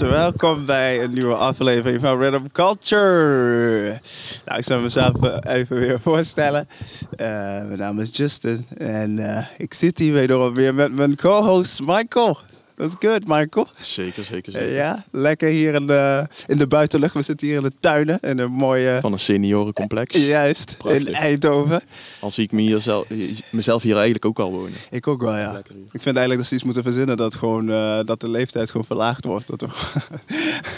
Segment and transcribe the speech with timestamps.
[0.00, 4.00] Welkom bij een nieuwe aflevering van Rhythm Culture.
[4.44, 6.68] Nou, ik zal mezelf eh, even weer voorstellen.
[7.16, 7.26] Eh,
[7.66, 12.38] mijn naam is Justin en eh, ik zit hier wederom weer met mijn co-host Michael.
[12.78, 13.68] That's good, Michael.
[13.80, 14.74] Zeker, zeker, Eh, zeker.
[14.74, 17.14] ja, lekker hier in de, in de buitenlucht.
[17.14, 18.98] We zitten hier in de tuinen in een mooie...
[19.00, 20.16] Van een seniorencomplex.
[20.26, 21.10] Juist, in Prachtig.
[21.10, 21.82] Eindhoven.
[22.20, 23.06] Al zie ik me hier zelf,
[23.50, 24.72] mezelf hier eigenlijk ook al wonen.
[24.90, 25.56] Ik ook wel, ja.
[25.90, 28.86] Ik vind eigenlijk dat ze iets moeten verzinnen dat, gewoon, eh, dat de leeftijd gewoon
[28.86, 29.46] verlaagd wordt.
[29.46, 29.62] Dat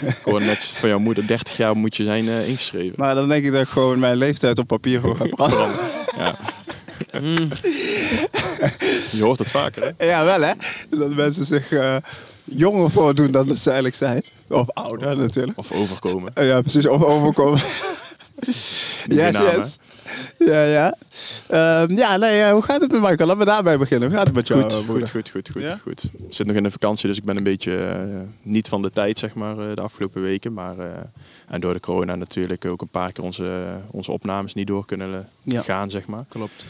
[0.01, 2.93] Ik hoor net van jouw moeder, 30 jaar moet je zijn eh, ingeschreven.
[2.95, 5.69] maar dan denk ik dat ik gewoon mijn leeftijd op papier gewoon ga veranderen.
[6.17, 6.35] Ja.
[9.11, 10.05] Je hoort het vaker, hè?
[10.05, 10.53] Ja, wel hè.
[10.89, 11.95] Dat mensen zich eh,
[12.43, 14.23] jonger voordoen dan dat ze eigenlijk zijn.
[14.47, 15.57] Of ouder natuurlijk.
[15.57, 16.31] Of overkomen.
[16.35, 16.87] Eh, ja, precies.
[16.87, 17.61] Of overkomen.
[19.07, 19.77] Yes, yes.
[20.37, 20.95] Ja, ja.
[21.47, 23.17] Ehm, ja, nee, eh, hoe gaat het met Michael?
[23.27, 24.07] Laten we daarbij beginnen.
[24.09, 25.79] Hoe gaat het met jou, Goed, goed, goed, goed, goed, Ja?
[25.81, 26.03] goed.
[26.03, 27.79] Ik zit nog in de vakantie, dus ik ben een beetje
[28.41, 30.53] niet van de tijd, zeg maar, de afgelopen weken.
[30.53, 30.75] Maar,
[31.47, 35.29] en door de corona natuurlijk ook een paar keer onze, onze opnames niet door kunnen
[35.41, 35.61] Ja.
[35.61, 36.25] gaan, zeg maar.
[36.29, 36.63] Klopt.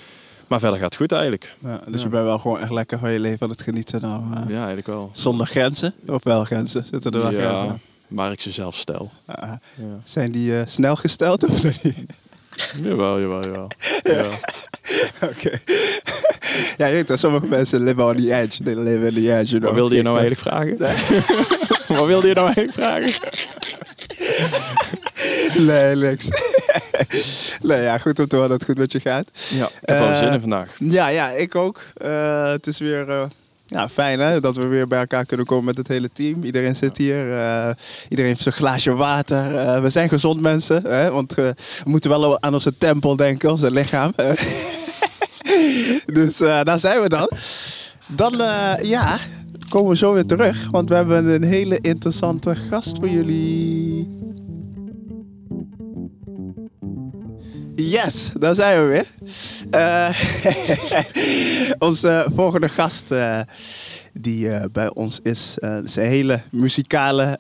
[0.52, 1.56] Maar verder gaat het goed eigenlijk.
[1.60, 2.04] Ja, dus Ja.
[2.08, 4.24] je bent wel gewoon echt lekker van je leven aan het genieten nou.
[4.48, 5.10] Ja, eigenlijk wel.
[5.14, 5.94] Zonder grenzen?
[6.08, 6.84] Of wel grenzen?
[6.92, 7.82] Zitten er wel Ja, grenzen?
[8.08, 9.12] waar ik ze zelf stel.
[9.28, 9.60] Ja.
[10.04, 11.96] zijn die eh, snel gesteld of niet?
[12.84, 13.68] Jawel, jawel, jawel.
[14.04, 14.26] Ja.
[15.30, 15.50] Oké.
[16.78, 18.64] ja, je weet dat sommige mensen live on the edge.
[18.64, 19.46] They live in the edge.
[19.46, 19.64] You know?
[19.64, 20.78] Wat wilde je nou eigenlijk vragen?
[21.98, 23.30] Wat wilde je nou eigenlijk vragen?
[25.66, 26.30] Nee, niks.
[27.69, 29.25] nee, ja, goed om te horen dat het goed met je gaat.
[29.50, 30.75] Ja, ik heb wel Eh, zin in vandaag.
[30.80, 31.81] Ja, ja, ik ook.
[31.97, 33.22] Eh, het is weer eh,
[33.66, 36.44] ja, fijn hè, dat we weer bij elkaar kunnen komen met het hele team.
[36.44, 37.31] Iedereen zit hier.
[37.38, 37.69] eh,
[38.09, 39.55] iedereen heeft zijn glaasje water.
[39.58, 40.81] Eh, we zijn gezond mensen.
[40.87, 41.45] Hè, want eh,
[41.83, 44.14] we moeten wel aan onze tempel denken, onze lichaam.
[44.15, 44.31] Eh,
[46.05, 47.30] dus eh, daar zijn we dan.
[48.08, 49.17] Dan, eh, ja,
[49.70, 50.67] komen we zo weer terug.
[50.71, 54.20] Want we hebben een hele interessante gast voor jullie.
[57.89, 59.05] Yes, daar zijn we weer.
[59.71, 60.09] Eh,
[61.87, 63.39] onze volgende gast eh,
[64.14, 67.37] die eh, bij ons is, is een hele muzikale,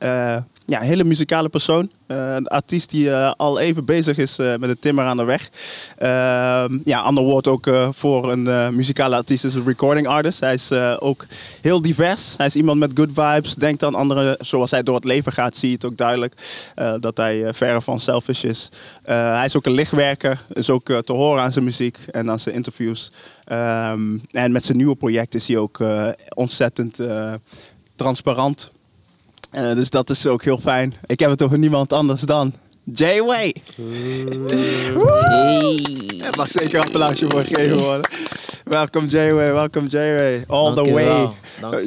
[0.65, 1.91] ja, hele muzikale persoon.
[2.11, 5.23] Eh, een artiest die eh, al even bezig is eh, met het timmer aan de
[5.23, 5.49] weg.
[5.97, 10.39] Ehm, ja, ander woord ook voor een muzikale artiest is een recording artist.
[10.39, 11.25] Hij is ook
[11.61, 12.37] heel divers.
[12.37, 13.55] Hij is iemand met good vibes.
[13.55, 15.55] Denkt aan anderen zoals hij door het leven gaat.
[15.55, 16.33] Zie je het ook duidelijk
[16.99, 18.69] dat hij verre van selfish is.
[19.03, 20.41] Hij is ook een lichtwerker.
[20.53, 23.11] Is ook te horen aan zijn muziek en aan zijn interviews.
[23.43, 25.79] Ehm, en met zijn nieuwe project is hij ook
[26.35, 26.99] ontzettend
[27.95, 28.71] transparant.
[29.51, 30.93] Eh, dus dat is ook heel fijn.
[31.05, 32.53] Ik heb het over niemand anders dan
[32.83, 33.55] J-Way.
[36.23, 38.09] Er mag zeker een applausje voor gegeven worden.
[38.63, 40.43] Welkom J-Way, welkom J-Way.
[40.47, 41.29] All the way.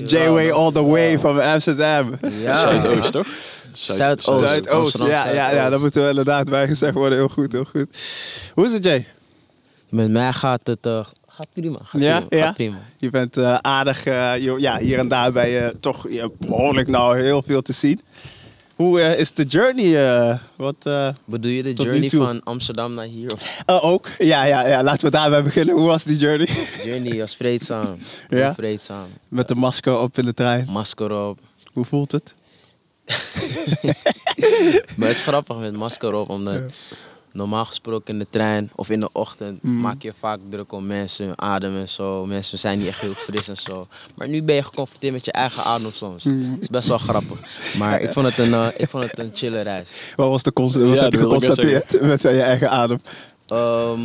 [0.07, 2.15] J-Way all the way from Amsterdam.
[2.41, 2.59] Ja.
[2.59, 3.27] Zuidoost, toch?
[3.73, 4.41] Zuidoost.
[4.41, 7.19] Zuidoost, ja, ja, ja, dat moet er inderdaad bij gezegd worden.
[7.19, 7.87] Heel goed, heel goed.
[8.55, 9.07] Hoe is het Jay?
[9.89, 11.79] Met mij gaat het uh, gaat prima.
[11.85, 12.21] Gaat Ja?
[12.21, 12.47] prima, Ja?
[12.47, 12.79] Gaat prima.
[12.99, 16.89] Je bent eh, aardig, eh, je- ja, hier en daar ben je toch ja, behoorlijk
[16.89, 18.01] nou heel veel te zien.
[18.75, 20.41] Hoe eh, is de journey?
[20.57, 20.77] wat,
[21.25, 23.33] Bedoel je de journey van Amsterdam naar hier?
[23.67, 24.09] Ook?
[24.19, 25.75] Ja, ja, ja, laten we daarbij beginnen.
[25.75, 26.47] Hoe was die journey?
[26.47, 27.99] de journey was vreedzaam.
[28.29, 28.55] Ja?
[28.55, 29.07] Vreedzaam.
[29.29, 30.67] Met de masker op in de trein.
[30.71, 31.39] Masker op.
[31.73, 32.35] Hoe voelt het?
[34.97, 36.61] Maar het is grappig met masker op, omdat
[37.35, 39.81] normaal gesproken in de trein of in de ochtend Mm.
[39.81, 42.27] maak je vaak druk om mensen, hun adem en zo.
[42.27, 43.87] Mensen zijn niet echt heel fris en zo.
[44.15, 46.25] Maar nu ben je geconfronteerd met je eigen adem soms.
[46.25, 46.53] Mm.
[46.53, 47.39] Het is best wel grappig.
[47.79, 50.13] Maar ik vond het een, eh, ik vond het een chille reis.
[50.17, 53.01] Wat, was de wat Ja, heb je dat geconstateerd met je eigen adem?
[53.47, 54.01] Ehm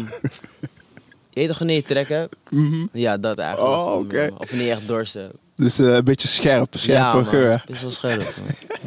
[1.29, 2.35] je weet toch wanneer je trek hebt?
[2.49, 2.85] Mhm.
[2.93, 3.75] Ja, dat eigenlijk.
[3.75, 4.17] Oh, oké.
[4.17, 5.33] eh, Of wanneer je echt dorst hebt.
[5.59, 7.63] Dus eh, een beetje scherp, scherpe ja, geur.
[7.67, 8.33] Is wel scherp.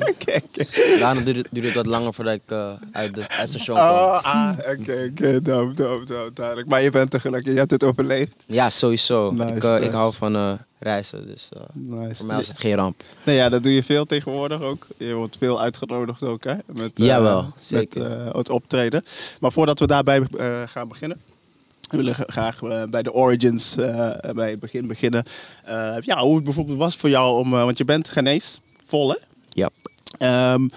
[0.01, 0.41] oké.
[0.99, 3.89] Daarna duurde het, wat langer voordat ik eh, uit, de, uit het station kwam.
[3.89, 6.69] Oh, ah, oké, oké, dope, dope, dope, duidelijk.
[6.69, 8.37] Maar je bent er gelukkig, je hebt het overleefd.
[8.47, 9.31] Ja, sowieso.
[9.31, 9.85] Nice, ik, eh, nice.
[9.85, 12.15] ik hou van reizen, dus Nice.
[12.15, 13.03] voor mij was het geen ramp.
[13.25, 14.87] Nee, ja, dat doe je veel tegenwoordig ook.
[14.97, 16.55] Je wordt veel uitgenodigd ook, hè?
[16.67, 18.27] Met, Jawel, Met zeker.
[18.27, 19.05] eh, het optreden.
[19.41, 20.23] Maar voordat we daarbij
[20.67, 21.21] gaan beginnen...
[21.93, 25.25] We willen gra- graag eh, bij de origins, eh, bij het begin beginnen.
[25.65, 27.51] Eh, ja, hoe het bijvoorbeeld was voor jou om...
[27.51, 29.17] want je bent Ghanese, vol hè?
[29.49, 29.71] Ja.
[30.19, 30.69] Ehm,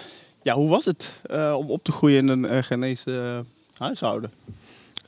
[0.42, 1.20] ja, hoe was het
[1.56, 4.30] om op te groeien in een Ghanese eh, huishouden?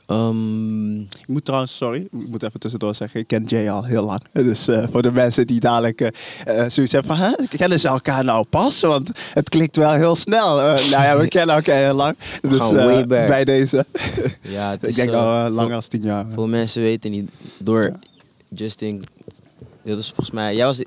[0.09, 4.03] Ehm, Ik moet trouwens, sorry, ik moet even tussendoor zeggen, ik ken Jay al heel
[4.05, 4.21] lang.
[4.31, 6.11] Dus eh, voor de mensen die dadelijk eh,
[6.67, 8.81] zoiets hebben van, hè, kennen ze elkaar nou pas?
[8.81, 10.55] Want het klikt wel heel snel.
[10.55, 12.15] Nou ja, we kennen elkaar heel lang.
[12.41, 13.85] Dus bij deze,
[14.41, 16.25] ja, het ik is, denk eh, nou eh, langer dan tien jaar.
[16.33, 17.31] Veel mensen weten niet.
[17.57, 17.91] Door
[18.47, 19.03] Justin.
[19.83, 20.55] Dit is volgens mij.
[20.55, 20.81] Jij was.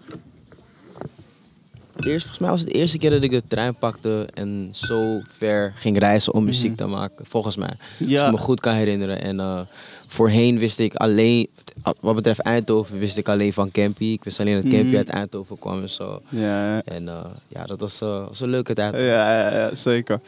[2.07, 5.21] Eerst, volgens mij was het de eerste keer dat ik de trein pakte en zo
[5.39, 7.25] ver ging reizen om muziek te maken.
[7.29, 7.69] Volgens mij.
[7.69, 8.27] Als Ja.
[8.27, 9.23] ik me goed kan herinneren.
[9.23, 9.61] En eh,
[10.07, 11.49] voorheen wist ik alleen,
[12.01, 14.05] wat betreft Eindhoven, wist ik alleen van Campy.
[14.05, 14.97] Ik wist alleen dat Campy Mhm.
[14.97, 16.21] uit Eindhoven kwam en zo.
[16.29, 18.95] Ja, En eh, ja, dat was, eh, was een leuke tijd.
[18.95, 19.01] ja,
[19.41, 20.21] ja, ja, zeker.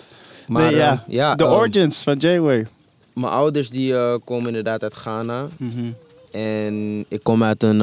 [0.48, 1.04] Maar nee, ja.
[1.08, 2.66] ja, de ehm, origins van J-Way.
[3.12, 3.94] Mijn ouders die
[4.24, 5.46] komen inderdaad uit Ghana.
[5.56, 5.90] Mhm.
[6.32, 7.80] En ik kom uit een,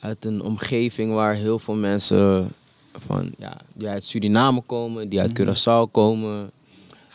[0.00, 2.48] uit een omgeving waar heel veel mensen
[2.92, 5.42] van, ja, die uit Suriname komen, die uit Mhm.
[5.50, 6.50] Curaçao komen.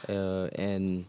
[0.07, 1.07] Eh, en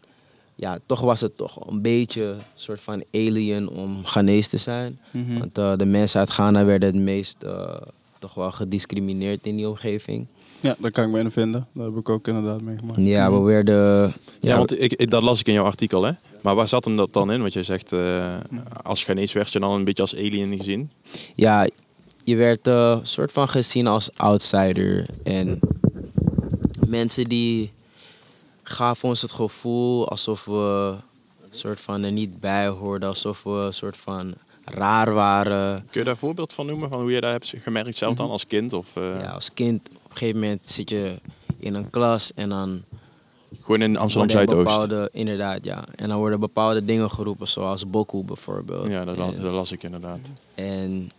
[0.54, 4.98] ja, toch was het toch een beetje een soort van alien om Ghanese te zijn.
[5.10, 5.38] Mhm.
[5.38, 7.76] Want eh, de mensen uit Ghana werden het meest eh,
[8.18, 10.26] toch wel gediscrimineerd in die omgeving.
[10.60, 11.66] Ja, daar kan ik me in vinden.
[11.72, 12.98] Dat heb ik ook inderdaad meegemaakt.
[13.02, 13.76] Ja, we werden...
[14.02, 16.12] Ja, Ja, want ik, ik- dat las ik in jouw artikel, hè?
[16.42, 17.40] Maar waar zat hem dat dan in?
[17.40, 18.36] Want jij zegt, eh,
[18.82, 20.90] als Ghanese werd je dan een beetje als alien gezien.
[21.34, 21.68] ja,
[22.24, 25.06] je werd eh, soort van gezien als outsider.
[25.24, 25.60] En
[26.86, 27.72] mensen die
[28.62, 30.94] gaven ons het gevoel alsof we
[31.50, 33.08] soort van er niet bij hoorden.
[33.08, 34.34] Alsof we een soort van
[34.64, 35.74] raar waren.
[35.76, 36.88] Kun je daar een voorbeeld van noemen?
[36.88, 38.72] Van hoe je dat hebt gemerkt zelf dan als kind?
[38.72, 41.14] Of eh, Ja, als kind, op een gegeven moment zit je
[41.58, 42.82] in een klas en dan
[43.64, 44.64] gewoon in Amsterdam er Zuidoost?
[44.68, 45.84] bepaalde, inderdaad, ja.
[45.94, 48.88] En dan worden bepaalde dingen geroepen, zoals boku bijvoorbeeld.
[48.88, 50.18] Ja, dat, En- dat las ik inderdaad.
[50.54, 51.10] En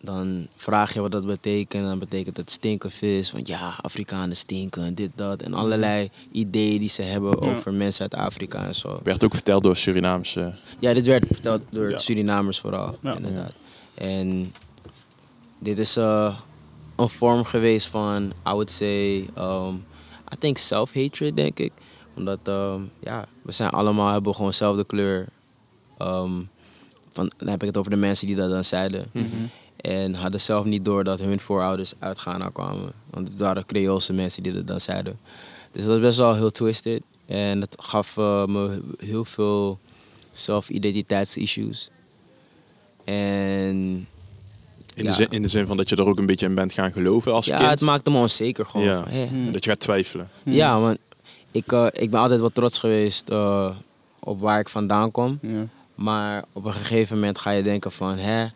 [0.00, 1.82] dan vraag je wat dat betekent.
[1.82, 3.32] En dan betekent het stinken vis.
[3.32, 5.42] Want ja, Afrikanen stinken, dit, dat.
[5.42, 7.54] En allerlei ideeën die ze hebben Ja.
[7.54, 9.00] over mensen uit Afrika en zo.
[9.02, 10.54] Werd ook verteld door Surinaamse.
[10.78, 11.98] Ja, dit werd verteld door Ja.
[11.98, 13.16] Surinamers vooral, Ja.
[13.16, 13.52] inderdaad.
[13.94, 14.52] En
[15.58, 16.36] dit is eh,
[16.96, 19.84] een vorm geweest van, I would say, um,
[20.32, 21.72] I think self-hatred, denk ik.
[22.14, 25.26] Omdat, ehm, ja, we zijn allemaal, hebben gewoon dezelfde kleur.
[25.98, 26.42] Ehm,
[27.10, 29.06] van, dan heb ik het over de mensen die dat dan zeiden.
[29.12, 29.26] Mhm.
[29.76, 32.92] En hadden zelf niet door dat hun voorouders uit Ghana kwamen.
[33.10, 35.18] Want het waren Creoolse mensen die dat dan zeiden.
[35.72, 37.02] Dus dat was best wel heel twisted.
[37.26, 39.78] En dat gaf eh, me heel veel
[40.32, 41.90] zelfidentiteitsissues.
[43.04, 44.08] En
[44.98, 45.10] In, Ja.
[45.10, 46.92] de zin, in de zin van dat je er ook een beetje in bent gaan
[46.92, 47.70] geloven als ja, kind.
[47.70, 48.86] het maakte me onzeker gewoon.
[48.86, 49.04] Ja.
[49.28, 49.52] Hmm.
[49.52, 50.30] Dat je gaat twijfelen.
[50.44, 50.98] Ja, want
[51.50, 53.70] ik, eh, ik ben altijd wel trots geweest eh,
[54.18, 55.38] op waar ik vandaan kom.
[55.42, 55.66] Ja.
[55.94, 58.46] Maar op een gegeven moment ga je denken van, hè,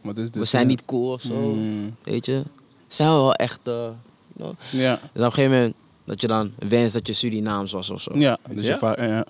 [0.00, 0.34] Wat is dit?
[0.36, 0.68] we zijn Ja.
[0.68, 1.34] niet cool of zo.
[1.54, 1.94] Mm.
[2.02, 2.42] Weet je?
[2.86, 3.60] Zijn we wel echt...
[3.62, 3.88] eh?
[4.70, 4.94] Ja.
[4.94, 5.74] Dus op een gegeven moment
[6.04, 8.18] dat je dan wenst dat je Surinaams was of zo.
[8.18, 8.94] Ja, dus Ja?
[8.96, 9.24] je ja.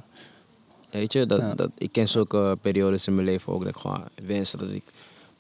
[0.90, 1.26] Weet je?
[1.26, 1.54] Dat, Ja.
[1.54, 4.82] dat, ik ken zulke periodes in mijn leven ook dat ik gewoon wenste dat ik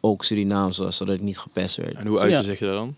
[0.00, 1.94] ook Surinaams was, zodat ik niet gepest werd.
[1.94, 2.42] En hoe uit Ja.
[2.42, 2.94] zeg je dat dan?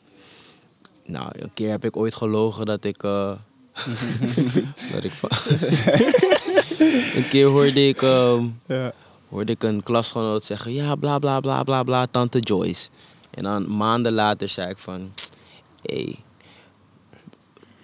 [1.04, 3.02] Nou, een keer heb ik ooit gelogen dat ik...
[3.02, 3.32] eh,
[4.92, 5.30] dat ik van...
[7.16, 8.92] een keer hoorde ik, ehm, Ja.
[9.28, 10.72] hoorde ik een klasgenoot zeggen...
[10.72, 12.88] Ja, bla bla bla bla bla, tante Joyce.
[13.30, 15.12] En dan maanden later zei ik van...
[15.82, 16.16] Hé, hey,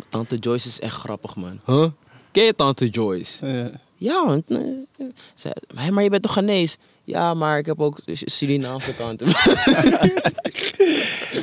[0.09, 1.61] tante Joyce is echt grappig, man.
[1.65, 1.87] Huh?
[2.31, 3.47] Ken je tante Joyce?
[3.47, 3.71] Ja.
[3.97, 4.51] Ja, want...
[4.51, 4.59] eh,
[5.35, 6.77] zei, "Hé, maar je bent toch Ghanese?
[7.07, 9.25] Ja, maar ik heb ook Surinaamse tante.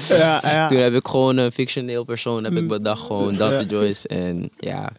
[0.10, 0.68] Ja, ja.
[0.68, 3.62] Toen heb ik gewoon een fictioneel persoon heb ik bedacht, gewoon Dr.
[3.68, 4.08] Joyce.
[4.08, 4.92] En ja,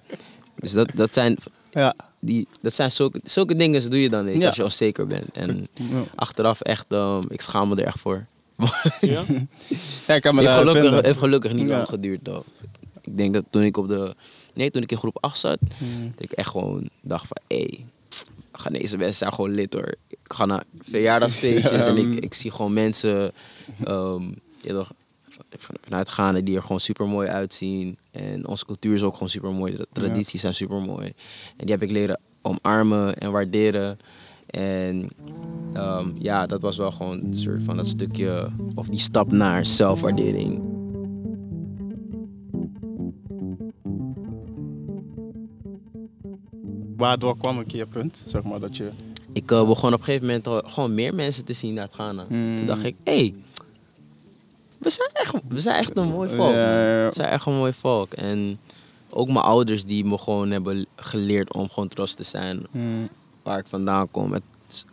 [0.58, 1.36] dus dat, dat zijn,
[1.72, 1.94] Ja.
[2.18, 4.46] die, dat zijn zulke, zulke dingen doe je dan niet Ja.
[4.46, 5.36] als je onzeker bent.
[5.36, 6.02] En Ja.
[6.14, 8.24] achteraf echt, ehm, ik schaam me er echt voor.
[9.00, 9.22] Ja?
[10.06, 11.04] Ja, ik kan me heeft, gelukkig, vinden.
[11.04, 11.76] heeft gelukkig niet Ja.
[11.76, 12.46] lang geduurd though.
[13.02, 14.14] Ik denk dat toen ik op de,
[14.54, 16.12] nee toen ik in groep 8 zat, Mm.
[16.14, 17.84] dat ik echt gewoon dacht van, hé, hey,
[18.52, 19.94] Ghanese mensen zijn gewoon lid hoor.
[20.24, 23.32] Ik ga naar verjaardagsfeestjes en ik, ik zie gewoon mensen
[24.60, 24.92] ja, toch,
[25.28, 27.98] van- van- vanuit Ghana die er gewoon super mooi uitzien.
[28.10, 29.76] En onze cultuur is ook gewoon super mooi.
[29.76, 31.06] De tradities zijn super mooi.
[31.56, 33.98] En die heb ik leren omarmen en waarderen.
[34.46, 35.10] En
[35.72, 39.66] ehm, ja, dat was wel gewoon een soort van dat stukje, of die stap naar
[39.66, 40.60] zelfwaardering.
[46.96, 48.90] Waardoor kwam een keerpunt, zeg maar, dat je...
[49.34, 52.24] Ik eh, begon op een gegeven moment gewoon meer mensen te zien uit Ghana.
[52.28, 53.34] Toen dacht ik, hé, hey,
[54.78, 56.52] we, zijn echt, we zijn echt een mooi volk.
[56.52, 58.12] We zijn echt een mooi volk.
[58.12, 58.58] En
[59.10, 63.08] ook mijn ouders die me gewoon hebben geleerd om gewoon trots te zijn Mm.
[63.42, 64.32] waar ik vandaan kom.
[64.32, 64.42] Het,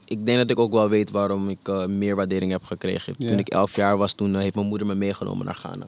[0.06, 3.16] ik denk dat ik ook wel weet waarom ik eh, meer waardering heb gekregen.
[3.18, 5.86] Toen ik elf jaar was, toen eh, heeft mijn moeder me meegenomen naar Ghana.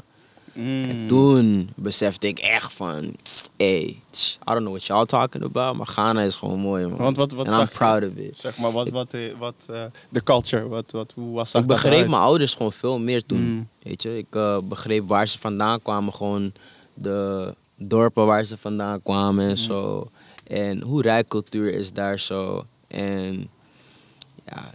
[0.53, 0.89] Mm.
[0.89, 3.15] En toen besefte ik echt van,
[3.63, 6.97] hey, tch, I don't know what y'all talking about, maar Ghana is gewoon mooi man.
[6.97, 7.67] Want wat, wat En I'm je?
[7.67, 8.39] proud of it.
[8.39, 11.67] Zeg maar, wat, wat, eh, wat eh, de culture, wat, wat, hoe was dat Ik
[11.67, 13.41] begreep mijn ouders gewoon veel meer toen.
[13.41, 13.69] Mm.
[13.81, 16.53] Weet je, ik eh, begreep waar ze vandaan kwamen, gewoon
[16.93, 20.09] de dorpen waar ze vandaan kwamen en zo.
[20.47, 22.65] En hoe rijk cultuur is daar zo.
[22.87, 23.49] En
[24.45, 24.71] ja,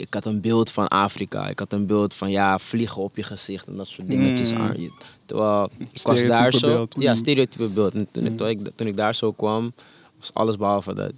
[0.00, 1.48] ik, had een beeld van Afrika.
[1.48, 4.52] Ik had een beeld van ja, vliegen op je gezicht en dat soort dingetjes.
[4.52, 4.60] Mm.
[4.60, 4.90] aan je.
[5.26, 6.66] Terwijl ik was daar zo.
[6.66, 6.94] beeld.
[6.98, 7.16] Ja, Mm.
[7.16, 7.94] stereotype beeld.
[7.94, 9.72] En toen, ik, toen, ik, toen ik daar zo kwam,
[10.18, 11.12] was alles behalve dat.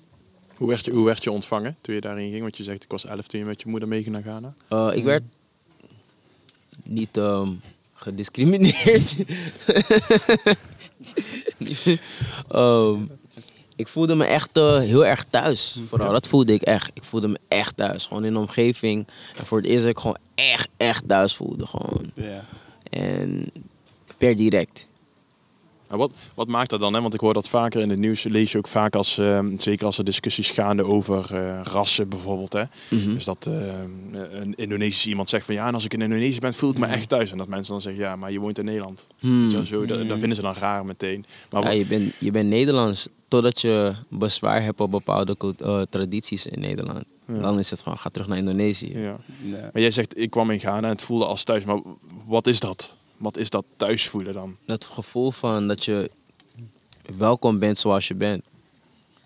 [0.56, 2.42] Hoe werd, je, hoe werd je ontvangen toen je daarin ging?
[2.42, 4.54] Want je zegt, ik was elf toen je met je moeder meeging naar Ghana.
[4.68, 4.90] Uh, Mm.
[4.90, 5.22] ik werd
[6.84, 7.48] niet ehm,
[7.94, 9.14] gediscrimineerd.
[12.48, 13.00] Ehm,
[13.76, 15.80] ik voelde me echt eh, heel erg thuis.
[15.88, 16.90] Vooral, dat voelde ik echt.
[16.94, 18.06] Ik voelde me echt thuis.
[18.06, 19.06] Gewoon in de omgeving.
[19.38, 21.66] En voor het eerst dat ik gewoon echt, echt thuis voelde.
[21.66, 22.10] Gewoon.
[22.14, 22.44] Ja.
[22.90, 23.52] En
[24.16, 24.88] per direct.
[25.92, 26.94] Maar wat, wat maakt dat dan?
[26.94, 27.00] Hè?
[27.00, 28.22] Want ik hoor dat vaker in het nieuws.
[28.22, 32.52] Lees je ook vaak als, ehm, zeker als er discussies gaande over eh, rassen bijvoorbeeld.
[32.52, 32.62] Hè?
[32.88, 33.14] Mhm.
[33.14, 33.90] Dus dat ehm,
[34.32, 36.86] een Indonesisch iemand zegt van ja, en als ik in Indonesië ben, voel ik me
[36.86, 37.30] echt thuis.
[37.32, 39.06] En dat mensen dan zeggen ja, maar je woont in Nederland.
[39.18, 39.50] Hmm.
[39.50, 41.24] Wel, Zo, dat, dat vinden ze dan raar meteen.
[41.50, 46.46] Maar Ja, je, bent, je bent Nederlands totdat je bezwaar hebt op bepaalde eh, tradities
[46.46, 47.04] in Nederland.
[47.26, 47.38] Ja.
[47.40, 48.98] Dan is het gewoon, ga terug naar Indonesië.
[48.98, 49.16] ja.
[49.44, 49.70] Ja.
[49.72, 51.64] Maar jij zegt, ik kwam in Ghana en het voelde als thuis.
[51.64, 51.80] Maar
[52.26, 52.96] wat is dat?
[53.22, 54.56] Wat is dat thuis voelen dan?
[54.66, 56.10] dat gevoel van dat je
[57.16, 58.42] welkom bent zoals je bent.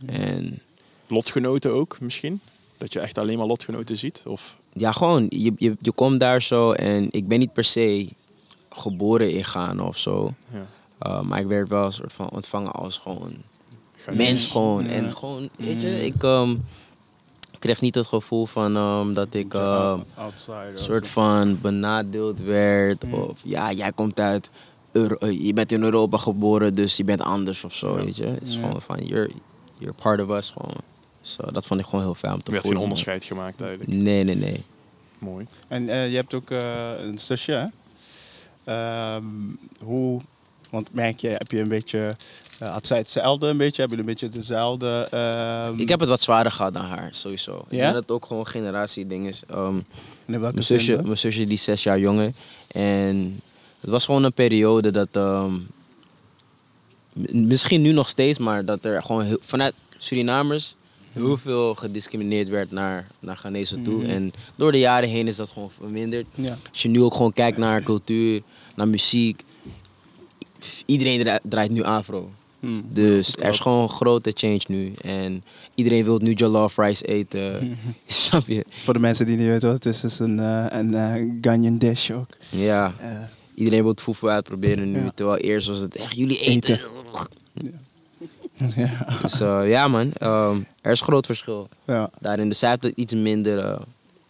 [0.07, 0.61] En
[1.07, 2.41] Lotgenoten ook misschien?
[2.79, 4.23] Dat je echt alleen maar lotgenoten ziet?
[4.27, 8.09] Of, ja, gewoon, je, je, je komt daar zo en ik ben niet per se
[8.71, 10.35] geboren in Ghana of zo.
[10.53, 10.67] ja.
[11.07, 13.35] Uh, maar ik werd wel een soort van ontvangen als gewoon
[13.97, 14.23] Ghanese.
[14.23, 14.85] mens gewoon.
[14.85, 14.91] Ja.
[14.91, 16.23] En gewoon, weet je, ik
[17.57, 20.73] ehm, kreeg niet het gevoel van ehm, dat ik Outsider.
[20.73, 23.05] een soort van benadeeld werd.
[23.11, 24.51] Of ja, jij komt uit,
[24.93, 28.05] Euro- eh, je bent in Europa geboren, dus je bent anders of zo, Ja.
[28.05, 28.25] weet je.
[28.27, 28.61] Het is Ja.
[28.61, 29.31] gewoon van, you're,
[29.79, 30.77] you're part of us gewoon.
[31.21, 32.83] Zo, dat vond ik gewoon heel fijn om te Er werd geen voelen.
[32.91, 33.91] onderscheid gemaakt eigenlijk.
[33.93, 34.63] Nee, nee, nee.
[35.19, 35.47] Mooi.
[35.69, 37.67] En eh, je hebt ook eh, een zusje, hè?
[38.65, 39.25] Ehm,
[39.83, 40.21] hoe,
[40.71, 42.17] want merk je, heb je een beetje,
[42.59, 43.81] eh, had zij hetzelfde een beetje?
[43.83, 45.09] Hebben jullie een beetje dezelfde?
[45.11, 47.57] ehm, Ik heb het wat zwaarder gehad dan haar, sowieso.
[47.57, 47.79] Ik Ja?
[47.81, 49.43] denk dat het ook gewoon generatieding is.
[49.49, 49.75] Ehm,
[50.25, 51.05] mijn, zusje, dan?
[51.05, 52.33] mijn zusje die is zes jaar jonger.
[52.69, 53.41] En
[53.81, 55.09] het was gewoon een periode dat...
[55.13, 55.55] ehm,
[57.31, 60.75] misschien nu nog steeds, maar dat er gewoon heel- vanuit Surinamers
[61.13, 64.03] heel veel gediscrimineerd werd naar, naar Ghanese toe.
[64.03, 64.11] Mhm.
[64.11, 66.27] En door de jaren heen is dat gewoon verminderd.
[66.35, 66.57] Ja.
[66.71, 68.43] Als je nu ook gewoon kijkt naar cultuur,
[68.75, 69.43] naar muziek.
[70.87, 72.31] Iedereen dra- draait nu afro.
[72.67, 72.85] Hmm.
[72.89, 73.43] Dus Klopt.
[73.43, 74.93] er is gewoon een grote change nu.
[75.01, 75.45] En
[75.75, 77.79] iedereen wil nu jollof rice eten.
[78.07, 78.65] Snap je?
[78.69, 81.79] Voor de mensen die niet weten wat het is, is een, eh, een eh, Ghanaian
[81.79, 82.29] dish ook.
[82.51, 83.11] Ja, Eh,
[83.55, 85.03] iedereen wil het fufu uitproberen nu.
[85.03, 85.11] Ja.
[85.15, 86.81] Terwijl eerst was het echt, jullie eten.
[88.77, 89.07] ja.
[89.23, 89.39] Dus
[89.71, 92.11] ja man, ehm, er is groot verschil ja.
[92.21, 92.49] daarin.
[92.49, 93.79] Dus zij heeft het iets minder eh,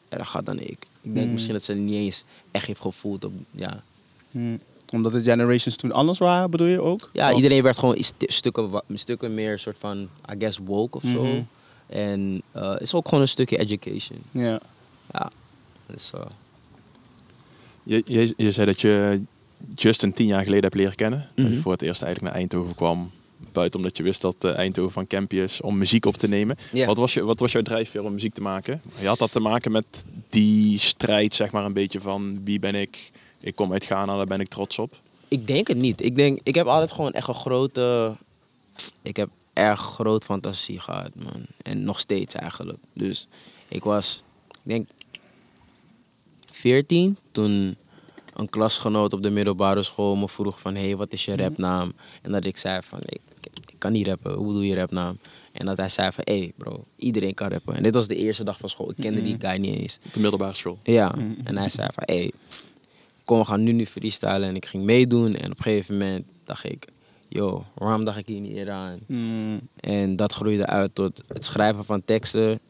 [0.08, 0.86] erg gehad dan ik.
[1.02, 1.32] Ik denk Mm.
[1.32, 3.24] misschien dat ze het niet eens echt heeft gevoeld.
[3.24, 3.82] Op, ja,
[4.30, 4.60] Hmm.
[4.92, 7.10] Omdat de generations toen anders waren, bedoel je ook?
[7.12, 11.02] ja Of- iedereen werd gewoon st- stukken, stukken meer soort van, I guess, woke of
[11.02, 11.24] zo.
[11.24, 11.40] Mhm.
[11.86, 14.18] En eh, het is ook gewoon een stukje education.
[14.30, 14.60] Ja.
[15.12, 15.30] Ja,
[15.86, 16.10] dus...
[16.14, 16.20] eh,
[17.82, 19.22] Je, je, je zei dat je
[19.74, 21.28] Justin tien jaar geleden hebt leren kennen.
[21.34, 21.60] Dat je Mhm.
[21.60, 23.10] voor het eerst eigenlijk naar Eindhoven kwam.
[23.52, 26.56] Buiten omdat je wist dat eh, Eindhoven van Campy is om muziek op te nemen.
[26.72, 26.86] Ja.
[26.86, 28.82] Wat, was je, wat was jouw drijfveer om muziek te maken?
[29.00, 32.74] Je had dat te maken met die strijd, zeg maar, een beetje van wie ben
[32.74, 33.10] ik?
[33.46, 35.00] Ik kom uit Ghana, daar ben ik trots op.
[35.28, 36.04] Ik denk het niet.
[36.04, 38.16] Ik, denk, ik heb altijd gewoon echt een grote.
[39.02, 41.46] Ik heb erg groot fantasie gehad, man.
[41.62, 42.78] En nog steeds eigenlijk.
[42.92, 43.28] Dus
[43.68, 44.88] ik was, ik denk,
[46.50, 47.76] 14 toen
[48.34, 50.74] een klasgenoot op de middelbare school me vroeg van...
[50.74, 51.92] hé, hey, wat is je rapnaam?
[52.22, 53.20] En dat ik zei van, ik,
[53.78, 54.32] kan niet rappen.
[54.32, 55.18] Hoe bedoel je rapnaam?
[55.52, 57.74] En dat hij zei van, hé hey bro, iedereen kan rappen.
[57.74, 58.90] En dit was de eerste dag van school.
[58.90, 59.98] Ik kende die guy niet eens.
[60.04, 60.78] Op de middelbare school.
[60.82, 62.32] Ja, en hij zei van, hé, hey,
[63.26, 64.48] kom, we gaan nu nu freestylen.
[64.48, 66.86] En ik ging meedoen en op een gegeven moment dacht ik,
[67.28, 68.98] yo, waarom dacht ik hier niet eerder aan?
[69.06, 69.60] Hmm.
[69.76, 72.60] En dat groeide uit tot het schrijven van teksten.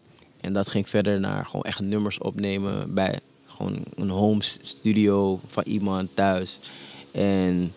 [0.40, 5.62] En dat ging verder naar gewoon echt nummers opnemen bij gewoon een home studio van
[5.66, 6.58] iemand thuis.
[7.10, 7.72] En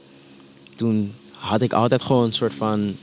[0.75, 2.95] toen had ik altijd gewoon een soort van...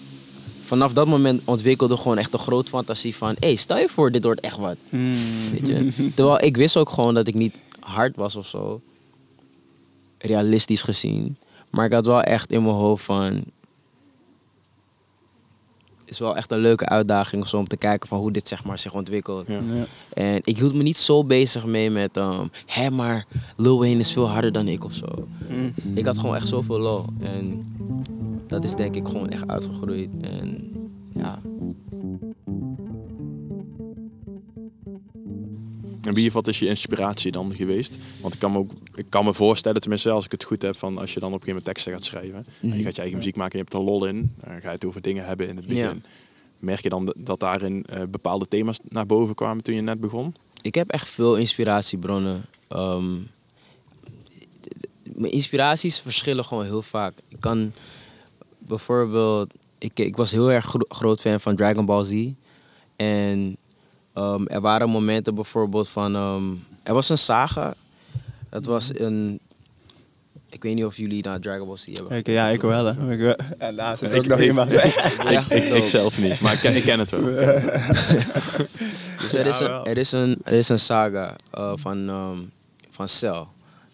[0.63, 3.37] Vanaf dat moment ontwikkelde gewoon echt een groot fantasie van...
[3.39, 4.77] Hé, hey, stel je voor, dit wordt echt wat.
[4.89, 5.15] Hmm.
[5.51, 6.11] Weet je?
[6.15, 8.81] Terwijl ik wist ook gewoon dat ik niet hard was of zo.
[10.27, 11.37] Realistisch gezien.
[11.71, 13.45] Maar ik had wel echt in mijn hoofd van...
[16.01, 18.65] Het is wel echt een leuke uitdaging zo om te kijken van hoe dit zeg
[18.65, 19.47] maar, zich ontwikkelt.
[19.47, 19.61] Ja.
[19.73, 19.87] Ja.
[20.13, 22.17] En ik hield me niet zo bezig mee met...
[22.17, 25.29] ehm hé, maar Lil Wayne is veel harder dan ik of zo.
[25.49, 25.75] Hmm.
[25.95, 27.05] Ik had gewoon echt zoveel lol.
[27.21, 27.67] En
[28.47, 30.17] dat is denk ik gewoon echt uitgegroeid.
[30.21, 30.73] En
[31.15, 31.39] ja,
[36.07, 37.97] En wie wat is je inspiratie dan geweest?
[38.21, 40.77] Want ik kan me, ook, ik kan me voorstellen, tenminste als ik het goed heb,
[40.77, 42.47] van als je dan op een gegeven moment teksten gaat schrijven.
[42.63, 42.77] En Mhm.
[42.79, 44.33] je gaat je eigen muziek maken en je hebt er lol in.
[44.41, 45.83] Dan ga je het over dingen hebben in het begin.
[45.83, 45.95] Ja.
[46.59, 50.35] Merk je dan dat daarin eh, bepaalde thema's naar boven kwamen toen je net begon?
[50.63, 52.45] ik heb echt veel inspiratiebronnen.
[52.69, 53.15] Ehm,
[55.03, 57.15] mijn inspiraties verschillen gewoon heel vaak.
[57.29, 57.73] Ik kan
[58.59, 62.31] bijvoorbeeld, ik, ik was heel erg gro- groot fan van Dragon Ball Z.
[62.97, 63.57] En
[64.17, 66.43] ehm, er waren momenten bijvoorbeeld van, ehm,
[66.83, 67.75] er was een saga.
[68.51, 69.41] Het was een,
[70.49, 72.09] ik weet niet of jullie naar Dragon Ball Z hebben.
[72.09, 72.85] Kijk, ja, ik wel.
[72.85, 73.13] Hè.
[73.13, 73.37] Ik, wel.
[73.59, 74.71] en daar zit Ik- ook nog ik- iemand.
[74.71, 77.21] Ja, ik, ik zelf niet, maar ik ken, ik ken het wel.
[79.21, 82.39] Dus er is, een, er is een, er is een saga eh, van, ehm,
[82.91, 83.45] van Cell.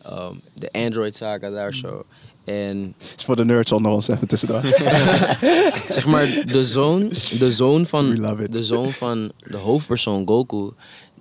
[0.02, 2.05] Ehm, de Android saga daar zo.
[2.45, 4.61] En is voor de nerds onder ons even tussendoor.
[5.89, 7.09] zeg maar, de zoon,
[7.39, 8.53] de zoon, van, love it.
[8.53, 10.71] de zoon van de hoofdpersoon Goku,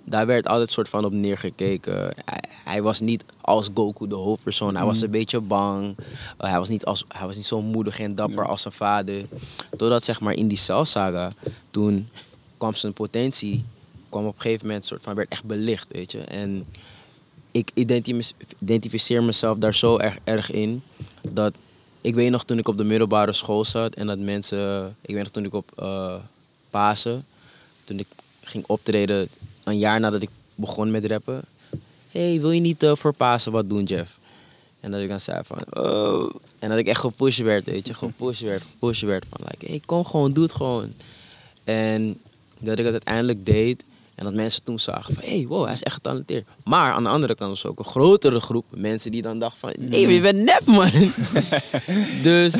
[0.04, 1.94] daar werd altijd soort van op neergekeken.
[2.24, 4.76] Hij, hij was niet als Goku de hoofdpersoon.
[4.76, 5.04] Hij was Mm.
[5.04, 5.94] een beetje bang.
[5.98, 9.24] Uh, hij, was niet als, hij was niet zo moedig en dapper als zijn vader.
[9.76, 11.30] Totdat zeg maar in die Cell saga,
[11.70, 12.08] toen
[12.58, 13.64] kwam zijn potentie,
[14.08, 16.18] kwam op een gegeven moment soort van, werd echt belicht, weet je.
[16.20, 16.66] En
[17.52, 20.82] ik identif- identificeer mezelf daar zo erg, in
[21.32, 21.54] dat
[22.00, 25.22] ik weet nog toen ik op de middelbare school zat en dat mensen, ik weet
[25.22, 26.14] nog toen ik op eh
[26.70, 27.26] Pasen,
[27.84, 28.06] toen ik
[28.40, 29.28] ging optreden
[29.64, 31.42] een jaar nadat ik begon met rappen.
[32.10, 34.18] hey, wil je niet eh, voor Pasen wat doen, Jeff?
[34.80, 36.34] En dat ik dan zei van, oh.
[36.58, 39.24] En dat ik echt gepusht werd, weet je, gepusht werd, gepusht werd.
[39.30, 40.92] Van, like, hey, kom gewoon, doe het gewoon.
[41.64, 42.20] En
[42.58, 43.84] dat ik het uiteindelijk deed.
[44.14, 46.46] En dat mensen toen zagen van, hey, wow, hij is echt getalenteerd.
[46.64, 49.72] Maar aan de andere kant was ook een grotere groep mensen die dan dachten van,
[49.88, 50.90] nee, je bent nep, man.
[52.22, 52.54] dus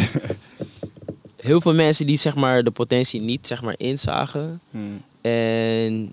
[1.37, 4.61] heel veel mensen die zeg maar de potentie niet zeg maar inzagen.
[4.71, 5.03] Hmm.
[5.21, 6.13] En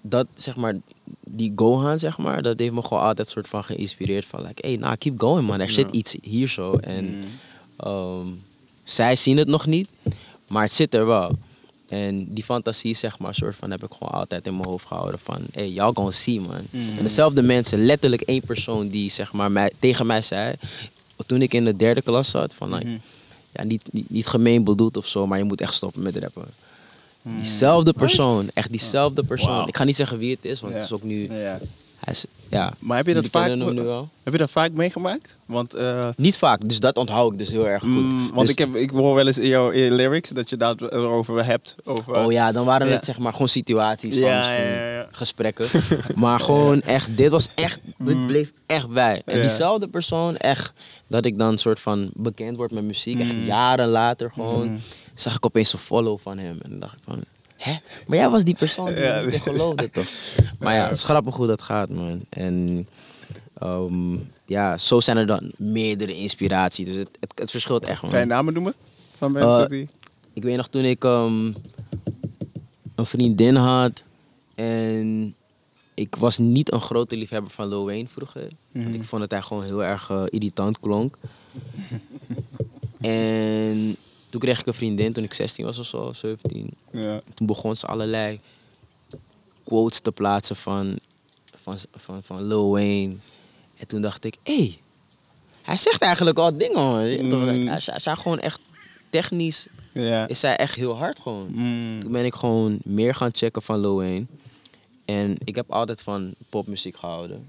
[0.00, 0.76] dat zeg maar,
[1.20, 4.76] die Gohan zeg maar, dat heeft me gewoon altijd soort van geïnspireerd van, like, hey,
[4.76, 5.98] nou, keep going man, er zit Ja.
[5.98, 6.72] iets hier zo.
[6.72, 7.24] En Hmm.
[7.76, 8.26] Ehm,
[8.84, 9.88] zij zien het nog niet,
[10.48, 11.30] maar het zit er wel.
[11.90, 15.20] En die fantasie, zeg maar, soort van, heb ik gewoon altijd in mijn hoofd gehouden
[15.22, 16.66] van, hey, y'all gonna see, man.
[16.70, 16.96] Mhm.
[16.98, 20.54] En dezelfde mensen, letterlijk één persoon die, zeg maar, mij, tegen mij zei,
[21.26, 22.96] toen ik in de derde klas zat, van, like, Mhm.
[23.52, 26.44] ja, niet, niet, niet gemeen bedoeld of zo, maar je moet echt stoppen met rappen.
[27.22, 27.34] Hmm.
[27.36, 29.48] Diezelfde persoon, echt diezelfde persoon.
[29.48, 29.66] Wauw.
[29.66, 31.28] Ik ga niet zeggen wie het is, want het is ook nu.
[32.04, 32.72] Hij is, ja.
[32.78, 33.48] Maar heb je dat vaak,
[34.22, 35.36] heb je dat vaak meegemaakt?
[35.46, 37.90] Want, eh, Niet vaak, dus dat onthoud ik dus heel erg goed.
[37.90, 40.56] mm, want Dus- ik, heb, ik hoor wel eens in jouw in lyrics dat je
[40.56, 41.74] daar erover hebt.
[41.84, 42.92] Over, Oh ja, dan waren Ja.
[42.92, 45.66] het zeg maar gewoon situaties van Ja, misschien ja, gesprekken.
[46.14, 49.22] Maar gewoon echt, dit was echt, dit bleef echt bij.
[49.24, 50.72] En diezelfde persoon, echt,
[51.06, 53.20] dat ik dan soort van bekend word met muziek.
[53.20, 53.44] Echt Mm.
[53.44, 54.80] jaren later gewoon,
[55.14, 56.58] zag ik opeens een follow van hem.
[56.62, 57.24] En dan dacht ik van,
[57.62, 57.76] hè?
[58.06, 59.18] Maar jij was die persoon die Ja.
[59.18, 60.06] ik geloofde toch?
[60.60, 62.20] Maar ja, het is grappig hoe dat gaat man.
[62.28, 62.88] En
[63.58, 66.86] ehm, ja, zo zijn er dan meerdere inspiraties.
[66.86, 68.10] Dus het, het, het verschilt echt man.
[68.10, 68.74] Kan je namen noemen?
[69.16, 69.88] Van mensen Eh, die...
[70.32, 71.46] Ik weet nog toen ik ehm,
[72.94, 74.02] een vriendin had
[74.54, 75.34] en
[75.94, 78.48] ik was niet een grote liefhebber van Lil Wayne vroeger.
[78.72, 78.94] Want Mhm.
[78.94, 81.16] ik vond dat hij gewoon heel erg eh, irritant klonk.
[83.00, 83.96] en
[84.30, 86.70] toen kreeg ik een vriendin toen ik 16 was of zo, 17.
[86.90, 87.20] Ja.
[87.34, 88.40] Toen begon ze allerlei
[89.64, 90.98] quotes te plaatsen van,
[91.58, 93.14] van, van, van Lil Wayne.
[93.78, 94.78] En toen dacht ik, hé, hey,
[95.62, 97.24] hij zegt eigenlijk al dingen hoor.
[97.24, 97.68] Mm.
[97.68, 98.60] Hij, hij gewoon echt
[99.10, 100.28] technisch Ja.
[100.28, 101.48] is zij echt heel hard gewoon.
[101.50, 102.00] Mm.
[102.00, 104.26] Toen ben ik gewoon meer gaan checken van Lil Wayne.
[105.04, 107.44] En ik heb altijd van popmuziek gehouden.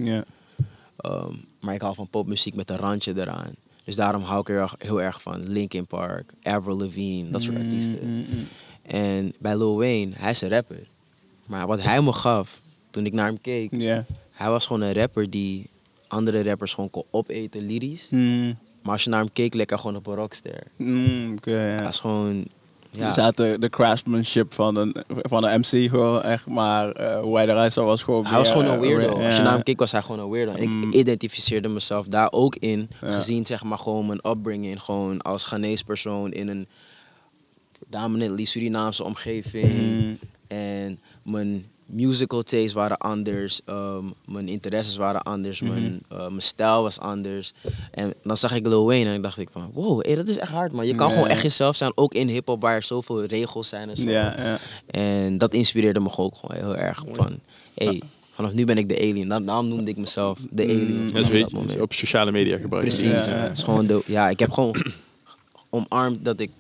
[0.98, 3.54] Ehm, maar ik hou van popmuziek met een randje eraan.
[3.84, 7.56] Dus daarom hou ik er heel- heel erg van Linkin Park, Avril Lavigne, dat soort
[7.58, 8.00] artiesten.
[8.04, 8.48] Mm, mm, mm.
[8.82, 10.88] En bij Lil Wayne, hij is een rapper.
[11.48, 13.72] Maar wat hij me gaf, toen ik naar hem keek,
[14.32, 15.70] hij was gewoon een rapper die
[16.08, 18.08] andere rappers gewoon kon opeten, lyrisch.
[18.10, 18.58] Mm.
[18.82, 20.64] Maar als je naar hem keek, leek hij gewoon op een rockster.
[20.76, 21.52] Mm, ja.
[21.52, 22.46] Hij is gewoon...
[22.92, 27.48] Ja, de, de craftsmanship van een, van een MC gewoon echt, maar eh, hoe hij
[27.48, 29.08] eruit zag was gewoon Hij was gewoon een eh, weirdo.
[29.26, 30.54] Als je naar hem keek, was hij gewoon een weirdo.
[30.54, 30.84] En Mm.
[30.84, 32.90] ik identificeerde mezelf daar ook in.
[33.02, 34.82] Gezien zeg maar gewoon mijn upbringing.
[34.82, 36.68] Gewoon als Ghanese persoon in een
[37.80, 39.74] predominantly Surinaamse omgeving.
[39.74, 40.18] Mm.
[40.48, 43.62] En mijn musical tastes waren anders.
[43.66, 45.62] ehm, mijn interesses waren anders.
[45.62, 45.74] Mhm.
[45.74, 47.54] mijn, eh, mijn stijl was anders.
[47.92, 49.72] En dan zag ik Lil Wayne en ik dacht ik van...
[49.74, 50.88] Wow, hey, dat is echt hard man.
[50.88, 51.92] Je kan gewoon echt jezelf zijn.
[51.96, 54.04] Ook in hiphop waar er zoveel regels zijn en zo.
[54.04, 54.60] Ja, ja.
[54.88, 57.04] En dat inspireerde me ook gewoon heel erg.
[57.12, 57.40] Van,
[57.74, 58.02] hey,
[58.34, 59.46] vanaf nu ben ik de alien.
[59.46, 60.96] Dan, noemde ik mezelf de alien.
[60.96, 61.04] Mm.
[61.04, 61.82] Ja, vanaf zo weet dat je, moment.
[61.82, 62.98] op sociale media gebruiken.
[62.98, 63.30] Precies.
[63.30, 63.36] Ja.
[63.36, 64.76] Het is gewoon de, ja, ik heb gewoon
[65.70, 66.52] omarmd dat ik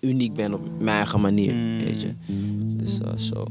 [0.00, 1.54] uniek ben op mijn eigen manier.
[1.54, 1.84] Mm.
[1.84, 2.14] Weet je.
[2.76, 3.46] Dus eh, zo.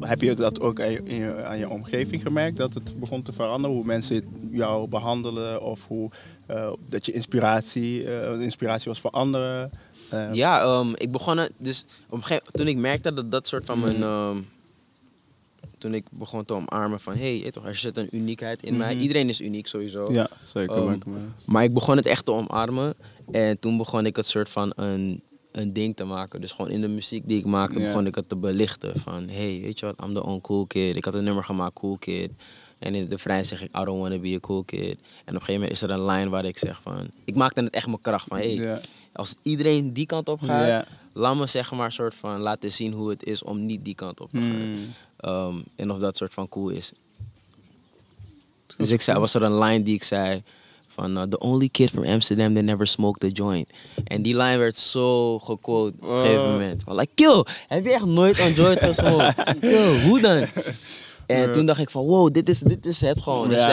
[0.00, 3.76] Heb je dat ook aan je, aan je omgeving gemerkt, dat het begon te veranderen?
[3.76, 6.10] Hoe mensen jou behandelen of hoe,
[6.46, 9.70] eh, dat je inspiratie, eh, inspiratie was voor anderen?
[10.10, 13.80] Eh, Ja, ehm, ik begon dus op een toen ik merkte dat dat soort van
[13.80, 14.02] mijn, Mhm.
[14.04, 14.36] ehm,
[15.78, 18.92] toen ik begon te omarmen van, hé, hey, toch, er zit een uniekheid in mij.
[18.94, 19.02] Mhm.
[19.02, 20.12] Iedereen is uniek sowieso.
[20.12, 20.76] Ja, zeker.
[20.76, 20.98] Um.
[21.46, 22.94] Maar ik begon het echt te omarmen
[23.30, 26.40] en toen begon ik het soort van een, een ding te maken.
[26.40, 29.60] Dus gewoon in de muziek die ik maakte, begon ik het te belichten van, hey,
[29.62, 30.96] weet je wat, I'm the uncool kid.
[30.96, 32.30] Ik had een nummer gemaakt, Cool Kid.
[32.78, 34.94] En in de vrij zeg ik, I don't wanna be a cool kid.
[34.94, 37.60] En op een gegeven moment is er een line waar ik zeg van, ik maakte
[37.60, 38.80] het echt mijn kracht van, hey,
[39.12, 43.10] als iedereen die kant op gaat, laat me zeg maar soort van laten zien hoe
[43.10, 44.70] het is om niet die kant op te gaan.
[44.70, 44.92] Mm.
[45.16, 46.92] Ehm, en of dat soort van cool is.
[48.76, 50.42] Dus ik zei, was er een line die ik zei
[50.98, 53.70] van uh, the only kid from Amsterdam that never smoked a joint.
[54.04, 56.50] En die line werd zo gequote op een gegeven Oh.
[56.50, 56.82] moment.
[56.82, 59.34] Van like, kill, heb je echt nooit een joint gesmokt?
[59.60, 60.44] Yo, hoe dan?
[61.26, 63.48] En toen dacht ik van, wow, dit is, dit is het gewoon.
[63.48, 63.66] Dus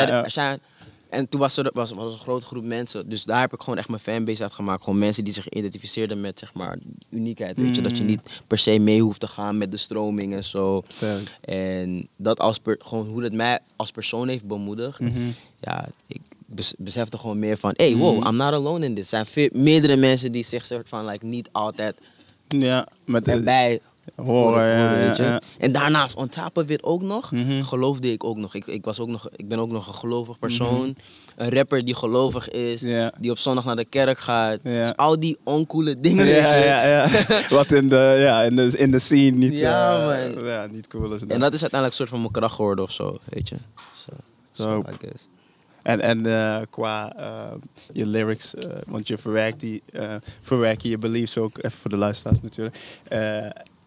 [1.09, 3.09] en toen was er was, was een grote groep mensen.
[3.09, 4.83] Dus daar heb ik gewoon echt mijn fanbase uit gemaakt.
[4.83, 6.77] Gewoon mensen die zich identificeerden met zeg maar
[7.09, 7.57] uniekheid.
[7.57, 8.09] Weet je, dat je Mm.
[8.09, 10.81] niet per se mee hoeft te gaan met de stroming en zo.
[10.88, 11.31] Sterk.
[11.41, 14.99] En dat als per, gewoon hoe het mij als persoon heeft bemoedigd.
[14.99, 15.19] Mhm.
[15.59, 16.21] Ja, ik
[16.77, 18.27] besefte gewoon meer van, hey, wow, Mhm.
[18.27, 19.12] I'm not alone in this.
[19.12, 21.95] Er zijn meerdere mensen die zich soort van like, niet altijd
[22.47, 23.79] Ja, met erbij
[24.15, 25.41] horen, ja, ja.
[25.58, 27.62] En daarnaast, on top of it ook nog, Mhm.
[27.63, 28.55] geloofde ik ook nog.
[28.55, 29.29] Ik, ik, was ook nog.
[29.36, 30.95] ik ben ook nog een gelovig persoon.
[31.36, 32.81] Een rapper die gelovig is,
[33.19, 34.60] die op zondag naar de kerk gaat.
[34.63, 36.63] Dus al die oncoole dingen, Ja, je.
[36.65, 37.08] ja, ja.
[37.55, 40.45] Wat in de, ja, in de, in de scene niet, Ja, eh, man.
[40.45, 41.21] ja, niet cool is.
[41.21, 43.55] En dat is uiteindelijk een soort van mijn kracht geworden of zo, weet je.
[43.93, 44.12] So,
[44.51, 44.91] so Dope.
[44.91, 45.27] I guess.
[45.85, 47.51] En, en eh, qua eh,
[47.93, 49.83] je lyrics, eh, want je verwerkt die,
[50.41, 52.77] verwerk je je beliefs ook, even voor de luisteraars natuurlijk.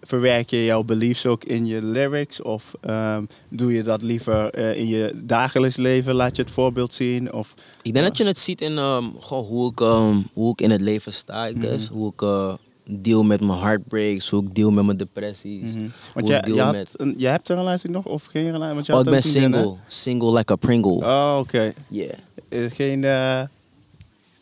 [0.02, 2.42] Verwerk je jouw beliefs ook in je lyrics?
[2.42, 6.14] Of ehm, doe je dat liever in je dagelijks leven?
[6.14, 7.32] Laat je het voorbeeld zien?
[7.32, 10.61] Of, Ik denk dat je het ziet in ehm, gewoon hoe, ik, ehm, hoe ik
[10.61, 11.88] in het leven sta, I guess.
[11.88, 11.98] Mhm.
[11.98, 12.58] Hoe ik
[12.90, 15.72] deal met mijn heartbreaks, hoe ik deal met mijn depressies.
[15.72, 15.88] Mhm.
[16.14, 18.74] Want jij, je, had met- een, jij hebt een relatie nog of geen relatie?
[18.74, 19.74] Want je Oh, had ik ben single.
[19.87, 20.96] Single like a Pringle.
[20.96, 21.72] Oh, oké.
[21.88, 22.11] Yeah.
[22.48, 23.40] Eh, Geen, eh,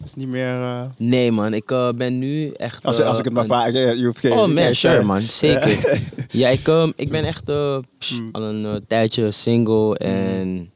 [0.04, 0.60] is niet meer...
[0.62, 2.84] eh, Nee man, ik ben nu echt...
[2.84, 4.32] als, als ik het maar een- eh, je hoeft geen...
[4.32, 6.00] Oh man, sure man, zeker.
[6.30, 8.28] ja, ik, ehm, ik ben echt Mm.
[8.32, 10.70] al een tijdje single en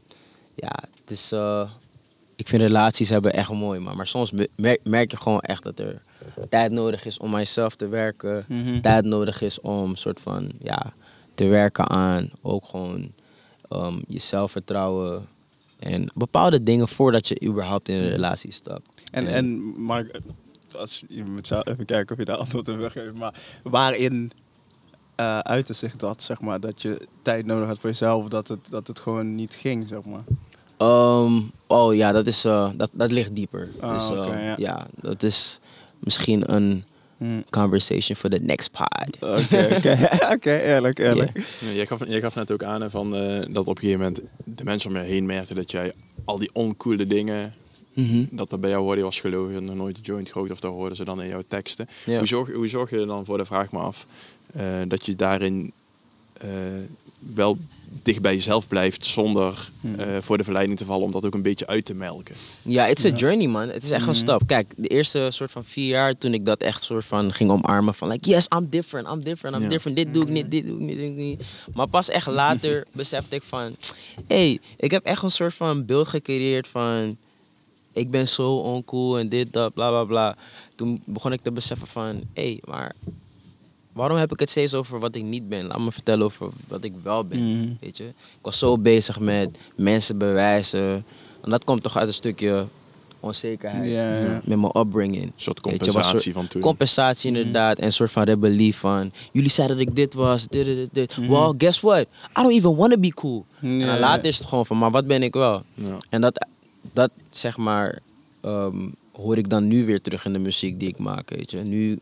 [0.54, 0.72] ja,
[1.04, 1.33] het is...
[2.37, 4.33] ik vind relaties hebben echt mooi man, maar soms
[4.83, 6.02] merk je gewoon echt dat er
[6.48, 8.44] tijd nodig is om mijzelf te werken.
[8.48, 8.80] Mhm.
[8.80, 10.92] Tijd nodig is om soort van, ja,
[11.35, 13.12] te werken aan ook gewoon
[13.68, 15.28] ehm, je zelfvertrouwen
[15.78, 18.88] en bepaalde dingen voordat je überhaupt in een relatie stapt.
[19.11, 20.20] En, en Mark,
[20.76, 23.16] als, je moet zelf even kijken of je daar antwoord op wil geven.
[23.16, 24.33] Maar waarin
[25.20, 28.59] eh uitte zich dat, zeg maar, dat je tijd nodig had voor jezelf, dat het,
[28.70, 30.24] dat het gewoon niet ging, zeg maar?
[30.76, 33.68] Ehm, oh ja, dat, is, eh, dat, dat ligt dieper.
[33.80, 34.54] Ah, dus, eh, ja.
[34.56, 34.87] ja.
[35.00, 35.61] dat is
[36.00, 36.84] misschien een
[37.18, 37.40] Hm.
[37.50, 39.16] conversation for the next pod.
[39.20, 41.30] Oké, oké, Oké, eerlijk, eerlijk.
[41.60, 44.22] Ja, jij, gaf, jij gaf net ook aan van, eh, dat op een gegeven moment
[44.44, 45.92] de mensen om je heen merkten dat jij
[46.24, 47.54] al die oncoole dingen,
[47.94, 48.24] Mhm.
[48.30, 50.96] dat dat bij jou hoorde, je was gelogen, nog nooit joint gerookt of dat hoorden
[50.96, 51.88] ze dan in jouw teksten.
[52.06, 52.18] Ja.
[52.18, 54.06] Hoe, zorg, hoe zorg je er dan voor, de vraag me af,
[54.52, 55.72] eh, dat je daarin
[56.40, 56.48] eh,
[57.34, 57.58] wel
[58.03, 59.94] dicht bij jezelf blijft zonder Hmm.
[59.94, 62.35] eh, voor de verleiding te vallen om dat ook een beetje uit te melken?
[62.62, 63.68] Ja, it's a journey, man.
[63.68, 64.18] Het is echt een Mhm.
[64.18, 64.42] stap.
[64.46, 67.94] Kijk, de eerste soort van vier jaar toen ik dat echt soort van ging omarmen
[67.94, 69.68] van like, yes, I'm different, I'm different, I'm Ja.
[69.68, 69.96] different.
[69.96, 71.44] Dit doe ik niet, dit doe ik niet, dit doe ik niet.
[71.74, 73.74] Maar pas echt later besefte ik van,
[74.26, 77.16] hey, ik heb echt een soort van beeld gecreëerd van,
[77.92, 80.37] ik ben zo oncool en dit, dat, bla, bla, bla.
[80.74, 82.94] Toen begon ik te beseffen van, hey, maar
[83.92, 85.66] waarom heb ik het steeds over wat ik niet ben?
[85.66, 87.57] Laat me vertellen over wat ik wel ben.
[87.57, 87.68] Mhm.
[87.81, 88.05] Weet je?
[88.05, 91.05] Ik was zo bezig met mensen bewijzen.
[91.42, 92.66] En dat komt toch uit een stukje
[93.20, 94.46] onzekerheid.
[94.46, 95.22] Met mijn upbringing.
[95.24, 96.61] Een soort Weet je, was compensatie soort van toen.
[96.61, 97.79] Compensatie inderdaad.
[97.79, 99.12] En een soort van rebellie van...
[99.33, 101.16] Jullie zeiden dat ik dit was, dit, dit, dit.
[101.16, 101.31] Mhm.
[101.31, 102.00] Well, guess what?
[102.00, 102.07] I
[102.42, 103.44] don't even want to be cool.
[103.61, 104.79] En later is het gewoon van...
[104.79, 105.62] Maar wat ben ik wel?
[105.74, 105.96] Ja.
[106.09, 106.46] En dat,
[106.92, 107.98] dat zeg maar...
[108.42, 111.59] ehm, hoor ik dan nu weer terug in de muziek die ik maak, weet je.
[111.59, 111.98] Nu,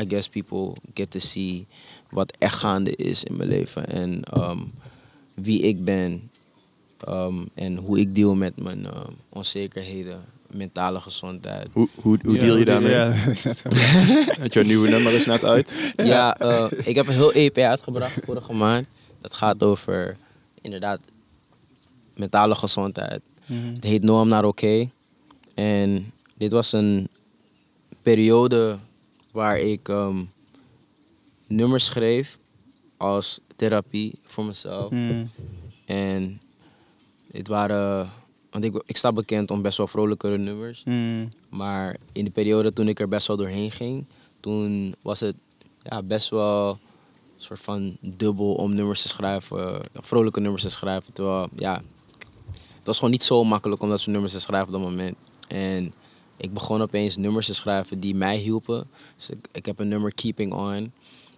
[0.00, 1.66] I guess people get to see
[2.10, 3.86] wat echt gaande is in mijn leven.
[3.86, 4.58] En ehm,
[5.34, 6.30] wie ik ben.
[7.06, 11.68] ehm, en hoe ik deal met mijn ehm, onzekerheden, mentale gezondheid.
[11.72, 12.90] Hoe, hoe, hoe Ja, deal je daarmee?
[12.90, 13.14] Ja.
[14.52, 15.78] Jouw nieuwe nummer is net uit.
[15.96, 18.86] Ja, eh, ik heb een heel EP uitgebracht vorige maand.
[19.20, 20.16] Dat gaat over
[20.60, 21.00] inderdaad
[22.16, 23.20] mentale gezondheid.
[23.46, 23.74] Mhm.
[23.74, 24.90] Het heet No I'm Not Okay.
[25.54, 27.08] En dit was een
[28.02, 28.78] periode
[29.34, 30.24] waar ik ehm,
[31.46, 32.38] nummers schreef
[32.96, 34.90] als therapie voor mezelf.
[34.90, 35.24] Mhm.
[35.86, 36.40] En
[37.30, 38.10] dit waren,
[38.50, 40.84] want ik, ik sta bekend om best wel vrolijkere nummers.
[40.84, 41.26] Mhm.
[41.48, 44.04] Maar in de periode toen ik er best wel doorheen ging,
[44.40, 45.36] toen was het
[45.82, 51.12] ja, best wel een soort van dubbel om nummers te schrijven, vrolijke nummers te schrijven.
[51.12, 51.82] Terwijl, ja,
[52.52, 55.16] het was gewoon niet zo makkelijk om dat soort nummers te schrijven op dat moment.
[55.48, 55.92] En
[56.36, 58.86] ik begon opeens nummers te schrijven die mij hielpen.
[59.16, 60.92] Dus ik, ik heb een nummer Keeping On.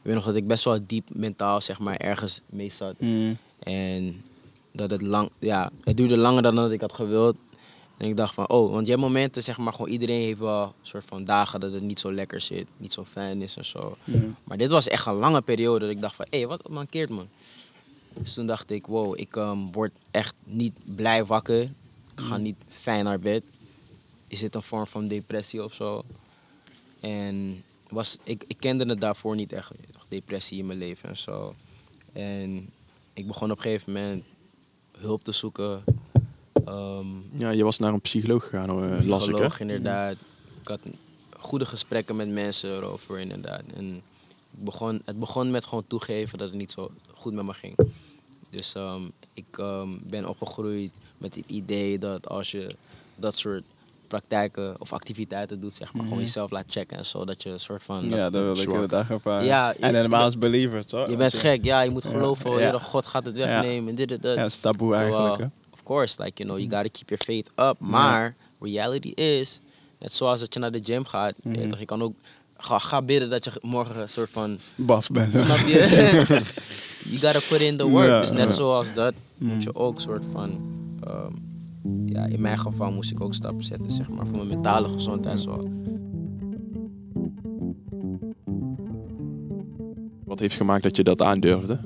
[0.06, 2.94] Ik weet nog dat ik best wel diep mentaal zeg maar ergens mee zat.
[2.98, 3.36] Mm.
[3.58, 4.22] En
[4.72, 7.36] dat het lang, ja, het duurde langer dan dat ik had gewild.
[7.96, 10.62] En ik dacht van, oh, want je hebt momenten, zeg maar, gewoon iedereen heeft wel
[10.62, 13.64] een soort van dagen dat het niet zo lekker zit, niet zo fijn is en
[13.64, 13.96] zo.
[14.04, 14.34] Mm.
[14.44, 17.10] Maar dit was echt een lange periode dat ik dacht van, hé, hey, wat mankeert
[17.10, 17.22] me?
[18.12, 21.62] Dus toen dacht ik, wow, ik ehm, word echt niet blij wakker.
[21.62, 23.42] Ik ga niet fijn naar bed.
[24.28, 26.04] Is dit een vorm van depressie of zo?
[27.00, 29.72] En was, ik, ik kende het daarvoor niet echt,
[30.08, 31.54] depressie in mijn leven en zo.
[32.12, 32.70] En
[33.12, 34.24] ik begon op een gegeven moment
[34.98, 35.84] hulp te zoeken.
[36.64, 39.08] Ehm, Ja, je was naar een psycholoog gegaan, uh, las ik.
[39.08, 39.16] Hè?
[39.16, 40.16] psycholoog, inderdaad.
[40.60, 40.80] Ik had
[41.38, 43.62] goede gesprekken met mensen erover, inderdaad.
[43.74, 43.94] En
[44.50, 47.76] ik begon, het begon met gewoon toegeven dat het niet zo goed met me ging.
[48.50, 52.70] Dus ehm, ik ehm, ben opgegroeid met het idee dat als je
[53.16, 53.64] dat soort
[54.08, 57.60] praktijken of activiteiten doet, zeg maar, gewoon jezelf laat checken en zo, dat je een
[57.60, 58.08] soort van...
[58.08, 59.46] Ja, dat wil ik inderdaad ervaren.
[59.46, 61.08] Ja, je- en helemaal als believer, toch?
[61.08, 62.58] Je bent gek, ja, je moet geloven, Ja.
[62.58, 62.78] ja.
[62.78, 64.34] God gaat het wegnemen, dit, dit, dat.
[64.34, 65.48] Ja, dat is taboe eigenlijk.
[65.72, 67.76] Of course, like, you know, you gotta keep your faith up.
[67.88, 69.60] Maar reality is,
[69.98, 71.68] net zoals dat je naar de gym gaat, je, Mhm.
[71.68, 72.14] toch, je kan ook,
[72.56, 75.38] ga, ga bidden dat je morgen een soort van, Bas bent.
[75.38, 75.72] snap je?
[77.10, 78.06] you gotta put in the work.
[78.08, 78.44] Ja, dus net ja.
[78.44, 78.54] Mhm.
[78.54, 80.60] zoals dat, moet je ook soort van,
[81.04, 81.32] ehm,
[82.06, 85.38] ja, in mijn geval moest ik ook stappen zetten, zeg maar, voor mijn mentale gezondheid.
[85.40, 85.60] Zo.
[90.24, 91.78] Wat heeft gemaakt dat je dat aandurfde?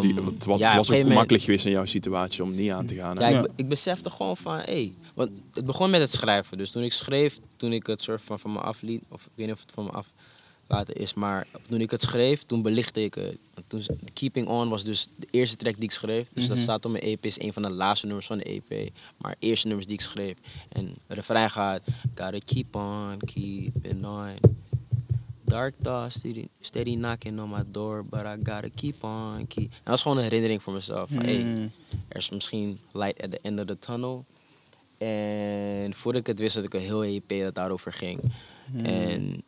[0.00, 2.70] Die- Ehm, het, wa- ja, het was ook makkelijk geweest in jouw situatie om niet
[2.70, 3.16] aan te gaan.
[3.18, 3.28] hè?
[3.28, 3.40] Ja.
[3.42, 6.58] Ik, ik besefte gewoon van, hé, hey, want het begon met het schrijven.
[6.58, 9.46] Dus toen ik schreef, toen ik het soort van van me afliet, of ik weet
[9.46, 9.90] niet of het van me
[10.80, 13.36] is, maar toen ik het schreef, toen belichtte ik het.
[13.54, 13.82] En Toen,
[14.12, 16.28] Keeping On was dus de eerste track die ik schreef.
[16.32, 16.64] Dus dat Mhm.
[16.64, 18.90] staat op mijn EP, is een van de laatste nummers van de EP.
[19.16, 20.36] Maar eerste nummers die ik schreef.
[20.68, 24.28] En het refrein gaat, gotta keep on, keeping on.
[25.44, 29.64] Dark thoughts steady, steady knocking on my door, but I gotta keep on, keep...
[29.70, 31.10] En dat was gewoon een herinnering voor mezelf.
[31.14, 31.70] Van, hey, Mm.
[32.08, 34.24] er is misschien light at the end of the tunnel.
[34.98, 38.20] En voordat ik het wist, had ik een heel EP dat daarover ging.
[38.82, 39.42] En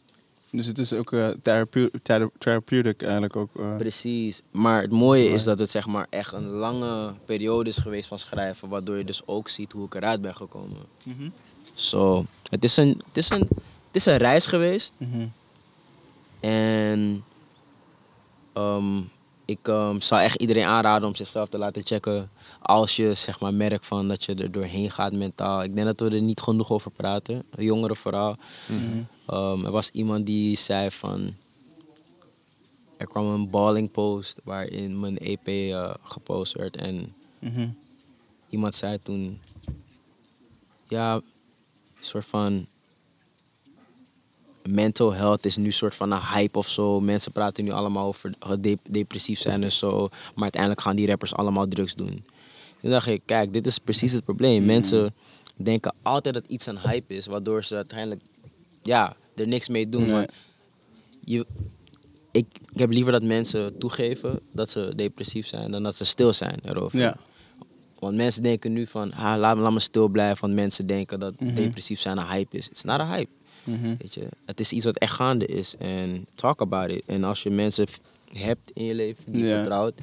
[0.57, 1.11] Dus het is ook
[1.43, 3.49] therapeu- thera- therapeutic eigenlijk ook.
[3.57, 3.77] eh.
[3.77, 4.43] precies.
[4.51, 8.19] Maar het mooie is dat het zeg maar echt een lange periode is geweest van
[8.19, 8.69] schrijven.
[8.69, 10.79] Waardoor je dus ook ziet hoe ik eruit ben gekomen.
[11.05, 11.29] Mhm.
[11.75, 13.49] Zo, het, is een, het, is een,
[13.87, 14.93] het is een reis geweest.
[14.97, 15.27] Mhm.
[16.41, 17.25] En
[18.53, 18.99] ehm,
[19.45, 22.31] ik ehm, zou echt iedereen aanraden om zichzelf te laten checken.
[22.63, 25.63] Als je zeg maar merkt van dat je er doorheen gaat mentaal.
[25.63, 27.43] Ik denk dat we er niet genoeg over praten.
[27.57, 28.37] Jongeren vooral.
[28.67, 29.03] Mhm.
[29.27, 31.35] Ehm, er was iemand die zei van...
[32.97, 36.77] Er kwam een balling post waarin mijn EP eh, gepost werd.
[36.77, 37.69] En Mhm.
[38.49, 39.41] iemand zei toen...
[40.89, 41.23] Ja, een
[42.01, 42.67] soort van...
[44.69, 47.01] Mental health is nu een soort van een hype of zo.
[47.01, 50.09] Mensen praten nu allemaal over de- depressief zijn en zo.
[50.35, 52.25] Maar uiteindelijk gaan die rappers allemaal drugs doen.
[52.81, 54.65] Toen dacht ik, kijk, dit is precies het probleem.
[54.65, 55.15] Mensen
[55.57, 57.27] denken altijd dat iets een hype is.
[57.27, 58.21] Waardoor ze uiteindelijk
[58.85, 60.07] ja, er niks mee doen.
[60.07, 60.27] Nee.
[61.25, 61.47] Je,
[62.31, 65.71] ik, ik heb liever dat mensen toegeven dat ze depressief zijn...
[65.71, 66.99] dan dat ze stil zijn erover.
[66.99, 67.17] Ja.
[67.99, 70.41] Want mensen denken nu van, ah, laat, laat me stil blijven.
[70.41, 71.55] Want mensen denken dat Mhm.
[71.55, 72.65] depressief zijn een hype is.
[72.67, 73.31] Het is not een hype.
[73.65, 73.95] Mhm.
[73.99, 74.29] Weet je?
[74.47, 75.75] Het is iets wat echt gaande is.
[75.79, 77.03] En talk about it.
[77.07, 77.87] En als je mensen
[78.33, 79.57] hebt in je leven die je Ja.
[79.57, 80.01] vertrouwt.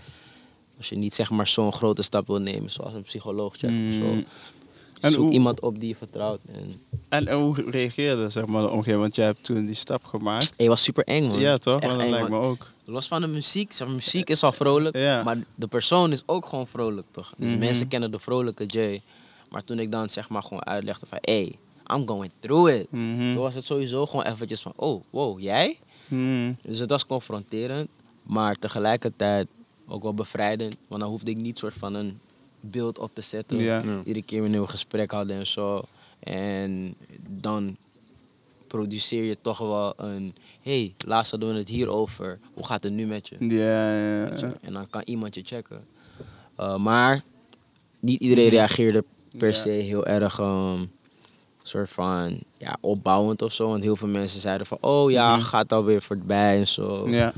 [0.77, 2.71] Als je niet zeg maar zo'n grote stap wil nemen.
[2.71, 4.23] Zoals een psycholoog checken of zo.
[5.01, 6.39] En Zoek hoe- iemand op die je vertrouwt.
[6.51, 9.01] En, En, en hoe reageerde zeg maar, de omgeving?
[9.01, 10.53] Want jij hebt toen die stap gemaakt.
[10.57, 11.39] hey, was super eng man.
[11.39, 11.79] Ja, Het toch?
[11.81, 12.71] dat lijkt me ook.
[12.85, 13.71] Los van de muziek.
[13.71, 14.97] Zeg muziek is al vrolijk.
[14.97, 15.23] Ja.
[15.23, 17.33] Maar de persoon is ook gewoon vrolijk toch?
[17.37, 17.59] Dus Mhm.
[17.59, 19.01] mensen kennen de vrolijke Jay.
[19.49, 21.17] Maar toen ik dan zeg maar gewoon uitlegde van...
[21.21, 21.55] Hey,
[21.93, 22.91] I'm going through it.
[22.91, 23.17] Mhm.
[23.33, 24.73] Toen was het sowieso gewoon eventjes van...
[24.75, 25.77] Oh, wow, jij?
[26.07, 26.53] Mhm.
[26.61, 27.87] Dus het was confronterend,
[28.23, 29.47] maar tegelijkertijd
[29.87, 30.75] ook wel bevrijdend.
[30.87, 32.19] Want dan hoefde ik niet soort van een
[32.61, 33.57] beeld op te zetten.
[33.57, 33.81] Ja.
[33.85, 34.01] Ja.
[34.03, 35.81] Iedere keer wanneer we een gesprek hadden en zo.
[36.19, 36.95] En
[37.29, 37.75] dan
[38.67, 40.35] produceer je toch wel een...
[40.61, 42.39] hey, laatst hadden we het hier over.
[42.53, 43.35] Hoe gaat het nu met je?
[43.39, 44.45] Ja, ja, Weet je?
[44.45, 44.53] ja.
[44.61, 45.85] En dan kan iemand je checken.
[46.59, 47.23] Uh, maar
[47.99, 49.03] niet iedereen reageerde
[49.37, 50.39] per se heel erg...
[50.39, 50.85] ehm,
[51.63, 53.67] soort van ja, opbouwend of zo.
[53.67, 54.77] Want heel veel mensen zeiden van...
[54.81, 55.45] Oh ja, Mhm.
[55.45, 57.09] gaat alweer voorbij en zo.
[57.09, 57.33] Ja.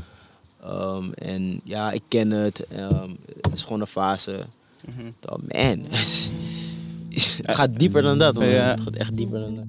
[0.63, 2.67] Ehm, en ja, ik ken het.
[2.67, 3.09] Ehm,
[3.41, 4.45] het is gewoon een fase.
[4.85, 5.07] Mhm.
[5.29, 5.85] Oh, man.
[7.45, 8.45] het gaat dieper dan dat, man.
[8.47, 8.69] Ja.
[8.71, 9.65] Het gaat echt dieper dan dat.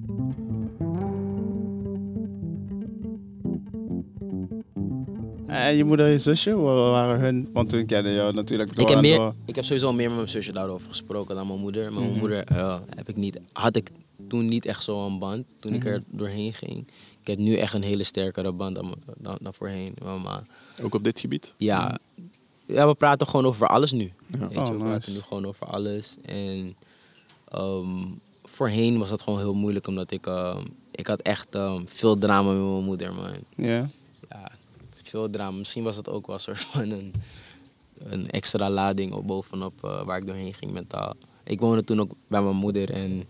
[5.47, 7.49] En je moeder en je zusje, waren hun?
[7.53, 9.33] Want toen kende je natuurlijk door Ik heb, meer, door.
[9.45, 11.83] ik heb sowieso meer met mijn zusje daarover gesproken dan mijn moeder.
[11.83, 12.03] Met Mhm.
[12.03, 13.89] mijn moeder eh, heb ik niet, had ik
[14.27, 15.87] toen niet echt zo'n band, toen ik Mhm.
[15.93, 16.87] er doorheen ging.
[17.21, 19.93] Ik heb nu echt een hele sterkere band dan, dan, dan voorheen.
[20.03, 20.43] Maar, maar
[20.83, 21.53] Ook op dit gebied?
[21.57, 21.97] ja,
[22.65, 24.13] ja, we praten gewoon over alles nu.
[24.27, 24.37] Ja.
[24.39, 26.15] Weet je, Oh, we praten nu gewoon over alles.
[26.21, 26.75] En
[27.47, 28.05] ehm,
[28.43, 32.51] voorheen was dat gewoon heel moeilijk, omdat ik, ehm, ik had echt ehm, veel drama
[32.51, 33.31] met mijn moeder, man.
[33.55, 33.89] Ja.
[34.29, 34.51] Ja,
[35.03, 35.57] veel drama.
[35.57, 37.13] Misschien was het ook wel een soort van een,
[37.97, 41.13] een extra lading op bovenop eh, waar ik doorheen ging mentaal.
[41.43, 43.25] Ik woonde toen ook bij mijn moeder en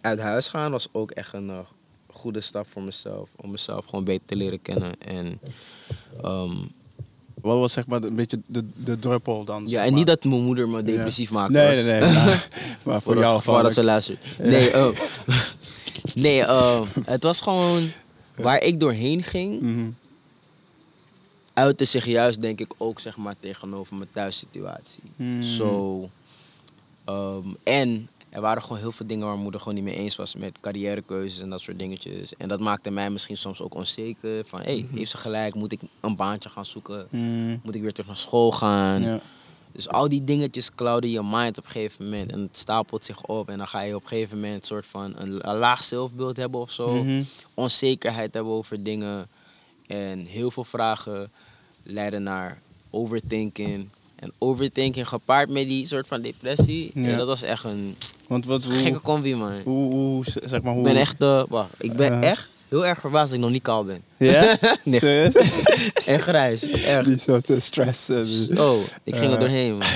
[0.00, 1.58] uit huis gaan was ook echt een eh,
[2.12, 3.30] goede stap voor mezelf.
[3.36, 4.92] Om mezelf gewoon beter te leren kennen.
[5.00, 5.40] En,
[6.22, 6.56] ehm,
[7.40, 9.64] Wat was zeg maar een beetje de, de druppel dan?
[9.66, 9.98] ja, en maar?
[9.98, 11.52] niet dat mijn moeder me depressief maakte.
[11.52, 12.10] Nee, nee, nee.
[12.14, 12.48] Maar,
[12.82, 14.24] maar voor jou geval dat ze luistert.
[14.38, 14.88] Nee, eh,
[16.14, 17.82] nee eh, het was gewoon
[18.36, 19.60] waar ik doorheen ging.
[19.60, 19.90] Mhm.
[21.52, 25.02] uitte zich juist, denk ik, ook zeg maar, tegenover mijn thuissituatie.
[25.16, 25.42] Hmm.
[25.42, 26.08] Zo.
[27.04, 30.16] ehm, en er waren gewoon heel veel dingen waar mijn moeder gewoon niet mee eens
[30.16, 32.36] was met carrièrekeuzes en dat soort dingetjes.
[32.36, 34.44] En dat maakte mij misschien soms ook onzeker.
[34.44, 35.54] Van, hé, hey, heeft ze gelijk?
[35.54, 37.06] Moet ik een baantje gaan zoeken?
[37.10, 37.56] Mhm.
[37.62, 39.02] Moet ik weer terug naar school gaan?
[39.02, 39.20] Ja.
[39.72, 42.32] Dus al die dingetjes clouden je mind op een gegeven moment.
[42.32, 43.48] En het stapelt zich op.
[43.48, 46.60] En dan ga je op een gegeven moment soort van een, een laag zelfbeeld hebben
[46.60, 46.94] of zo.
[46.94, 47.22] Mhm.
[47.54, 49.28] Onzekerheid hebben over dingen.
[49.86, 51.30] En heel veel vragen
[51.82, 53.88] leiden naar overthinking.
[54.14, 56.90] En overthinking gepaard met die soort van depressie.
[56.94, 57.08] Ja.
[57.08, 57.16] Ja.
[57.16, 57.96] dat was echt een
[58.32, 59.52] Want wat, gekke hoe, combi, man.
[59.64, 60.86] hoe, hoe, zeg maar, hoe...
[60.88, 62.30] Ik ben echt, eh, wacht, ik ben Eh.
[62.30, 64.02] echt heel erg verbaasd dat ik nog niet kaal ben.
[64.16, 64.56] Ja?
[64.84, 64.98] Nee.
[65.04, 65.62] Serieus?
[66.06, 67.04] En grijs, echt.
[67.04, 68.04] Die soort eh, stress.
[68.54, 69.88] Zo, ik ging er doorheen, man.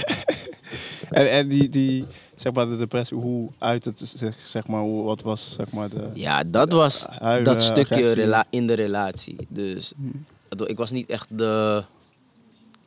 [1.10, 5.04] En, en die, die, zeg maar, de depressie, hoe uit het zich, zeg maar, hoe,
[5.04, 6.08] wat was, zeg maar, de...
[6.14, 9.36] Ja, dat was Huilen, dat stukje rela- in de relatie.
[9.48, 10.06] Dus Hm.
[10.48, 11.82] het- ik was niet echt de.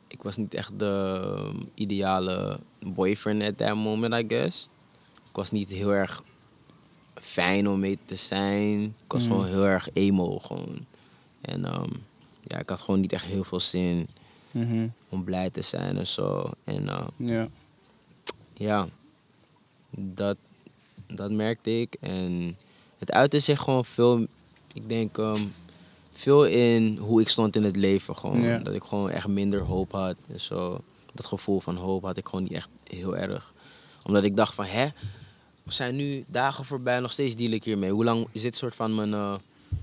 [0.08, 1.20] Ik was niet echt de
[1.54, 4.68] um, ideale boyfriend at that moment, I guess.
[5.30, 6.22] Ik was niet heel erg
[7.14, 8.82] fijn om mee te zijn.
[8.82, 9.30] Ik was Mm.
[9.30, 10.84] gewoon heel erg emo gewoon.
[11.40, 11.90] En ehm,
[12.42, 14.08] ja, ik had gewoon niet echt heel veel zin
[14.50, 14.88] Mhm.
[15.08, 16.50] om blij te zijn en zo.
[16.64, 17.48] En eh, Ja.
[18.54, 18.88] ja,
[19.90, 20.36] dat,
[21.06, 21.96] dat merkte ik.
[22.00, 22.56] En
[22.98, 24.26] het uitte zich gewoon veel,
[24.74, 25.42] ik denk, ehm,
[26.12, 28.16] veel in hoe ik stond in het leven.
[28.16, 28.42] Gewoon.
[28.42, 28.58] Ja.
[28.58, 30.16] Dat ik gewoon echt minder hoop had.
[30.32, 30.80] En zo.
[31.14, 33.52] Dat gevoel van hoop had ik gewoon niet echt heel erg.
[34.02, 34.88] Omdat ik dacht van, hè,
[35.62, 37.90] we zijn nu dagen voorbij, nog steeds deal ik hiermee.
[37.90, 39.34] Hoe lang is dit soort van mijn, eh,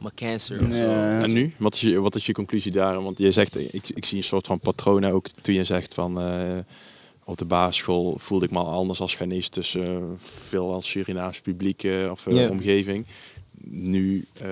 [0.01, 0.77] mijn cancer of zo?
[0.77, 1.21] Ja.
[1.21, 1.53] En nu?
[1.57, 3.03] Wat is, je, wat is je conclusie daar?
[3.03, 6.19] Want je zegt, ik, ik zie een soort van patronen ook toen je zegt van
[6.21, 6.57] eh,
[7.23, 11.39] op de basisschool voelde ik me al anders als Ghanese tussen eh, veel als Surinaams
[11.41, 13.05] publiek of omgeving.
[13.69, 14.47] Nu eh,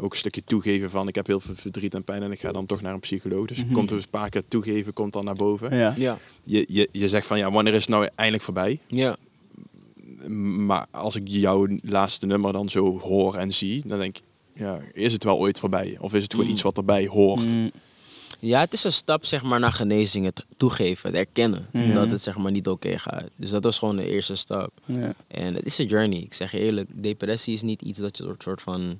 [0.00, 2.52] ook een stukje toegeven van ik heb heel veel verdriet en pijn en ik ga
[2.52, 3.46] dan toch naar een psycholoog.
[3.46, 3.72] Dus Mhm.
[3.74, 5.76] komt er een paar keer toegeven, komt dan naar boven.
[5.76, 5.94] Ja.
[5.96, 8.78] Ja, Je, je, je zegt van ja, wanneer is het nou eindelijk voorbij?
[8.86, 9.16] ja.
[10.28, 14.78] Maar als ik jouw laatste nummer dan zo hoor en zie, dan denk ik, ja,
[14.92, 15.96] is het wel ooit voorbij?
[16.00, 16.52] Of is het gewoon Mm.
[16.52, 17.46] iets wat erbij hoort?
[17.54, 17.70] Mm.
[18.40, 21.94] Ja, het is een stap zeg maar, naar genezing, het toegeven, het erkennen Mhm.
[21.94, 23.24] dat het zeg maar, niet oké gaat.
[23.36, 24.70] Dus dat was gewoon de eerste stap.
[24.84, 25.14] Ja.
[25.28, 26.18] En het is een journey.
[26.18, 28.98] Ik zeg je eerlijk, depressie is niet iets dat je soort- soort van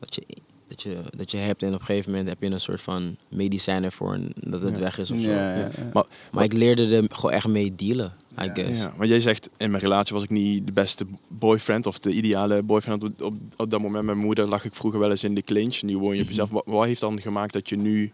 [0.00, 0.22] dat je,
[0.68, 3.16] dat je, dat je hebt en op een gegeven moment heb je een soort van
[3.28, 4.80] medicijn ervoor en dat het Ja.
[4.82, 5.28] weg is of zo.
[5.28, 5.70] Ja, ja, ja.
[5.92, 8.80] Maar, Maar ik leerde er gewoon echt mee dealen, I guess.
[8.80, 12.10] ja, maar jij zegt, in mijn relatie was ik niet de beste boyfriend of de
[12.12, 13.02] ideale boyfriend.
[13.04, 15.42] Op, op, op dat moment met mijn moeder lag ik vroeger wel eens in de
[15.42, 15.82] clinch.
[15.82, 16.28] Nu woon je op Mhm.
[16.28, 16.50] jezelf.
[16.50, 18.12] Wat, wat heeft dan gemaakt dat je nu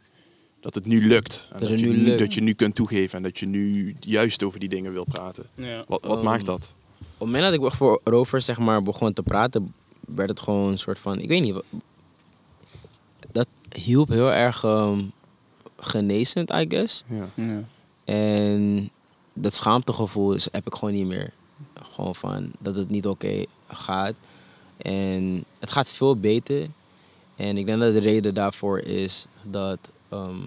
[0.61, 1.49] dat het nu lukt?
[1.53, 2.19] En Dat dat, het je nu lukt.
[2.19, 5.45] dat je nu kunt toegeven en dat je nu juist over die dingen wil praten.
[5.55, 5.85] Ja.
[5.89, 6.75] Wat, wat Ehm, maakt dat?
[6.99, 9.73] Op het moment dat ik voor erover zeg maar, begon te praten,
[10.15, 11.55] werd het gewoon een soort van, ik weet niet,
[13.77, 15.03] hielp heel erg ehm,
[15.77, 17.05] genezend, I guess.
[17.07, 17.27] Ja.
[17.35, 17.63] Ja.
[18.05, 18.91] En
[19.33, 21.33] dat schaamtegevoel is, heb ik gewoon niet meer.
[21.95, 24.15] Gewoon van dat het niet oké gaat.
[24.77, 26.67] En het gaat veel beter.
[27.37, 30.41] En ik denk dat de reden daarvoor is dat ehm,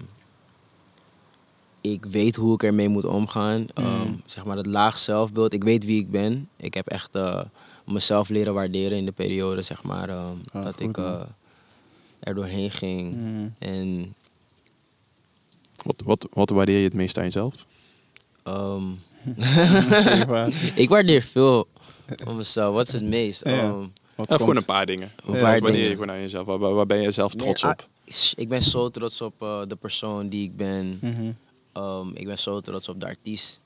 [1.80, 3.66] ik weet hoe ik ermee moet omgaan.
[3.74, 4.20] Ehm, Mm.
[4.26, 5.52] zeg maar dat laag zelfbeeld.
[5.52, 6.48] Ik weet wie ik ben.
[6.56, 7.40] Ik heb echt eh,
[7.86, 10.98] mezelf leren waarderen in de periode, zeg maar, ehm, Ah, dat goed, ik.
[12.20, 13.14] Er doorheen ging.
[13.14, 13.54] Mm.
[13.58, 14.14] En
[15.84, 17.54] Wat, wat, wat waardeer je het meest aan jezelf?
[18.42, 18.84] ehm.
[20.82, 21.68] Ik waardeer veel
[22.06, 22.74] van mezelf.
[22.74, 23.44] Wat is het meest?
[23.44, 23.50] Ja.
[23.52, 25.10] Ehm, Wat Ja, komt- gewoon een paar dingen.
[25.26, 26.46] een Ja, paar Wat waardeer je gewoon aan jezelf?
[26.46, 27.78] Waar, waar, ben je zelf trots Nee, op?
[27.80, 30.98] ah, is- ik ben zo trots op eh, de persoon die ik ben.
[31.02, 31.30] Mhm.
[31.72, 33.60] Ehm, ik ben zo trots op de artiest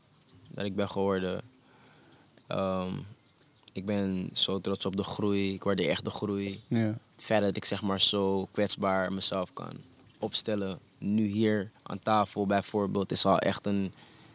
[0.49, 1.41] dat ik ben geworden.
[2.47, 2.93] Ehm,
[3.73, 5.53] ik ben zo trots op de groei.
[5.55, 6.61] Ik waardeer echt de groei.
[6.67, 6.99] Ja.
[7.23, 9.73] Het feit dat ik zeg maar zo kwetsbaar mezelf kan
[10.19, 10.79] opstellen.
[10.99, 13.93] Nu hier aan tafel bijvoorbeeld is al echt een,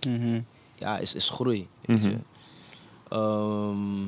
[0.07, 0.41] Mhm.
[0.75, 1.67] ja, is, is groei.
[1.85, 2.09] Weet Mhm.
[2.09, 2.17] je.
[3.09, 3.99] Ehm,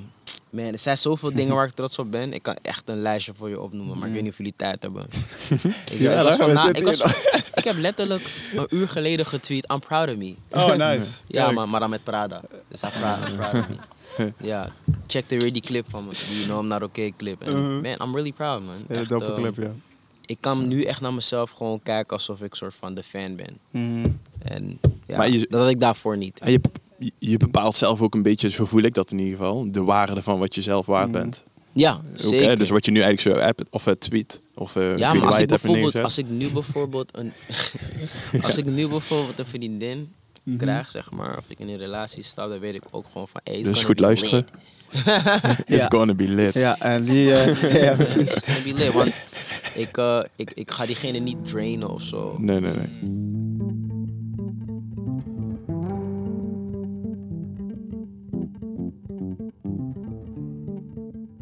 [0.49, 2.33] man, er zijn zoveel dingen waar ik trots op ben.
[2.33, 4.81] Ik kan echt een lijstje voor je opnoemen, maar ik weet niet of jullie tijd
[4.81, 5.03] hebben.
[5.49, 7.03] ik, Ja, ik was ik, was-
[7.59, 10.33] ik heb letterlijk een uur geleden getweet, I'm proud of me.
[10.51, 11.09] Oh, nice.
[11.27, 12.41] Ja, maar, maar dan met Prada.
[12.67, 13.75] Dus I'm proud, I'm proud of me.
[14.47, 14.69] Ja,
[15.07, 16.11] check de weer die clip van me.
[16.11, 17.41] Die You Know I'm Not Okay clip.
[17.41, 17.81] En Mhm.
[17.81, 18.75] man, I'm really proud, man.
[18.87, 19.71] Hele Echt, dope ehm, clip, ja.
[20.25, 23.57] Ik kan nu echt naar mezelf gewoon kijken alsof ik soort van de fan ben.
[23.71, 24.09] Mhm.
[24.43, 26.39] En ja, Maar je- dat had ik daarvoor niet.
[26.39, 26.61] En je,
[27.19, 30.21] je- bepaalt zelf ook een beetje, zo voel ik dat in ieder geval, de waarde
[30.21, 31.17] van wat je zelf waard Mhm.
[31.17, 31.43] bent.
[31.71, 32.57] Ja, hè, zeker.
[32.57, 34.41] dus wat je nu eigenlijk zo appt of uh, tweet.
[34.59, 37.31] Of uh, ja, maar als ik, bijvoorbeeld, als ik nu bijvoorbeeld een,
[38.45, 40.57] als ik nu bijvoorbeeld een vriendin Mhm.
[40.57, 43.41] krijg, zeg maar, of ik in een relatie sta, dan weet ik ook gewoon van,
[43.43, 44.45] hey, Dus goed luisteren.
[45.65, 45.85] It's Ja.
[45.87, 46.53] gonna be lit.
[46.53, 47.33] Ja, en die...
[47.33, 48.33] eh, ja, precies.
[48.33, 49.13] It's gonna be lit, want
[49.75, 52.35] ik, eh, ik, ik ga diegene niet drainen of zo.
[52.37, 52.87] Nee, nee, nee.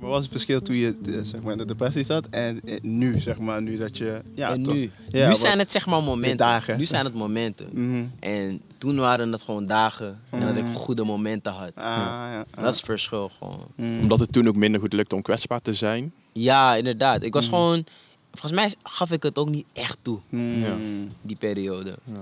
[0.07, 2.75] Wat was het verschil toen je eh, zeg maar, in de depressie zat en eh,
[2.81, 4.21] nu, zeg maar, nu dat je...
[4.35, 6.37] Ja, en toch- nu, Ja, nu zijn het zeg maar momenten.
[6.37, 6.77] dagen.
[6.77, 7.69] Nu zijn het momenten.
[7.71, 8.03] Mhm.
[8.19, 10.73] En toen waren het gewoon dagen en dat ik Mhm.
[10.73, 11.71] goede momenten had.
[11.75, 12.45] Ah, ja.
[12.55, 12.63] ah.
[12.63, 13.65] Dat is het verschil gewoon.
[13.75, 13.99] Mhm.
[13.99, 16.13] Omdat het toen ook minder goed lukte om kwetsbaar te zijn.
[16.33, 17.23] Ja, inderdaad.
[17.23, 17.55] Ik was Mhm.
[17.55, 17.85] gewoon...
[18.31, 20.59] Volgens mij gaf ik het ook niet echt toe, Mhm.
[20.59, 20.75] Ja.
[21.21, 21.97] die periode.
[22.03, 22.21] Ja.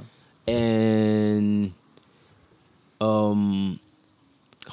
[0.53, 1.73] En...
[2.97, 3.73] ehm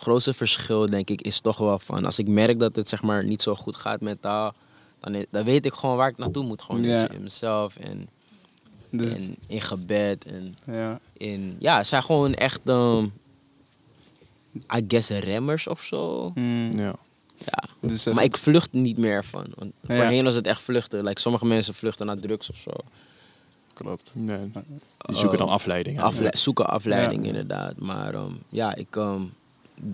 [0.03, 2.05] grootste verschil, denk ik, is toch wel van...
[2.05, 4.55] Als ik merk dat het zeg maar niet zo goed gaat mentaal...
[5.01, 6.63] Dan, i- dan weet ik gewoon waar ik naartoe moet.
[6.63, 8.09] Gewoon in mezelf en,
[8.91, 10.25] Dus, en in gebed.
[10.25, 11.01] En ja.
[11.17, 11.57] in...
[11.59, 12.61] Ja, het zijn gewoon echt...
[12.65, 13.05] ehm,
[14.77, 16.31] I guess remmers of zo.
[16.35, 16.79] Mhm.
[16.81, 16.95] Ja.
[17.39, 17.65] Ja.
[17.81, 19.47] Dus, Maar ik vlucht niet meer van.
[19.55, 19.97] Want Ja.
[19.97, 21.05] voorheen was het echt vluchten.
[21.05, 22.71] Like, sommige mensen vluchten naar drugs of zo.
[23.73, 24.13] Klopt.
[24.15, 24.51] Nee.
[24.99, 26.01] Die zoeken dan afleiding.
[26.01, 27.29] Afle- Zoeken afleiding Ja.
[27.29, 27.81] inderdaad.
[27.81, 29.23] Maar ehm, ja, ik ehm,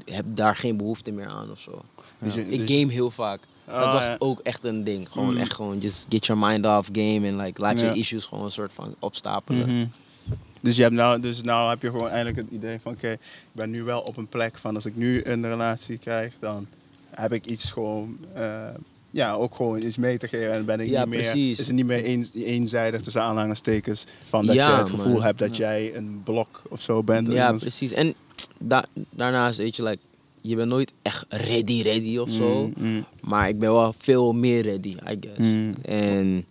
[0.04, 1.82] heb daar geen behoefte meer aan of zo.
[2.18, 3.40] Dus je- Ik dus- game heel vaak.
[3.64, 4.16] dat Ah, was ja.
[4.18, 5.08] ook echt een ding.
[5.08, 5.40] Gewoon Mm.
[5.40, 7.26] echt gewoon just get your mind off game.
[7.26, 7.92] En like, laat Ja.
[7.92, 9.74] je issues gewoon een soort van opstapelen.
[9.74, 9.86] Mhm.
[10.60, 13.18] Dus, je hebt nou, dus nou heb je gewoon eigenlijk het idee van oké, ik
[13.52, 16.66] ben nu wel op een plek van als ik nu een relatie krijg, dan
[17.10, 18.68] heb ik iets gewoon, eh,
[19.10, 21.72] ja, ook gewoon iets mee te geven en ben ik Ja, niet meer, is het
[21.72, 25.22] niet meer eens, eenzijdig tussen aanhalingstekens van dat je het gevoel man.
[25.22, 27.32] hebt dat jij een blok of zo bent.
[27.32, 27.92] Ja, precies.
[27.92, 28.14] En
[28.58, 29.98] da- daarnaast, weet je, like,
[30.40, 32.66] je bent nooit echt ready, ready of zo.
[32.66, 35.38] Mm, mm, Maar ik ben wel veel meer ready, I guess.
[35.38, 35.74] Mm.
[35.82, 36.46] En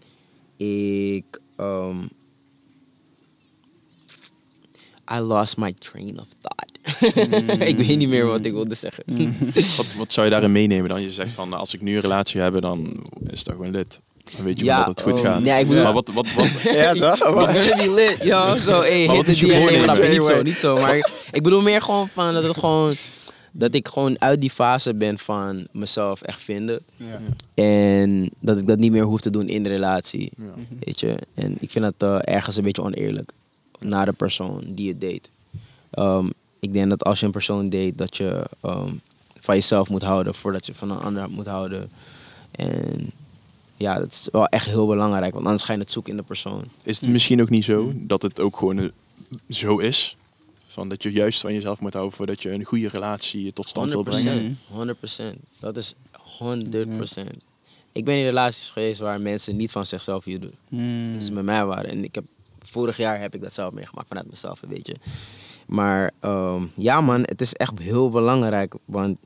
[0.57, 1.39] ik.
[1.55, 2.03] ehm,
[5.13, 6.75] I lost my train of thought.
[7.69, 9.03] ik weet niet meer wat ik wilde zeggen.
[9.77, 11.01] Wat, wat zou je daarin meenemen dan?
[11.01, 14.01] Je zegt van als ik nu een relatie heb, dan is dat gewoon lid.
[14.35, 15.41] Dan weet je Ja, wel dat het goed ehm, gaat.
[15.41, 16.91] nee, ik bedoel- Maar wat, wat, wat, Ja?
[16.93, 18.57] It's gonna be lit, yo.
[18.57, 20.77] Zo, hey, Maar wat is je nee, niet zo, niet zo.
[20.77, 20.95] Maar
[21.31, 22.93] ik, bedoel meer gewoon van dat het gewoon...
[23.51, 26.79] Dat ik gewoon uit die fase ben van mezelf echt vinden.
[26.95, 27.19] Ja.
[27.63, 30.31] En dat ik dat niet meer hoef te doen in de relatie.
[30.37, 30.43] ja.
[30.79, 31.17] Weet je?
[31.33, 33.31] En ik vind dat eh, ergens een beetje oneerlijk
[33.79, 35.29] naar de persoon die het deed.
[35.91, 36.27] Ehm,
[36.59, 38.91] ik denk dat als je een persoon date, dat je ehm,
[39.39, 41.89] van jezelf moet houden voordat je van een ander moet houden.
[42.51, 43.11] En
[43.77, 46.23] ja, dat is wel echt heel belangrijk, want anders ga je het zoeken in de
[46.23, 46.63] persoon.
[46.83, 48.89] Is het misschien ook niet zo dat het ook gewoon eh,
[49.49, 50.17] zo is?
[50.67, 53.91] Van dat je juist van jezelf moet houden voordat je een goede relatie tot stand
[53.91, 54.07] wil 100%.
[54.09, 54.59] brengen?
[54.73, 55.39] 100%.
[55.59, 55.93] Dat is
[56.39, 57.23] 100%.
[57.91, 60.51] Ik ben in relaties geweest waar mensen niet van zichzelf hielden.
[60.69, 61.17] Mm.
[61.17, 61.89] Dus met mij waren.
[61.89, 62.23] En ik heb,
[62.59, 64.95] vorig jaar heb ik dat zelf meegemaakt vanuit mezelf, een beetje.
[65.67, 68.75] Maar ehm, ja man, het is echt heel belangrijk.
[68.85, 69.17] Want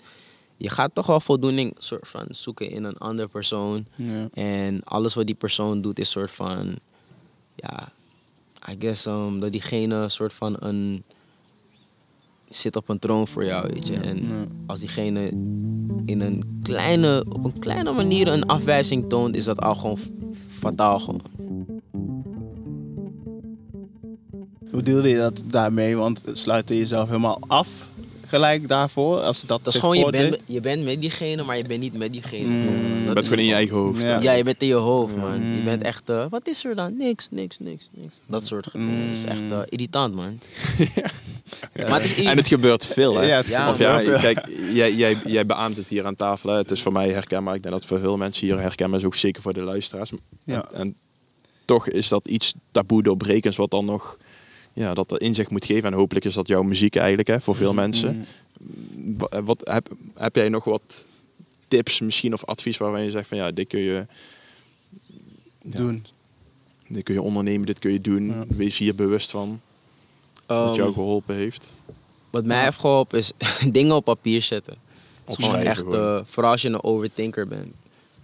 [0.61, 3.85] je gaat toch wel voldoening soort van zoeken in een andere persoon.
[3.95, 4.27] Ja.
[4.33, 6.79] En alles wat die persoon doet is soort van...
[7.55, 7.91] Ja,
[8.69, 11.03] I guess um, dat diegene soort van een...
[12.49, 13.93] Zit op een troon voor jou, weet je.
[13.93, 14.45] En Ja.
[14.65, 15.27] als diegene
[16.05, 19.97] in een kleine, op een kleine manier een afwijzing toont, is dat al gewoon
[20.59, 21.21] fataal gewoon.
[24.71, 25.95] Hoe deelde je dat daarmee?
[25.95, 27.89] Want sluit je jezelf helemaal af
[28.31, 29.19] gelijk daarvoor?
[29.19, 31.93] Als dat Dat is gewoon, je bent, je bent met diegene, maar je bent niet
[31.93, 32.47] met diegene.
[32.47, 32.99] Mm.
[32.99, 34.01] Je Dat bent gewoon in je eigen hoofd.
[34.01, 34.31] Ja.
[34.31, 35.41] je bent in je hoofd, man.
[35.41, 35.55] Mm.
[35.55, 36.97] Je bent echt, eh, wat is er dan?
[36.97, 38.15] Niks, niks, niks, niks.
[38.27, 39.07] Dat soort dingen.
[39.07, 40.39] Dat is echt eh, irritant, man.
[41.75, 43.25] Maar het is En het gebeurt veel, hè?
[43.25, 46.49] Ja, het Ja, of ja, kijk, jij, jij, jij beaamt het hier aan tafel.
[46.49, 46.57] Hè.
[46.57, 47.55] Het is voor mij herkenbaar.
[47.55, 49.05] Ik denk dat voor veel mensen hier herkenbaar is.
[49.05, 50.11] Ook zeker voor de luisteraars.
[50.43, 50.65] Ja.
[50.71, 50.95] En, en
[51.65, 54.17] toch is dat iets taboe doorbrekends wat dan nog...
[54.73, 55.91] Ja, dat er inzicht moet geven.
[55.91, 58.25] En hopelijk is dat jouw muziek eigenlijk, hè, voor veel mensen.
[58.95, 59.17] Mm.
[59.17, 61.05] Wa- Wat, heb, heb jij nog wat
[61.67, 64.05] tips misschien of advies waarvan je zegt van ja, dit kun je
[65.61, 65.77] Ja.
[65.79, 66.05] doen?
[66.87, 68.27] Dit kun je ondernemen, dit kun je doen.
[68.27, 68.43] Ja.
[68.47, 69.61] Wees hier bewust van
[70.45, 71.73] wat Ehm, jou geholpen heeft.
[72.29, 73.31] Wat mij heeft geholpen is
[73.71, 74.75] dingen op papier zetten.
[75.27, 77.73] Gewoon echt, eh, vooral als je een overthinker bent,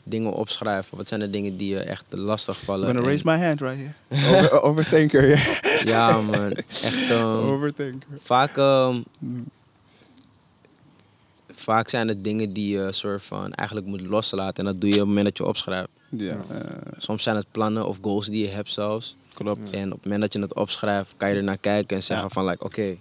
[0.10, 0.98] dingen opschrijven.
[0.98, 2.86] Wat zijn de dingen die je echt lastig I'm vallen?
[2.86, 3.78] gonna En- raise my hand right
[4.08, 4.38] here.
[4.38, 5.40] Over, overthinker, ja.
[5.86, 7.10] Ja man, echt.
[7.10, 8.08] ehm, Overthinker.
[8.22, 9.46] vaak, ehm, Mm.
[11.54, 14.66] vaak zijn het dingen die je soort van eigenlijk moet loslaten.
[14.66, 15.88] En dat doe je op het moment dat je opschrijft.
[16.10, 16.60] Ja, eh,
[16.98, 19.16] Soms zijn het plannen of goals die je hebt zelfs.
[19.34, 19.70] klopt.
[19.72, 22.28] En op het moment dat je het opschrijft, kan je er naar kijken en zeggen
[22.28, 22.34] Ja.
[22.34, 22.96] van like, oké,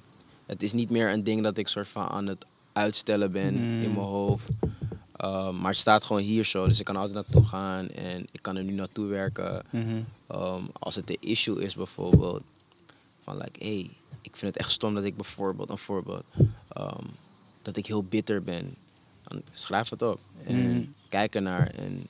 [0.46, 3.82] het is niet meer een ding dat ik soort van aan het uitstellen ben Mm.
[3.82, 4.48] in mijn hoofd.
[5.24, 8.42] Um, maar het staat gewoon hier zo, dus ik kan altijd naartoe gaan en ik
[8.42, 9.62] kan er nu naartoe werken.
[9.70, 9.96] Mhm.
[10.32, 12.42] Um, als het een issue is bijvoorbeeld,
[13.22, 13.90] van like, hé, hey,
[14.20, 16.24] ik vind het echt stom dat ik bijvoorbeeld, een voorbeeld,
[16.78, 17.06] um,
[17.62, 18.74] dat ik heel bitter ben.
[19.28, 20.84] Dan schrijf het op en Mhm.
[21.08, 22.06] kijk ernaar en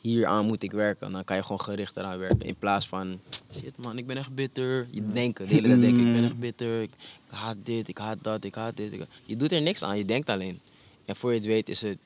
[0.00, 1.12] hier aan moet ik werken.
[1.12, 2.40] Dan kan je gewoon gericht eraan werken.
[2.40, 3.20] In plaats van,
[3.54, 4.86] shit man, ik ben echt bitter.
[4.90, 6.82] Je denken, de hele tijd denken, ik ben echt bitter.
[6.82, 6.90] Ik
[7.26, 8.92] haat dit, ik haat dat, ik haat dit.
[8.92, 10.60] ik haat- Je doet er niks aan, je denkt alleen.
[11.04, 11.98] En voor je het weet is het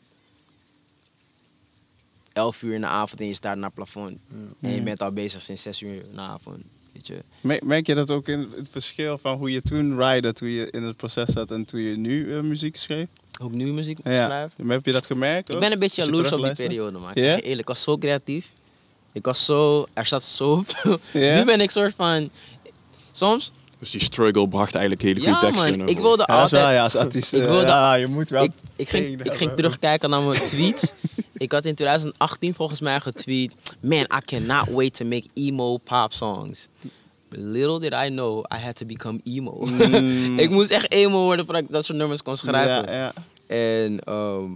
[2.37, 4.19] 11 uur in de avond en je staat naar het plafond.
[4.61, 6.63] En je bent al bezig sinds 6 uur in de avond.
[6.93, 7.59] Weet je.
[7.65, 10.83] Merk, je dat ook in het verschil van hoe je toen ride, toen je in
[10.83, 13.09] het proces zat en toen je nu eh, muziek schreef?
[13.39, 14.25] Hoe ik nu muziek Ja.
[14.27, 14.53] schrijf.
[14.67, 15.49] Heb je dat gemerkt?
[15.51, 17.23] Ik ben een beetje jaloers op die periode, maar ik Ja?
[17.23, 18.51] zeg je eerlijk, ik was zo creatief.
[19.13, 20.67] Ik was zo, er zat zo op.
[21.13, 21.39] Ja?
[21.39, 22.31] Nu ben ik soort van,
[23.13, 26.51] soms, Dus die struggle bracht eigenlijk hele goede ja teksten man, ik wilde Ja, is
[26.51, 27.33] wel, altijd, ja, als artiest.
[27.33, 28.43] Ik eh, wilde- ja, je moet wel.
[28.43, 30.93] ik, ik, ging, ik ging terugkijken naar mijn tweets.
[31.33, 36.13] ik had in 2018 volgens mij getweet, man, I cannot wait to make emo pop
[36.13, 36.69] songs.
[37.29, 39.67] Little did I know, I had to become emo.
[39.67, 40.39] Mm.
[40.45, 42.93] ik moest echt emo worden voordat ik dat soort nummers kon schrijven.
[42.93, 43.13] Ja, ja.
[43.47, 44.51] En ehm,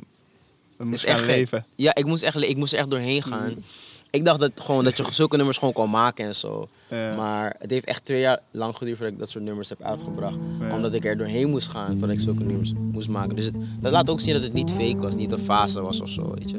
[0.76, 1.66] We moesten echt leven.
[1.76, 3.64] Ja, ik moest, echt, ik moest er echt doorheen gaan.
[4.10, 6.68] Ik dacht dat, gewoon, dat je zulke nummers gewoon kon maken en zo.
[6.90, 7.14] Ja.
[7.14, 10.36] Maar het heeft echt twee jaar lang geduurd voordat ik dat soort nummers heb uitgebracht.
[10.60, 10.74] Ja.
[10.74, 13.36] Omdat ik er doorheen moest gaan voordat ik zulke nummers moest maken.
[13.36, 16.00] Dus het, dat laat ook zien dat het niet fake was, niet een fase was
[16.00, 16.58] of zo, weet je.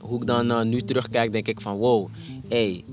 [0.00, 2.08] Hoe ik dan eh, nu terugkijk, denk ik van wow,
[2.48, 2.84] hey,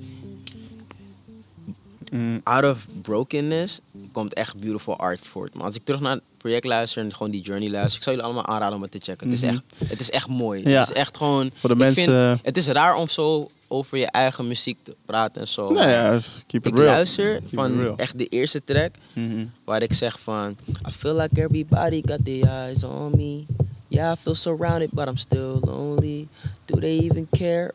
[2.11, 2.41] Mm.
[2.43, 3.79] out of brokenness
[4.11, 5.53] komt echt beautiful art voort.
[5.53, 8.31] Maar als ik terug naar project luister en gewoon die journey luister, ik zou jullie
[8.31, 9.27] allemaal aanraden om het te checken.
[9.29, 9.53] Het, is Mhm.
[9.53, 10.69] echt, het is echt mooi.
[10.69, 10.79] Ja.
[10.79, 11.51] Het is echt gewoon.
[11.53, 15.41] Voor de mensen- vind- het is raar om zo over je eigen muziek te praten
[15.41, 15.69] en zo.
[15.71, 16.89] Nou ja, dus keep it ik real.
[16.91, 19.45] luister van echt de eerste track Mhm.
[19.65, 23.43] waar ik zeg van I feel like everybody got their eyes on me.
[23.87, 26.27] Yeah, I feel surrounded, but I'm still lonely.
[26.65, 27.71] Do they even care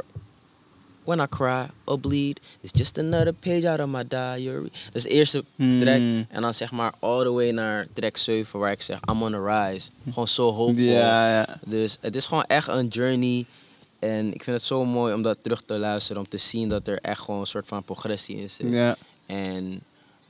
[1.07, 2.41] when I cry or bleed?
[2.61, 4.71] It's just another page out of my diary.
[4.93, 5.97] Dat is de eerste track.
[5.97, 6.27] Hmm.
[6.29, 9.33] En dan zeg maar all the way naar track 7 waar ik zeg I'm on
[9.33, 9.91] the rise.
[10.05, 10.73] Gewoon zo.
[10.75, 11.59] Ja, ja.
[11.65, 13.45] Dus het is gewoon echt een journey.
[13.99, 16.23] En ik vind het zo mooi om dat terug te luisteren.
[16.23, 18.73] Om te zien dat er echt gewoon een soort van progressie in zit.
[18.73, 18.97] ja.
[19.27, 19.81] En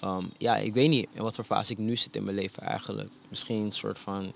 [0.00, 2.62] ehm, ja, ik weet niet in wat voor fase ik nu zit in mijn leven
[2.62, 3.10] eigenlijk.
[3.28, 4.32] Misschien een soort van...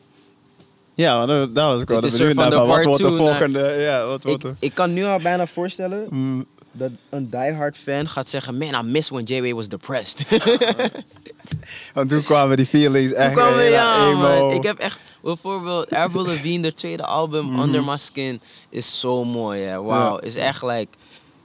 [1.01, 2.53] Ja, dat, dat was ik wel benieuwd naar.
[2.53, 3.77] van Wat wordt de two naar- volgende?
[3.79, 6.47] Ja, wat wordt Ik, ik kan nu al bijna voorstellen Mm.
[6.73, 8.59] dat een diehard fan gaat zeggen...
[8.59, 10.27] Man, I miss when J-Way was depressed.
[11.95, 14.19] Want toen kwamen die feelings echt Toen kwamen ja emo.
[14.21, 14.51] man.
[14.51, 14.99] Ik heb echt...
[15.23, 17.61] Bijvoorbeeld Avril Lavigne, de tweede album, Mhm.
[17.61, 19.61] Under My Skin, is zo mooi.
[19.63, 19.83] hè.
[19.83, 20.21] Wauw, Ja.
[20.27, 20.89] is echt like...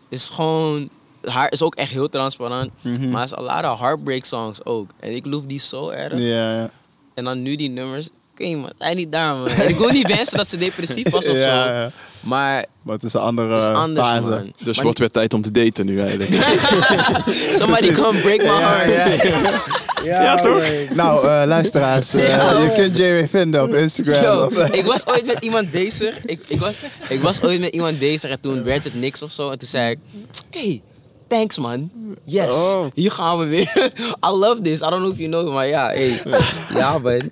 [0.09, 0.89] Is gewoon...
[1.23, 2.71] Haar is ook echt heel transparant.
[2.81, 3.09] Mhm.
[3.09, 4.89] Maar het is a lot of heartbreak songs ook.
[4.99, 6.17] En ik loef die zo erg.
[6.19, 6.69] Ja, ja.
[7.13, 8.09] En dan nu die nummers.
[8.37, 8.71] Ik weet niet, man.
[8.77, 9.47] Hij niet daar, man.
[9.47, 11.73] En ik wil niet wensen dat ze depressief was of ja, zo.
[11.73, 11.91] ja.
[12.19, 14.29] Maar Maar het is een andere het is anders, fase.
[14.29, 14.53] man.
[14.63, 16.29] Dus Maar wordt weer tijd om te daten nu eigenlijk.
[17.59, 19.23] Somebody come break my Ja, heart.
[20.03, 20.35] ja, ja.
[20.35, 20.63] toch?
[20.93, 22.73] Nou, eh, luisteraars, eh, je man.
[22.73, 24.23] kunt JW vinden op Instagram.
[24.23, 26.17] Yo, Of- ik was ooit met iemand bezig.
[26.25, 26.73] Ik, ik, was,
[27.09, 29.49] ik was ooit met iemand bezig en toen werd het niks of zo.
[29.51, 29.97] En toen zei ik,
[30.51, 30.81] hey,
[31.27, 31.89] thanks man.
[32.23, 32.85] Yes, Oh.
[32.93, 33.91] hier gaan we weer.
[34.27, 34.77] I love this.
[34.81, 36.21] I don't know if you know, maar ja, hey.
[36.73, 37.29] Ja, man.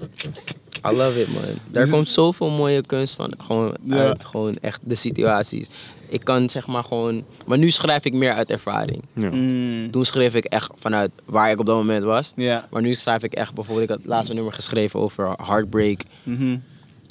[0.91, 1.43] I love it, man.
[1.71, 3.33] Daar komt zoveel mooie kunst van.
[3.45, 3.95] Gewoon Ja.
[3.95, 5.67] uit, gewoon echt de situaties.
[6.09, 7.23] Ik kan zeg maar gewoon...
[7.45, 9.03] Maar nu schrijf ik meer uit ervaring.
[9.13, 9.29] Ja.
[9.29, 9.91] Mm.
[9.91, 12.33] Toen schreef ik echt vanuit waar ik op dat moment was.
[12.35, 12.67] Ja.
[12.71, 13.83] Maar nu schrijf ik echt bijvoorbeeld...
[13.83, 16.01] Ik had het laatste nummer geschreven over heartbreak.
[16.23, 16.57] Mhm.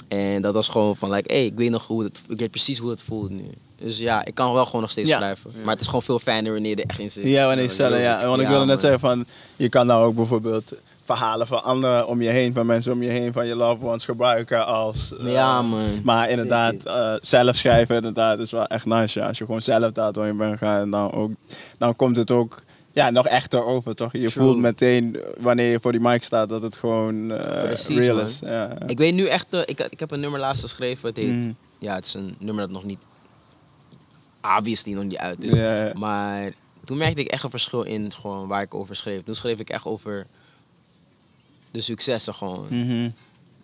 [0.08, 2.78] En dat was gewoon van, like, hey, ik weet nog hoe het, ik weet precies
[2.78, 3.44] hoe het voelt nu.
[3.76, 5.16] Dus ja, ik kan wel gewoon nog steeds Ja.
[5.16, 5.50] schrijven.
[5.62, 7.24] Maar het is gewoon veel fijner wanneer je er echt in zit.
[7.24, 8.26] Ja, wanneer je stellen, ja.
[8.26, 9.24] Want ik wilde net zeggen van,
[9.56, 10.72] je kan nou ook bijvoorbeeld
[11.04, 14.04] verhalen van anderen om je heen, van mensen om je heen, van je loved ones
[14.04, 15.16] gebruiken als...
[15.18, 15.88] eh, Ja, man.
[16.04, 19.26] Maar inderdaad, eh, zelf schrijven inderdaad is wel echt nice, ja.
[19.28, 21.30] Als je gewoon zelf daar doorheen bent gaan, dan, ook,
[21.78, 24.12] dan komt het ook ja, nog echter over, toch?
[24.12, 24.44] Je True.
[24.44, 28.24] voelt meteen, wanneer je voor die mic staat, dat het gewoon eh, Precies, real man.
[28.24, 28.38] is.
[28.44, 28.76] Ja.
[28.86, 31.52] Ik weet nu echt, ik, ik heb een nummer laatst geschreven, het heet Mhm.
[31.78, 32.98] ja, het is een nummer dat nog niet,
[34.58, 35.92] obviously nog niet uit is.
[35.94, 36.52] Maar
[36.84, 39.22] toen merkte ik echt een verschil in gewoon waar ik over schreef.
[39.22, 40.26] Toen schreef ik echt over
[41.72, 42.66] de successen gewoon.
[42.70, 43.10] Mhm.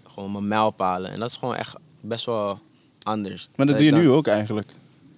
[0.07, 1.11] Gewoon mijn mijlpalen.
[1.11, 2.59] En dat is gewoon echt best wel
[3.03, 3.49] anders.
[3.57, 4.69] Maar dat doe je nu ook eigenlijk,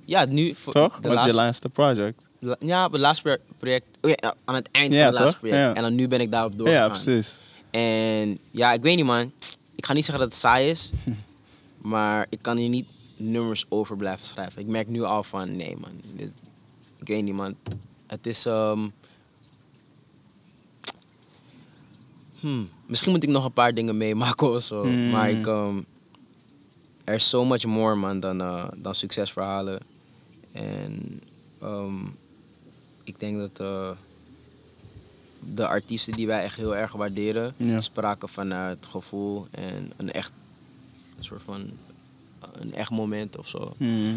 [0.04, 0.54] Ja, nu.
[0.54, 0.94] voor- toch?
[0.94, 2.28] Wat je laatste- laatste project.
[2.38, 3.84] La- Ja, het laatste pro- project.
[4.00, 5.58] Oh ja, nou, aan het eind Ja, van het laatste project.
[5.60, 5.74] Ja.
[5.74, 6.88] En dan nu ben ik daarop Ja, doorgegaan.
[6.88, 7.36] precies.
[7.70, 9.32] En ja, ik weet niet man.
[9.74, 10.90] Ik ga niet zeggen dat het saai is.
[11.92, 12.86] maar ik kan hier niet
[13.16, 14.60] nummers over blijven schrijven.
[14.62, 15.90] Ik merk nu al van, nee man.
[16.16, 16.32] Dit,
[17.00, 17.54] ik weet niet man.
[18.06, 18.46] Het is...
[18.46, 18.88] ehm,
[22.40, 24.82] hmm, misschien moet ik nog een paar dingen meemaken of zo.
[24.82, 25.10] Hmm.
[25.10, 25.46] Maar ik...
[25.46, 25.80] ehm,
[27.04, 29.80] er is so much more man dan, eh, dan succesverhalen.
[30.52, 31.20] En
[31.60, 32.04] ehm,
[33.04, 33.90] ik denk dat eh,
[35.54, 37.80] de artiesten die wij echt heel erg waarderen, Ja.
[37.80, 40.32] spraken vanuit gevoel en een echt
[41.18, 41.70] een soort van
[42.52, 43.74] een echt moment of zo.
[43.76, 44.10] Mhm.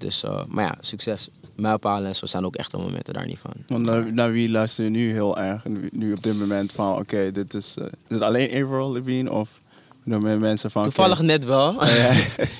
[0.00, 3.52] Dus, eh, maar ja, succes, mijlpalen en zo zijn ook echte momenten daar niet van.
[3.66, 5.64] Want naar, naar wie luister je nu heel erg?
[5.92, 7.76] Nu- op dit moment van, oké, dit is...
[7.76, 9.60] eh, is het alleen Avril Lavigne of
[10.04, 10.82] doen meer mensen van...
[10.82, 11.74] Toevallig net wel.
[11.74, 12.12] Oh, ja.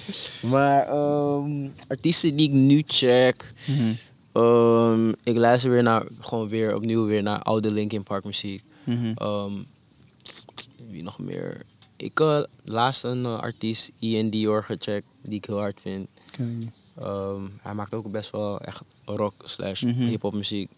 [0.54, 3.52] maar ehm, artiesten die ik nu check.
[3.66, 3.92] Mhm.
[4.32, 8.62] ehm, ik luister weer naar, gewoon weer opnieuw weer naar oude Linkin Park muziek.
[8.84, 9.12] Mhm.
[9.14, 9.52] Ehm,
[10.90, 11.62] wie nog meer?
[11.96, 16.08] Ik uh, laatst een eh, artiest, Ian Dior, gecheckt, die ik heel hard vind.
[16.30, 20.02] Ken Ehm, hij maakt ook best wel echt rock slash Mhm.
[20.06, 20.70] hip-hop muziek.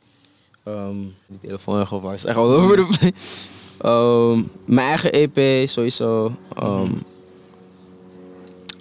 [0.62, 0.96] Ehm,
[1.26, 3.12] die telefoon echt op, is echt al over de.
[3.78, 6.36] Ehm, mijn eigen EP sowieso.
[6.56, 6.90] Ehm,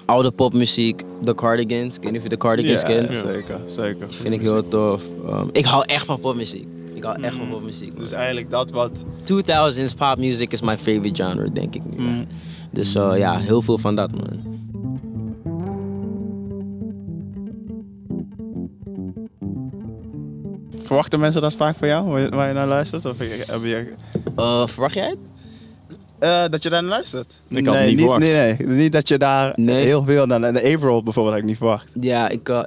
[0.05, 1.95] oude popmuziek, The Cardigans.
[1.95, 3.17] Ik weet niet of je de Cardigans Ja, kent.
[3.17, 4.07] zeker, zeker.
[4.13, 5.03] Vind ik heel tof.
[5.51, 6.65] Ik hou echt van popmuziek.
[6.93, 7.97] Ik hou echt van popmuziek.
[7.99, 9.03] Dus eigenlijk dat wat...
[9.23, 12.03] 2000s pop music is my favorite genre, denk ik nu.
[12.03, 12.23] Mhm.
[12.71, 14.59] Dus eh, ja, heel veel van dat, man.
[20.91, 23.05] Verwachten mensen dat vaak van jou, waar je, waar je naar luistert?
[23.05, 23.27] Of heb
[23.63, 23.93] je,
[24.35, 25.17] Eh, verwacht jij het?
[26.19, 27.41] Eh, dat je daar naar luistert?
[27.47, 28.21] Ik had het nee, niet verwacht.
[28.21, 29.85] Nee, nee, niet dat je daar Nee.
[29.85, 30.53] heel veel naar...
[30.53, 31.85] De Avril bijvoorbeeld had ik niet verwacht.
[31.99, 32.61] Ja, ik, eh,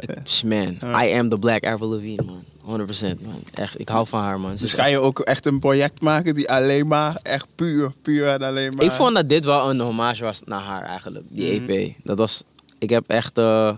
[0.45, 2.45] man, I am the black Avril Lavigne, man.
[2.63, 3.43] 100% man.
[3.55, 4.57] Echt, ik hou van haar, man.
[4.57, 8.27] Ze Dus ga je ook echt een project maken die alleen maar, echt puur, puur
[8.27, 8.85] en alleen maar...
[8.85, 11.71] Ik vond dat dit wel een hommage was naar haar eigenlijk, die Mhm.
[11.71, 11.95] EP.
[12.05, 12.43] Dat was,
[12.79, 13.75] ik heb echt eh,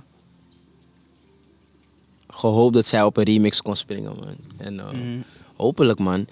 [2.37, 4.37] gehoopt dat zij op een remix kon springen, man.
[4.57, 5.20] En eh, Mhm.
[5.57, 6.26] hopelijk, man.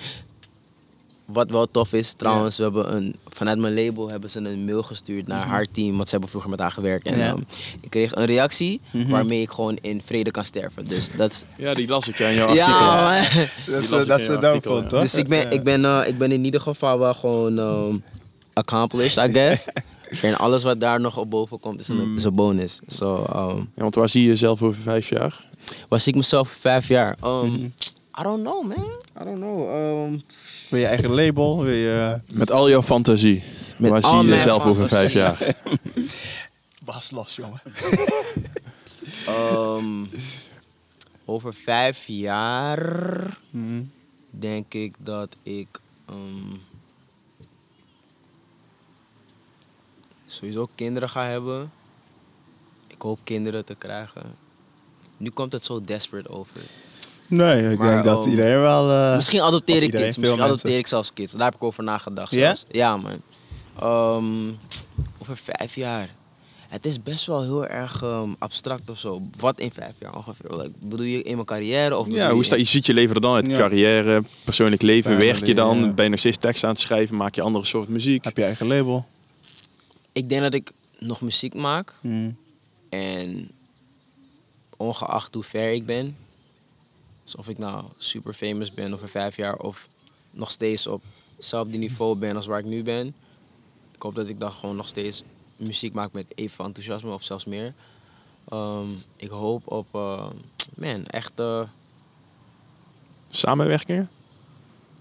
[1.24, 4.82] Wat wel tof is, trouwens, we hebben een, vanuit mijn label hebben ze een mail
[4.82, 7.06] gestuurd naar haar team, want ze hebben vroeger met haar gewerkt.
[7.06, 7.18] En.
[7.18, 7.26] Ja.
[7.28, 7.40] ehm,
[7.80, 9.10] ik kreeg een reactie Mhm.
[9.10, 10.84] waarmee ik gewoon in vrede kan sterven.
[10.88, 11.44] Dus dat.
[11.56, 12.72] Ja, die las ik ja, in jouw artikel.
[12.72, 13.46] Ja, man.
[14.06, 14.86] Dat is, een toch?
[14.86, 15.50] Dus ik ben, Ja.
[15.50, 17.96] ik, ben, eh, ik ben in ieder geval wel gewoon ehm,
[18.52, 19.64] accomplished, I guess.
[20.22, 22.78] en alles wat daar nog op boven komt is een, is een bonus.
[22.86, 25.44] So, um, Ja, want waar zie je jezelf over vijf jaar?
[25.88, 27.16] waar zie ik mezelf vijf jaar?
[27.24, 27.64] Um, Mhm.
[28.20, 28.86] I don't know, man.
[29.20, 29.70] I don't know.
[30.04, 30.22] Um,
[30.70, 31.62] Wil je eigen label?
[31.62, 32.20] Wil je...
[32.32, 33.42] Met al jouw fantasie.
[33.78, 35.38] Met waar zie je jezelf over vijf jaar?
[36.84, 37.60] Bas los, jongen.
[39.78, 40.08] um,
[41.24, 42.82] over vijf jaar
[43.50, 43.82] Mhm.
[44.30, 45.68] denk ik dat ik
[46.10, 46.60] um,
[50.34, 51.70] sowieso kinderen ga hebben.
[52.86, 54.22] Ik hoop kinderen te krijgen.
[55.16, 56.60] Nu komt het zo desperate over.
[57.26, 58.90] Nee, ik Maar, denk dat um, iedereen wel...
[58.92, 60.16] eh, misschien adopteer ik iedereen, kids.
[60.18, 60.56] Misschien mensen.
[60.56, 61.32] adopteer ik zelfs kids.
[61.32, 62.32] Daar heb ik over nagedacht.
[62.32, 62.40] Ja?
[62.40, 62.64] zelfs.
[62.70, 63.20] Ja, man.
[63.82, 64.58] Um,
[65.18, 66.08] over vijf jaar.
[66.68, 69.22] Het is best wel heel erg um, abstract of zo.
[69.38, 70.56] Wat in vijf jaar ongeveer?
[70.56, 71.96] Like, bedoel je in mijn carrière?
[71.96, 73.46] Of bedoel Ja, hoe je sta, je ziet je leven er dan uit?
[73.46, 73.56] Ja.
[73.58, 75.78] Carrière, persoonlijk leven, werk je dan?
[75.84, 75.92] ja.
[75.92, 77.16] Ben je nog steeds tekst aan het schrijven?
[77.16, 78.24] Maak je andere soort muziek?
[78.24, 79.06] Heb je eigen label?
[80.14, 81.94] Ik denk dat ik nog muziek maak.
[82.00, 82.30] Mhm.
[82.88, 83.50] En
[84.76, 86.16] ongeacht hoe ver ik ben,
[87.24, 89.88] dus of ik nou super famous ben over vijf jaar of
[90.30, 91.02] nog steeds op
[91.36, 93.14] hetzelfde niveau ben als waar ik nu ben,
[93.94, 95.22] ik hoop dat ik dan gewoon nog steeds
[95.56, 97.74] muziek maak met even enthousiasme of zelfs meer.
[98.48, 100.26] Ehm, ik hoop op, eh,
[100.74, 101.62] man, echt eh,
[103.28, 104.10] Samenwerkingen?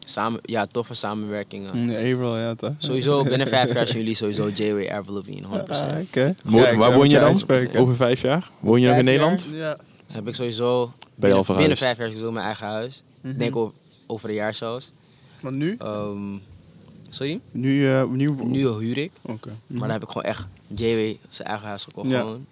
[0.06, 1.78] Samen, ja, toffe samenwerkingen.
[1.84, 2.74] Mm, Avril, ja toch?
[2.78, 5.49] Sowieso, binnen vijf jaar zijn jullie sowieso J-Way Avril Lavigne, 100%.
[5.70, 6.36] Ah, oké.
[6.51, 7.28] Kijk, waar woon je dan?
[7.30, 7.80] uitspreken.
[7.80, 8.49] Over vijf jaar?
[8.60, 9.47] Woon je nog in Nederland?
[9.51, 9.58] jaar?
[9.60, 9.78] Ja.
[10.12, 11.45] heb ik sowieso al binnen,
[11.78, 13.04] vijf jaar sowieso mijn eigen huis.
[13.22, 13.32] Mhm.
[13.34, 13.72] Ik denk
[14.08, 14.91] over een jaar zelfs.
[15.41, 15.76] Maar nu?
[15.80, 16.38] Ehm,
[17.10, 17.39] sorry?
[17.51, 18.36] Nu, eh, nu...
[18.43, 19.12] Nu huur ik.
[19.22, 19.49] Oké.
[19.68, 22.10] Maar dan heb ik gewoon echt JW zijn eigen huis gekocht.
[22.10, 22.20] Ja.
[22.20, 22.45] Gewoon.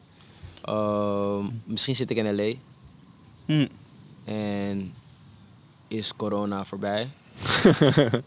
[0.62, 2.52] Ehm, misschien zit ik in LA
[3.46, 3.68] Hm.
[4.24, 4.94] en
[5.88, 7.10] is corona voorbij.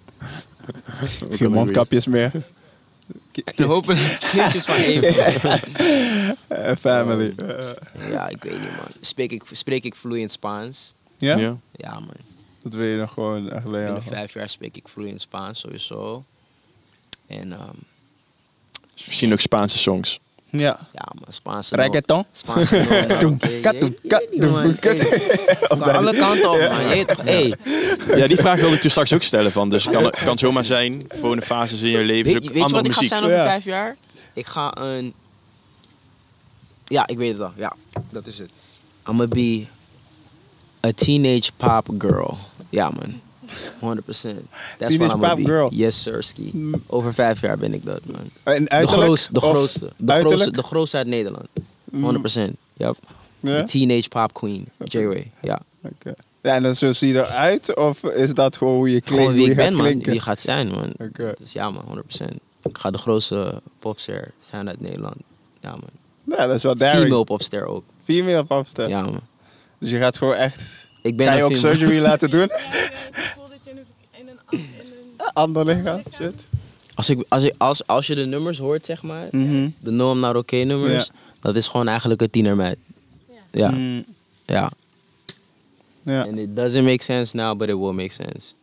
[1.30, 2.32] Geen mondkapjes meer.
[3.32, 3.96] Ik hoop een
[4.32, 5.14] kindjes van even.
[6.48, 7.32] Eh, family.
[7.36, 8.86] Eh, Ja, ik weet niet, man.
[9.00, 10.94] Spreek ik, spreek ik vloeiend Spaans?
[11.18, 11.36] ja?
[11.36, 11.56] Ja.
[11.72, 12.14] Ja, man.
[12.62, 13.84] Dat wil je nog gewoon echt leren.
[13.84, 16.24] Binnen vijf jaar spreek ik vloeiend Spaans, sowieso.
[17.26, 17.74] En ehm,
[19.04, 20.20] Misschien ook Spaanse songs.
[20.56, 20.78] Ja.
[20.92, 21.76] ja, man, Spaanse...
[21.76, 22.24] Reggaeton?
[22.32, 26.80] Spaanse oké, kat, je- je kat, Kan alle kanten op, man.
[26.82, 27.54] Je weet toch, hey.
[28.16, 29.52] Ja, die vraag wilde ik toen straks ook stellen.
[29.52, 29.68] Van.
[29.70, 32.64] Dus het kan, kan zomaar zijn, volgende fases in je leven, Weet, je- weet je
[32.64, 33.44] andere wat ik ga zijn over Ja.
[33.44, 33.96] vijf jaar?
[34.32, 35.14] Ik ga een...
[36.84, 37.52] Ja, ik weet het al.
[37.56, 37.72] Ja,
[38.10, 38.50] dat is het.
[39.08, 39.64] I'm gonna be
[40.86, 42.38] a teenage pop girl.
[42.68, 43.20] Ja, man.
[43.84, 44.06] 100%.
[44.78, 45.44] That's Teenage pop be.
[45.44, 45.68] girl.
[45.72, 46.70] Yes, sirski.
[46.86, 48.30] Over vijf jaar ben ik dat, man.
[48.42, 50.46] En De, grootste, de, grootste, de, grootste?
[50.50, 50.56] Mm.
[50.56, 51.46] de grootste uit Nederland.
[51.94, 51.96] 100%.
[52.76, 52.96] Yep.
[53.40, 53.60] Ja?
[53.60, 54.68] De teenage pop queen.
[54.84, 55.30] J-Way.
[55.42, 55.60] Ja.
[55.82, 56.14] Oké.
[56.42, 57.76] Ja, en dan zo zie je eruit?
[57.76, 59.98] Of is dat gewoon hoe je klinkt, Gewoon wie ik ben, man.
[60.02, 60.92] Wie gaat zijn, man.
[60.98, 61.34] Oké.
[61.40, 62.04] Dus ja, man.
[62.30, 62.34] 100%.
[62.62, 65.16] Ik ga de grootste popster zijn uit Nederland.
[65.60, 66.36] Ja, man.
[66.38, 66.74] Ja, dat is wel.
[66.76, 67.84] Female popster ook.
[68.04, 68.88] Female popster.
[68.88, 69.20] Ja, man.
[69.78, 70.60] Dus je gaat gewoon echt...
[71.02, 72.40] Ik ben Ga je ook female- surgery laten doen?
[72.50, 73.84] Heb je het gevoel dat je in een,
[74.20, 76.46] in een, in Ander lichaam zit?
[76.94, 79.68] Als, ik, als, ik, als, als je de nummers hoort, zeg maar, Mhm.
[79.80, 81.10] de No I'm Not Okay nummers,
[81.40, 82.78] dat is gewoon eigenlijk een tienermeid.
[83.50, 84.04] Ja, Mm,
[84.46, 84.70] ja.
[86.02, 86.22] ja.
[86.22, 88.54] And it doesn't make sense now, but it will make sense.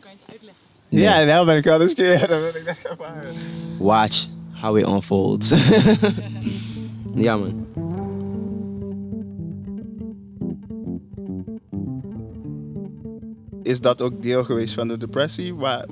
[0.00, 0.60] kan je het uitleggen.
[0.88, 1.02] Nee.
[1.02, 2.18] Ja, nou ben ik wel eens keer.
[2.28, 3.34] Dan wil ik dat ervaren.
[3.78, 4.26] Watch
[4.60, 5.48] how it unfolds.
[7.14, 7.66] ja, man.
[13.62, 15.54] Is dat ook deel geweest van de depressie?
[15.54, 15.86] Waar,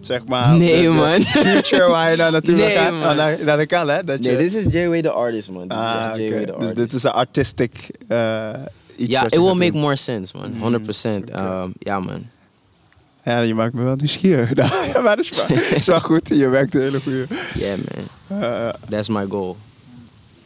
[0.00, 0.56] zeg maar...
[0.56, 1.22] Nee, de- man.
[1.22, 3.16] Future waar je naar naartoe Nee, man.
[3.16, 4.04] Naar, naar de kan, hè?
[4.04, 5.68] Dat Nee, dit is J-Way the artist, man.
[5.68, 6.12] Ah,
[6.58, 8.50] Dus dit is een artistic eh
[8.96, 9.80] iets Ja, it will make doen.
[9.80, 10.52] more sense, man.
[10.52, 11.36] 100%.
[11.36, 12.26] Um, ja, man.
[13.24, 14.54] Ja, je maakt me wel nieuwsgierig.
[14.54, 16.28] Nou, ja, maar dat is wel, is wel goed.
[16.28, 17.26] Je werkt een hele goede.
[17.54, 17.78] Yeah,
[18.28, 18.72] man.
[18.88, 19.56] That's my goal.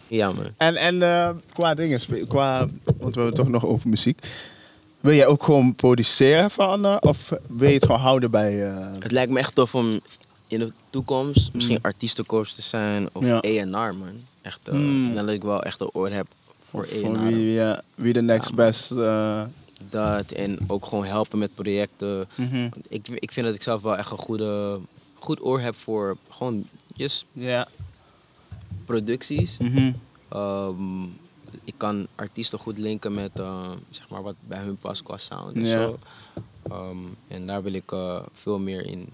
[0.06, 0.46] Ja, man.
[0.56, 4.18] En, en eh, qua dingen, qua, want we hebben het toch nog over muziek.
[5.04, 7.02] Wil jij ook gewoon produceren voor anderen?
[7.02, 8.72] Of wil je het gewoon houden bij...
[8.72, 10.00] eh, Het lijkt me echt tof om
[10.48, 13.28] in de toekomst misschien artiestencoach te zijn of Mm.
[13.28, 13.36] Ja.
[13.62, 14.20] A&R, man.
[14.42, 15.14] Echt, uh, Mm.
[15.14, 16.26] dat ik wel echt een oor heb
[16.70, 17.22] voor van A&R.
[17.26, 18.90] wie, ja, wie de next Ja, best...
[18.90, 19.42] eh,
[19.90, 22.28] Dat en ook gewoon helpen met projecten.
[22.34, 22.68] mhm.
[22.88, 24.78] Ik, ik vind dat ik zelf wel echt een goede,
[25.14, 27.66] goed oor heb voor gewoon just Ja.
[28.84, 29.56] producties.
[29.58, 29.92] mhm.
[30.28, 31.02] Ehm,
[31.64, 35.56] ik kan artiesten goed linken met eh, zeg maar wat bij hun past qua sound
[35.56, 35.82] en Ja.
[35.82, 35.98] zo.
[36.70, 36.96] Ehm,
[37.28, 39.08] en daar wil ik eh, veel meer in.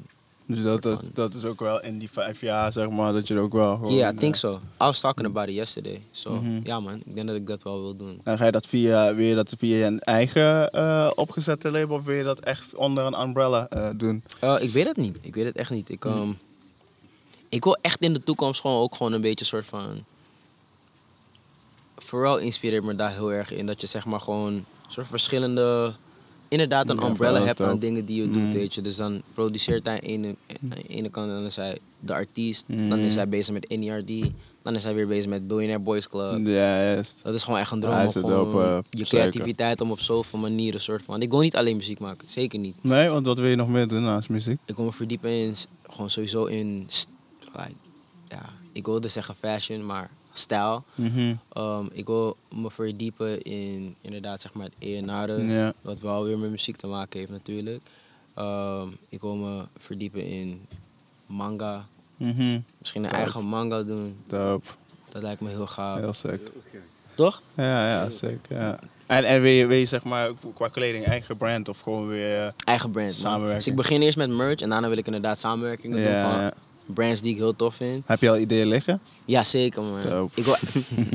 [0.46, 3.34] Dus dat, dat, dat is ook wel in die vijf jaar, zeg maar, dat je
[3.34, 3.94] er ook wel gewoon...
[3.94, 4.54] Ja, I think eh, so.
[4.54, 6.02] I was talking about it yesterday.
[6.10, 6.60] So, Mhm.
[6.64, 8.20] ja man, ik denk dat ik dat wel wil doen.
[8.24, 10.70] Dan ga je dat via, wil je dat via een eigen
[11.18, 14.22] opgezette label of wil je dat echt onder een umbrella doen?
[14.60, 15.16] Ik weet het niet.
[15.20, 15.88] Ik weet het echt niet.
[15.88, 16.32] Ik, ehm,
[17.48, 20.04] ik wil echt in de toekomst gewoon ook gewoon een beetje soort van...
[22.10, 23.66] Vooral inspireert me daar heel erg in.
[23.66, 25.92] Dat je zeg maar gewoon soort verschillende...
[26.48, 28.32] Inderdaad een Ja, umbrella hebt aan dingen die je Mm.
[28.32, 28.80] doet, weet je.
[28.80, 32.64] Dus dan produceert hij aan de ene, kant, dan is hij de artiest.
[32.68, 33.04] Dan Mm.
[33.04, 34.30] is hij bezig met NERD.
[34.62, 36.46] Dan is hij weer bezig met Billionaire Boys Club.
[36.46, 37.20] Ja, juist.
[37.22, 37.94] Dat is gewoon echt een droom.
[37.94, 41.22] Hij om gewoon eh, je creativiteit om op zoveel manieren soort van...
[41.22, 42.28] Ik wil niet alleen muziek maken.
[42.30, 42.76] Zeker niet.
[42.80, 44.58] Nee, want wat wil je nog meer doen naast muziek?
[44.64, 45.54] Ik wil me verdiepen in,
[45.90, 46.86] gewoon sowieso in,
[47.52, 47.72] like,
[48.26, 48.42] ja,
[48.72, 50.84] ik wilde zeggen fashion, maar stijl.
[50.94, 51.34] Mhm.
[51.52, 55.72] Ehm, ik wil me verdiepen in inderdaad zeg maar het ENR, Ja.
[55.80, 57.82] wat wel weer met muziek te maken heeft natuurlijk.
[58.34, 60.66] Ehm, ik wil me verdiepen in
[61.26, 62.60] manga, Mhm.
[62.78, 64.16] misschien een eigen manga doen.
[64.28, 65.98] Dat lijkt me heel gaaf.
[65.98, 66.40] Heel sick.
[67.14, 67.42] Toch?
[67.54, 68.56] Ja, ja, zeker.
[68.60, 68.78] Ja.
[69.06, 72.38] En, en wil, je, wil je zeg maar qua kleding eigen brand of gewoon weer...
[72.46, 73.06] eh, Eigen brand.
[73.10, 73.16] man.
[73.20, 73.56] Samenwerking.
[73.56, 76.52] Dus ik begin eerst met merch en daarna wil ik inderdaad samenwerkingen doen van ja.
[76.92, 78.02] Brands die ik heel tof vind.
[78.06, 79.00] Heb je al ideeën liggen?
[79.24, 80.30] Ja, zeker man.
[80.34, 80.56] Ik wil...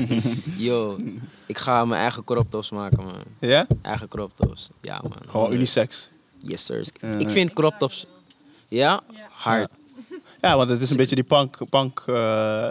[0.56, 0.98] Yo,
[1.46, 3.14] ik ga mijn eigen crop tops maken man.
[3.38, 3.66] Ja?
[3.82, 4.68] Eigen crop tops.
[4.80, 5.12] Ja man.
[5.12, 5.54] Gewoon Honderd.
[5.54, 6.10] unisex.
[6.38, 6.84] Yes sir.
[7.00, 7.08] Ja.
[7.18, 8.06] Ik vind crop tops...
[8.68, 9.00] Ja?
[9.30, 9.68] Hard.
[10.40, 11.56] Ja, want het is een beetje die punk...
[11.70, 12.14] punk eh,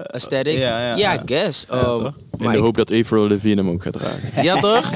[0.02, 0.58] Aesthetic?
[0.58, 1.22] Ja, ja, Ja, ja.
[1.22, 1.66] I guess.
[1.70, 2.14] Ja, Um, toch?
[2.38, 4.44] In de ik- hoop dat Avril Lavigne hem ook gaat dragen.
[4.44, 4.90] Ja toch?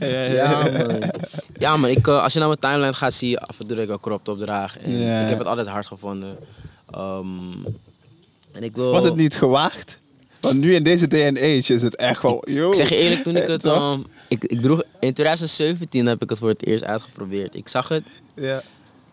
[0.00, 0.86] Ja, ja, Ja ja.
[0.86, 1.10] man.
[1.58, 3.76] Ja man, ik, eh, als je naar mijn timeline gaat zie je af en toe
[3.76, 4.78] dat ik een crop top draag.
[4.78, 5.22] En Ja.
[5.22, 6.36] Ik heb het altijd hard gevonden.
[6.94, 7.52] Ehm,
[8.52, 8.90] en ik wil...
[8.90, 9.98] Was het niet gewaagd?
[10.40, 12.68] Want nu in deze age is het echt yo.
[12.68, 13.64] Ik zeg je eerlijk, toen ik het...
[13.64, 17.54] ehm, ik, ik droeg, in 2017 heb ik het voor het eerst uitgeprobeerd.
[17.54, 18.04] Ik zag het.
[18.34, 18.62] Ja.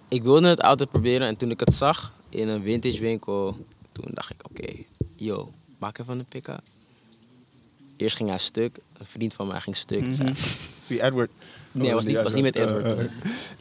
[0.07, 1.27] Ik wilde het altijd proberen.
[1.27, 3.65] En toen ik het zag in een vintage winkel...
[3.91, 4.73] Toen dacht ik, oké,
[5.15, 6.61] yo, maak even een pick-up.
[7.97, 8.77] Eerst ging hij stuk.
[8.97, 10.03] Een vriend van mij ging stuk.
[10.09, 10.33] Zei,
[10.87, 11.31] Wie, Edward?
[11.71, 12.85] nee, het was niet, was niet met Edward.
[12.85, 13.03] Eh, Dat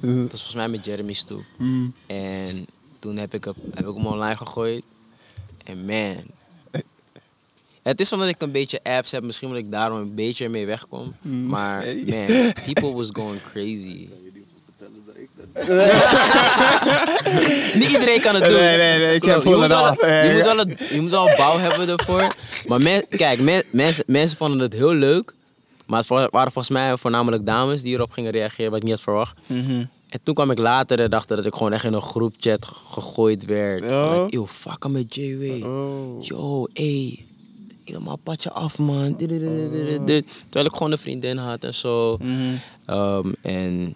[0.01, 1.45] was volgens mij met Jeremy Stoep.
[1.59, 1.95] mm.
[2.07, 2.67] En
[3.01, 4.83] toen heb ik, hem- heb ik hem online gegooid.
[5.65, 6.17] En man,
[7.83, 10.67] Het is omdat ik een beetje apps heb, misschien dat ik daarom een beetje ermee
[10.67, 11.15] wegkom.
[11.23, 11.47] Mm.
[11.47, 12.27] Maar man,
[12.67, 14.09] people was going crazy.
[17.75, 18.53] Niet iedereen kan het doen.
[18.61, 21.11] Nee, nee, nee, ik heb je voel moet, wel, je, moet wel het- je moet
[21.11, 22.35] wel bouw hebben ervoor.
[22.67, 25.35] Maar men- kijk, men- mensen, mensen vonden het heel leuk.
[25.87, 28.93] Maar het wa- waren volgens mij voornamelijk dames die erop gingen reageren, wat ik niet
[28.95, 29.41] had verwacht.
[29.47, 29.85] Mhm.
[30.11, 33.45] En toen kwam ik later en dacht dat ik gewoon echt in een groepchat gegooid
[33.45, 33.83] werd.
[33.83, 34.11] Oh.
[34.13, 35.63] Like, yo, fuck hem met J-Way.
[35.63, 36.23] Oh.
[36.23, 37.25] Yo, ey,
[37.85, 39.17] helemaal padje af, man.
[39.17, 42.17] Terwijl ik gewoon een vriendin had en zo.
[42.17, 42.55] Mhm.
[42.87, 43.95] Ehm, en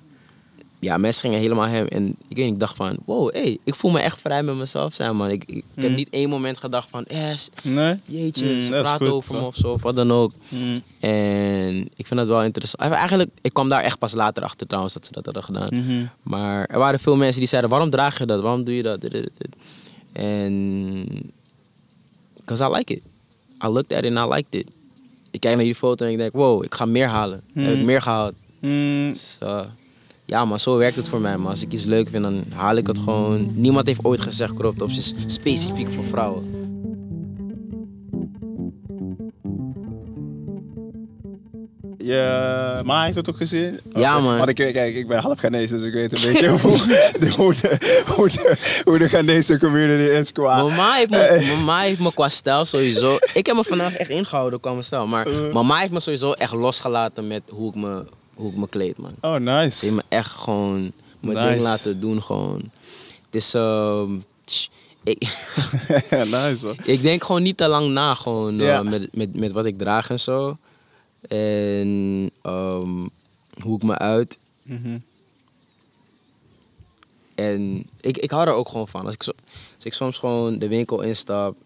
[0.85, 1.87] ja, mensen gingen helemaal hem.
[1.87, 4.95] En ik weet ik dacht van, wow, hey, ik voel me echt vrij met mezelf
[4.95, 5.31] zijn, man.
[5.31, 5.95] Ik, ik, heb Mhm.
[5.95, 7.95] niet één moment gedacht van, yes, Nee?
[8.05, 10.33] jeetje, Mm, ze goed, over me of zo, of wat dan ook.
[10.49, 10.79] Mhm.
[11.01, 12.93] En ik vind dat wel interessant.
[12.93, 15.69] Eigenlijk, ik kwam daar echt pas later achter trouwens dat ze dat hadden gedaan.
[15.71, 16.05] Mhm.
[16.23, 18.41] Maar er waren veel mensen die zeiden, waarom draag je dat?
[18.41, 18.99] Waarom doe je dat?
[20.13, 21.33] En...
[22.37, 23.03] Because I like it.
[23.65, 24.71] I looked at it and I liked it.
[25.31, 27.43] Ik kijk naar die foto en ik denk, wow, ik ga meer halen.
[27.55, 28.35] Heb ik meer gehaald.
[28.61, 29.15] Mm,
[30.25, 31.37] ja, maar zo werkt het voor mij.
[31.37, 33.51] Maar als ik iets leuk vind, dan haal ik het gewoon.
[33.55, 36.63] Niemand heeft ooit gezegd crop is specifiek voor vrouwen.
[41.99, 43.81] Je ma heeft het ook gezien?
[43.95, 44.25] Ja, Oké.
[44.25, 44.37] man.
[44.37, 46.77] Want ik, kijk, ik ben half Ghanese, dus ik weet een beetje hoe,
[47.21, 50.63] de, hoe, de, hoe, de, hoe de Ghanese community is qua...
[50.63, 53.19] Mama heeft, me, mama heeft me qua stijl sowieso.
[53.35, 55.07] Ik heb me vandaag echt ingehouden qua mijn stijl.
[55.07, 55.53] Maar Uh.
[55.53, 58.05] mama heeft me sowieso echt losgelaten met hoe ik me,
[58.35, 59.15] hoe ik me kleed, man.
[59.21, 59.85] Oh, Ze nice.
[59.85, 61.49] heeft me echt gewoon mijn Nice.
[61.51, 62.71] ding laten doen, gewoon.
[63.25, 64.69] Het is, ehm, tch,
[65.05, 65.19] ik,
[66.11, 66.77] nice, hoor.
[66.85, 70.11] ik denk gewoon niet te lang na, gewoon, eh, met, met, met wat ik draag
[70.11, 70.57] en zo.
[71.29, 73.07] En ehm,
[73.63, 74.39] hoe ik me uit.
[74.63, 74.99] Mhm.
[77.35, 79.05] En ik, ik hou er ook gewoon van.
[79.07, 79.27] Als ik,
[79.77, 81.57] als ik soms gewoon de winkel instap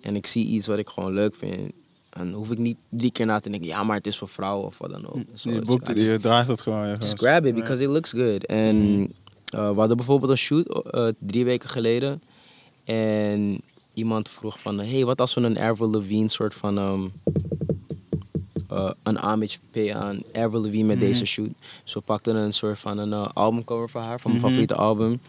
[0.00, 1.72] en ik zie iets wat ik gewoon leuk vind,
[2.16, 4.66] dan hoef ik niet drie keer na te denken, ja, maar het is voor vrouwen
[4.66, 5.18] of wat dan ook.
[5.34, 5.92] Zo, Je boekt je.
[5.94, 6.86] het, je draagt het gewoon.
[6.86, 8.46] ja, Just grab it because it looks good.
[8.46, 8.76] En
[9.44, 12.22] eh, we hadden bijvoorbeeld een shoot eh, drie weken geleden.
[12.84, 13.60] En
[13.94, 17.06] iemand vroeg van, hey, wat als we een Avril Lavigne soort van ehm,
[18.68, 21.50] eh, een homage pay aan Avril Lavigne met deze shoot.
[21.84, 25.20] Dus we pakten een soort van een albumcover voor haar, van mijn favoriete album.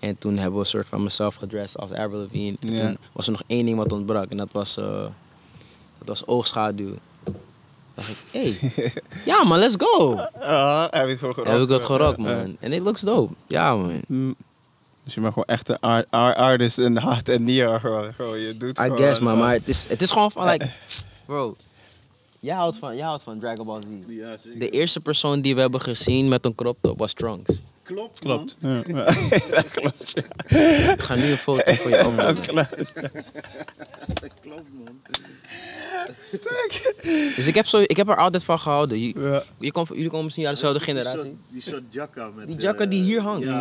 [0.00, 2.56] En toen hebben we een soort van mezelf gedressed als Avril Lavigne.
[2.60, 2.86] En Ja.
[2.86, 4.78] toen was er nog één ding wat ontbrak en dat was,
[5.98, 6.94] dat was oogschaduw.
[7.94, 8.92] dacht ik, hey,
[9.24, 10.14] ja man, let's go.
[10.40, 11.50] Ah, heb je het gewoon gerokt?
[11.52, 12.22] Heb ik het gerokt, ja.
[12.22, 12.56] man.
[12.60, 13.32] En it looks dope.
[13.46, 14.00] Ja, man.
[14.06, 14.34] Mm.
[15.04, 17.80] Dus je bent gewoon echt een art, art- artist in hart en nier.
[17.80, 19.34] Gewoon, gewoon, je doet I gewoon, guess, man.
[19.34, 20.68] eh, Maar het is, het is gewoon van, like...
[21.26, 21.56] Bro,
[22.40, 23.86] jij houdt van, jij houdt van Dragon Ball Z.
[24.08, 24.58] Ja, zeker.
[24.58, 27.62] De eerste persoon die we hebben gezien met een crop top was Trunks.
[27.82, 28.56] Klopt, Klopt.
[28.60, 28.82] man.
[28.86, 29.12] Ja.
[29.50, 30.12] Ja, klopt.
[30.48, 30.92] ja.
[30.92, 32.36] Ik ga nu een foto voor je opnemen.
[34.20, 35.00] Dat klopt, man.
[37.36, 39.00] Dus ik heb, zo, ik heb er altijd van gehouden.
[39.00, 39.42] Je, Ja.
[39.58, 41.36] je komt, jullie komen misschien uit dezelfde generatie.
[41.48, 42.46] Die soort jacka met...
[42.46, 43.44] Die jacka die hier hangt.
[43.44, 43.60] Ja,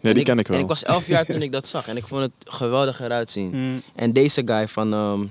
[0.00, 0.56] die En ken ik wel.
[0.56, 1.88] En ik was 11 jaar toen ik dat zag.
[1.88, 3.50] En ik vond het geweldig eruit zien.
[3.54, 3.80] Mm.
[3.94, 5.26] En deze guy van, ehm,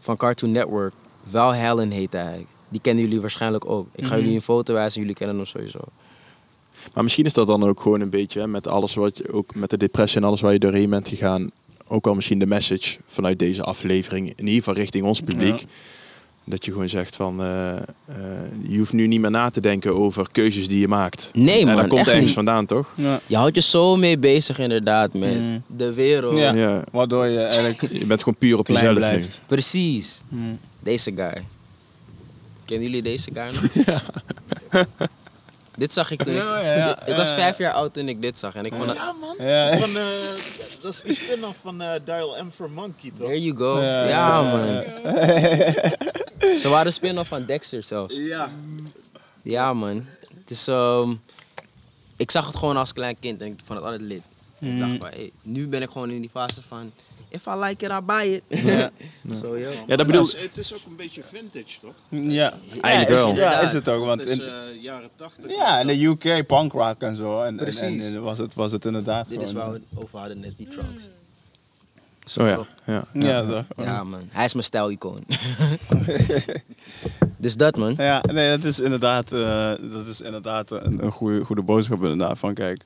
[0.00, 0.92] van Cartoon Network,
[1.30, 2.46] Val Hallen heette hij.
[2.68, 3.86] Die kennen jullie waarschijnlijk ook.
[3.94, 4.18] Ik ga Mhm.
[4.20, 5.80] jullie een foto wijzen, jullie kennen hem sowieso.
[6.94, 9.54] Maar misschien is dat dan ook gewoon een beetje hè, met alles wat je ook
[9.54, 11.46] met de depressie en alles waar je doorheen bent gegaan.
[11.92, 15.58] Ook al misschien de message vanuit deze aflevering, in ieder geval richting ons publiek.
[15.60, 15.66] Ja.
[16.44, 17.82] Dat je gewoon zegt van, eh, eh,
[18.68, 21.30] je hoeft nu niet meer na te denken over keuzes die je maakt.
[21.32, 22.34] Nee, en man, dat komt echt ergens niet.
[22.34, 22.92] vandaan, toch?
[22.96, 23.20] Ja.
[23.26, 25.62] Je houdt je zo mee bezig inderdaad met Mm.
[25.66, 26.36] de wereld.
[26.38, 26.52] Ja.
[26.54, 26.84] Ja.
[26.92, 29.40] Waardoor je eigenlijk Je bent gewoon puur op klein jezelf blijft.
[29.46, 30.22] Precies.
[30.28, 30.58] Mm.
[30.80, 31.42] Deze guy.
[32.64, 34.00] Kennen jullie deze guy nog?
[35.80, 36.38] dit zag ik toen ik...
[36.42, 37.00] Ja, ja, ja.
[37.06, 38.54] ik was Ja, vijf jaar oud toen ik dit zag.
[38.54, 38.96] En ik vond het...
[38.96, 39.46] Ja, man.
[39.46, 39.78] Ja.
[39.78, 40.04] Van, eh,
[40.80, 43.26] dat is die spin-off van eh Dial M for Monkey, toch?
[43.26, 43.80] There you go.
[43.80, 44.82] Ja, Ja, ja, man.
[46.62, 48.16] Ze waren spin-off van Dexter zelfs.
[48.16, 48.50] Ja.
[49.42, 50.06] Ja, man.
[50.40, 51.14] Het is, ehm,
[52.16, 54.22] ik zag het gewoon als klein kind en ik vond het altijd lid.
[54.58, 56.92] Ik dacht van, hey, nu ben ik gewoon in die fase van,
[57.30, 58.42] if I like it, I buy it.
[58.64, 58.90] Ja.
[59.86, 61.94] Ja, dat bedoel Het is- Het is ook een beetje vintage, toch?
[62.08, 63.34] Ja, Eigenlijk wel.
[63.34, 64.04] Ja, is het ook.
[64.04, 65.50] Want het is in, eh, jaren 80.
[65.50, 67.40] ja, in de UK punk rock en zo.
[67.42, 67.80] En, en, Precies.
[67.82, 70.52] en, en was, het, was het inderdaad Dit is waar we het over hadden net,
[70.56, 71.08] die trunks.
[72.26, 72.66] Zo ja.
[72.86, 73.04] ja.
[73.12, 73.64] Ja, zo.
[73.76, 74.22] Ja, man.
[74.28, 75.24] Hij is mijn stijlicoon.
[77.36, 77.94] dus dat, man.
[77.96, 82.38] Ja, nee, dat is inderdaad, eh, dat is inderdaad een, een goede, goede boodschap inderdaad.
[82.38, 82.82] Van kijk,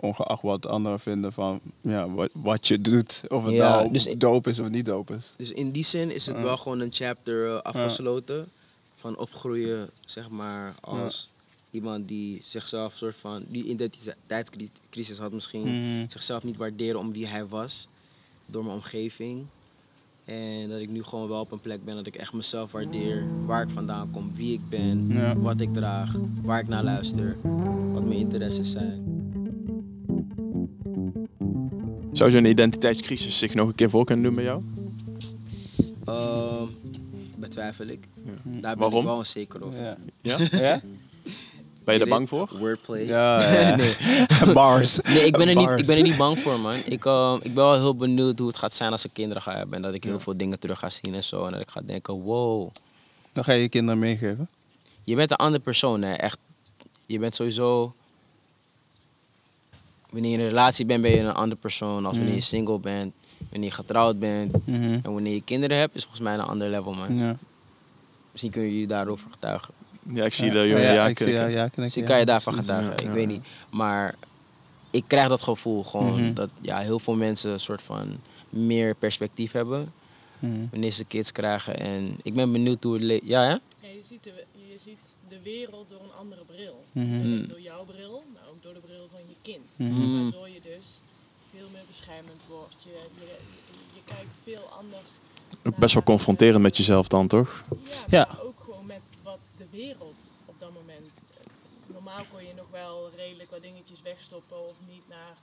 [0.00, 3.20] ongeacht wat anderen vinden van ja, wat, wat je doet.
[3.28, 5.34] Of het Ja, nou dus- dope is of niet dope is.
[5.36, 8.48] Dus in die zin is het wel gewoon een chapter eh, afgesloten.
[8.96, 11.28] Van opgroeien, zeg maar, als
[11.70, 13.44] iemand die zichzelf soort van...
[13.48, 15.62] Die identiteitscrisis had misschien.
[15.62, 16.10] Mhm.
[16.10, 17.88] Zichzelf niet waarderen om wie hij was.
[18.46, 19.46] Door mijn omgeving.
[20.24, 23.26] En dat ik nu gewoon wel op een plek ben dat ik echt mezelf waardeer.
[23.46, 27.36] Waar ik vandaan kom, wie ik ben, wat ik draag, waar ik naar luister,
[27.92, 29.29] wat mijn interesses zijn.
[32.12, 34.62] Zou zo'n identiteitscrisis zich nog een keer voor kunnen doen bij jou?
[36.04, 36.64] Ehm,
[37.36, 38.08] betwijfel ik.
[38.42, 38.98] Daar ben Waarom?
[38.98, 39.80] ik wel onzeker over.
[39.80, 39.96] Ja.
[40.20, 40.38] Ja?
[40.58, 40.80] Ja?
[41.84, 42.50] Ben je er bang voor?
[42.58, 43.06] Wordplay.
[43.06, 43.76] Ja, ja.
[43.76, 43.94] nee.
[44.54, 45.00] Bars.
[45.00, 45.80] Nee, ik ben, er niet, Bars.
[45.80, 46.76] ik ben er niet bang voor, man.
[46.84, 49.56] Ik, ehm, ik ben wel heel benieuwd hoe het gaat zijn als ik kinderen ga
[49.56, 49.74] hebben.
[49.76, 51.44] En dat ik heel veel dingen terug ga zien en zo.
[51.44, 52.70] En dat ik ga denken, wow.
[53.32, 54.48] Dan ga je je kinderen meegeven.
[55.02, 56.12] Je bent een andere persoon, hè.
[56.12, 56.38] Echt.
[57.06, 57.94] Je bent sowieso...
[60.10, 62.06] Wanneer je in een relatie bent, ben je een andere persoon.
[62.06, 63.12] Als wanneer je single bent,
[63.50, 64.66] wanneer je getrouwd bent.
[64.66, 64.82] Mhm.
[65.02, 67.14] En wanneer je kinderen hebt, is volgens mij een ander level, man.
[67.16, 67.36] Ja.
[68.30, 69.74] Misschien kunnen jullie daarover getuigen.
[70.12, 70.52] Ja, ik zie Ja.
[70.52, 72.08] dat jullie ja, ja, ik zie ja, ja, knikken, Misschien ja.
[72.08, 72.70] kan je daarvan Precies.
[72.72, 72.96] getuigen.
[72.96, 73.36] Ja, ik ja, weet ja.
[73.36, 73.46] niet.
[73.70, 74.14] Maar
[74.90, 76.22] ik krijg dat gevoel gewoon.
[76.24, 76.34] Mhm.
[76.34, 78.18] Dat ja, heel veel mensen een soort van
[78.50, 79.92] meer perspectief hebben.
[80.38, 80.52] Mhm.
[80.70, 81.76] Wanneer ze kids krijgen.
[81.78, 83.48] En ik ben benieuwd hoe het le- Ja, hè?
[83.48, 84.98] Ja, je, ziet de, je ziet
[85.28, 86.84] de wereld door een andere bril.
[86.92, 87.48] Mm.
[87.48, 88.22] Door jouw bril,
[88.72, 89.66] door de bril van je kind.
[89.76, 90.22] Mhm.
[90.22, 90.86] Waardoor je dus
[91.50, 92.76] veel meer beschermend wordt.
[92.82, 93.36] Je, je,
[93.94, 95.10] je kijkt veel anders.
[95.64, 97.64] Ook best wel confronterend met jezelf dan, toch?
[97.84, 98.28] Ja, Ja.
[98.32, 101.20] maar ook gewoon met wat de wereld op dat moment.
[101.86, 105.34] Normaal kon je nog wel redelijk wat dingetjes wegstoppen of niet naar,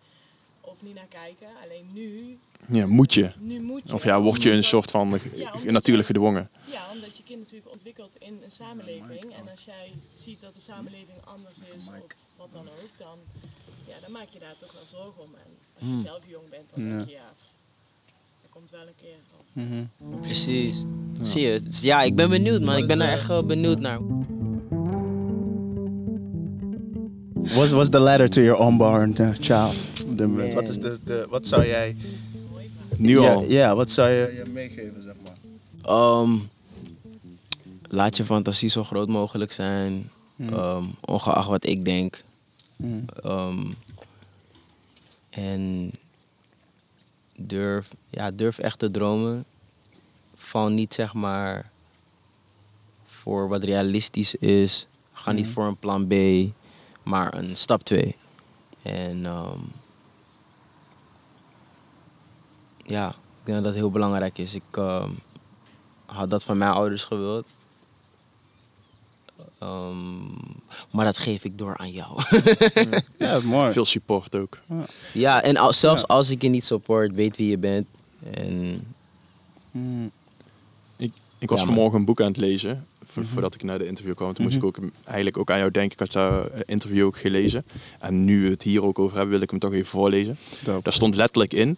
[0.61, 1.47] of niet naar kijken.
[1.63, 2.37] Alleen nu,
[2.71, 3.31] Ja, moet je.
[3.39, 3.93] nu moet je.
[3.93, 6.49] Of ja, word je een soort van Ja, natuurlijk gedwongen.
[6.65, 9.33] Ja, omdat je kind natuurlijk ontwikkelt in een samenleving.
[9.33, 11.93] En als jij ziet dat de samenleving anders is of
[12.37, 13.17] wat dan ook, dan,
[13.87, 15.29] ja, dan maak je daar toch wel zorgen om.
[15.35, 17.29] En als je zelf jong bent, dan denk je ja,
[18.41, 19.17] dat komt wel een keer.
[19.39, 19.83] Of, Mhm.
[20.21, 20.83] Precies.
[21.21, 21.61] Zie je?
[21.69, 22.77] Ja, ik ben benieuwd, man.
[22.77, 23.99] Ik ben er echt wel benieuwd naar.
[27.43, 29.75] What's, what's the ladder to your unborn uh, child?
[30.07, 30.53] op dit moment?
[30.53, 31.95] Wat, is de, de, wat zou jij...
[32.97, 33.43] Nu ja, al.
[33.43, 35.37] Ja, wat zou je, je meegeven, zeg maar?
[35.81, 36.37] Ehm,
[37.89, 40.09] laat je fantasie zo groot mogelijk zijn.
[40.51, 42.23] Ehm, ongeacht wat ik denk.
[42.77, 43.05] Mhm.
[43.23, 43.71] Ehm,
[45.29, 45.91] en
[47.37, 49.45] durf, ja, durf echt te dromen.
[50.35, 51.69] Val niet zeg maar
[53.03, 54.87] voor wat realistisch is.
[55.13, 56.13] Ga niet voor een plan B,
[57.03, 58.15] maar een stap 2.
[58.81, 59.59] En ehm,
[62.77, 64.55] ja, ik denk dat dat heel belangrijk is.
[64.55, 65.11] Ik ehm,
[66.05, 67.45] had dat van mijn ouders gewild.
[69.67, 70.17] Ehm,
[70.91, 72.21] maar dat geef ik door aan jou.
[73.17, 73.71] Ja, mooi.
[73.71, 74.61] Veel support ook.
[75.13, 76.07] Ja, en als, zelfs Ja.
[76.15, 77.87] als ik je niet support, weet wie je bent.
[78.33, 78.81] En
[79.71, 80.05] Mhm.
[81.39, 81.73] Ik was Ja, man.
[81.73, 82.85] vanmorgen een boek aan het lezen.
[83.05, 84.33] vo- Voordat ik naar de interview kwam.
[84.33, 85.91] Toen moest ik ook eigenlijk ook aan jou denken.
[85.91, 87.65] Ik had jouw eh, interview ook gelezen.
[87.99, 90.37] En nu we het hier ook over hebben, wil ik hem toch even voorlezen.
[90.63, 90.83] Dope.
[90.83, 91.77] Daar stond letterlijk in.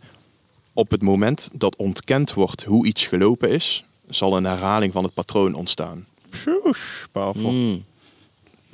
[0.73, 5.13] Op het moment dat ontkend wordt hoe iets gelopen is, zal een herhaling van het
[5.13, 6.05] patroon ontstaan.
[6.33, 7.51] Sjoesh, powerful.
[7.51, 7.83] mm,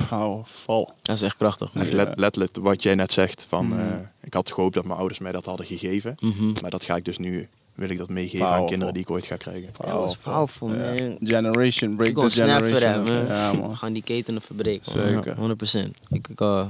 [0.09, 0.91] Powerful.
[1.01, 1.71] dat is echt krachtig.
[1.73, 3.45] Echt let- letterlijk wat jij net zegt.
[3.49, 3.85] Van, eh,
[4.23, 6.15] ik had gehoopt dat mijn ouders mij dat hadden gegeven.
[6.19, 6.51] Mhm.
[6.61, 8.67] Maar dat ga ik dus nu, wil ik dat meegeven aan Powerful.
[8.69, 9.69] kinderen die ik ooit ga krijgen.
[9.85, 11.17] Dat is powerful, man.
[11.21, 13.05] Generation, break Ik the wil snap voor generation.
[13.05, 13.35] dat, man.
[13.37, 13.77] Ja, We man.
[13.77, 14.91] gaan die ketenen verbreken.
[14.91, 15.35] Zeker.
[15.35, 15.97] 100%.
[16.09, 16.65] Ik, ik, eh,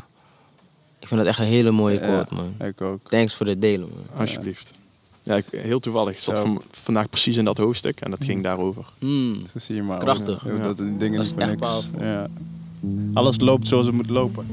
[1.00, 2.68] ik vind dat echt een hele mooie Ja, quote, man.
[2.68, 3.10] Ik ook.
[3.10, 4.20] Thanks voor het delen, man.
[4.20, 4.72] Alsjeblieft.
[5.26, 6.14] Ja, ik, heel toevallig.
[6.14, 8.86] Ik zat van, vandaag precies in dat hoofdstuk en dat ging daarover.
[9.00, 9.46] Mm.
[9.46, 9.98] Zo zie je maar.
[10.00, 10.44] Krachtig.
[10.44, 11.90] Dat die dingen Dat is niet voor echt niks.
[12.00, 12.28] Ja.
[13.14, 14.46] Alles loopt zoals het moet lopen.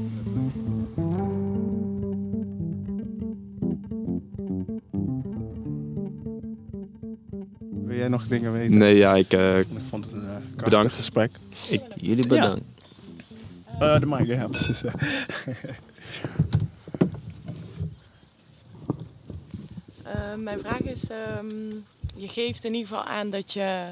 [7.85, 8.77] Wil jij nog dingen weten?
[8.77, 10.95] Nee, ja, ik, eh, Ik vond het een uh, krachtig Bedankt.
[10.95, 11.31] gesprek.
[11.95, 12.63] Jullie bedankt.
[13.79, 14.81] Eh, de mic, ja, precies.
[14.87, 14.91] ja.
[20.03, 21.69] Eh, mijn vraag is, ehm,
[22.15, 23.89] je geeft in ieder geval aan dat je,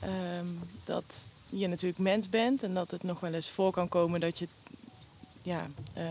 [0.00, 0.46] ehm,
[0.84, 4.38] dat je natuurlijk mens bent en dat het nog wel eens voor kan komen dat
[4.38, 4.48] je
[5.42, 6.04] ja, eh,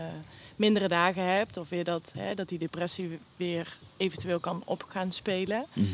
[0.56, 5.12] mindere dagen hebt of weer dat, hè, dat die depressie weer eventueel kan op gaan
[5.12, 5.66] spelen.
[5.72, 5.86] Mhm.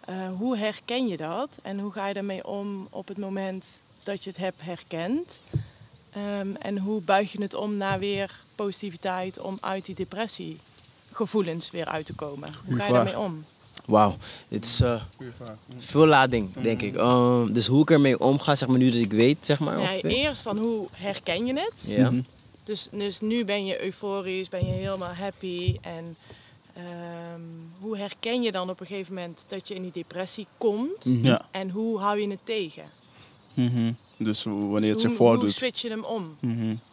[0.00, 4.24] Eh, hoe herken je dat en hoe ga je daarmee om op het moment dat
[4.24, 5.42] je het hebt herkend?
[6.12, 9.94] Ehm, en hoe buig je het om naar weer positiviteit om uit die
[11.12, 12.48] depressiegevoelens weer uit te komen?
[12.64, 13.44] Hoe ga je daarmee om?
[13.86, 14.16] Wauw,
[14.48, 15.02] dit is eh,
[15.78, 16.96] veel lading, denk ik.
[16.96, 19.80] Ehm, dus hoe ik ermee omga, zeg maar nu dat ik weet, zeg maar.
[19.80, 21.84] Ja, eerst van hoe herken je het?
[21.88, 22.10] Ja.
[22.10, 22.22] Mhm.
[22.64, 25.76] Dus, dus nu ben je euforisch, ben je helemaal happy.
[25.80, 26.16] En
[26.74, 27.40] ehm,
[27.80, 31.04] hoe herken je dan op een gegeven moment dat je in die depressie komt?
[31.22, 31.46] Ja.
[31.50, 32.84] En hoe hou je het tegen?
[33.54, 33.92] Mhm.
[34.16, 35.52] Dus wanneer het Dus zich hoe, hoe voordoet.
[35.52, 36.36] switch je hem om?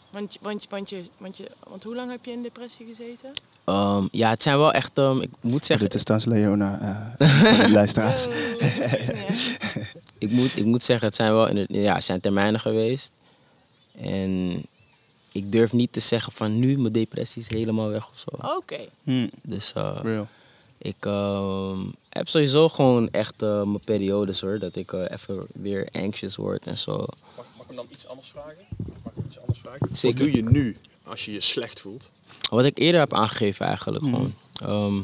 [0.09, 3.31] Want, want, want, je, want, je, want hoe lang heb je in depressie gezeten?
[3.63, 6.79] Ehm, ja, het zijn wel echt, ehm, ik moet zeggen, Dit is Thans Leona,
[7.17, 8.23] eh, de luisteraars.
[8.25, 8.31] Ja.
[10.17, 13.11] ik moet, ik moet zeggen, het zijn wel inderdaad- ja, het zijn termijnen geweest.
[13.97, 14.63] En
[15.31, 18.55] ik durf niet te zeggen van nu mijn depressie is helemaal weg of zo.
[18.57, 18.79] Oké.
[19.03, 20.27] Hmm, Dus eh, real.
[20.77, 21.79] ik ehm,
[22.09, 24.59] heb sowieso gewoon echt eh, mijn periodes hoor.
[24.59, 26.97] Dat ik eh, even weer anxious word en zo.
[26.97, 27.05] Mag,
[27.35, 28.65] mag ik hem dan iets anders vragen?
[29.91, 30.17] Zeker.
[30.25, 32.09] Wat doe je nu als je je slecht voelt?
[32.49, 34.33] Wat ik eerder heb aangegeven eigenlijk gewoon.
[34.63, 35.01] Ehm,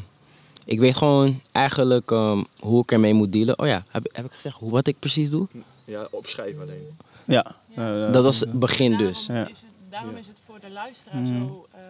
[0.64, 3.58] ik weet gewoon eigenlijk ehm, hoe ik ermee moet dealen.
[3.58, 5.46] Oh ja, heb, heb ik gezegd hoe, wat ik precies doe?
[5.84, 6.96] Ja, opschrijven alleen.
[7.24, 7.56] Ja.
[7.74, 9.26] eh, Dat was het begin Daarom dus.
[9.26, 9.48] Ja.
[9.48, 11.38] Is het, daarom is het voor de luisteraar Mhm.
[11.38, 11.82] zo ehm,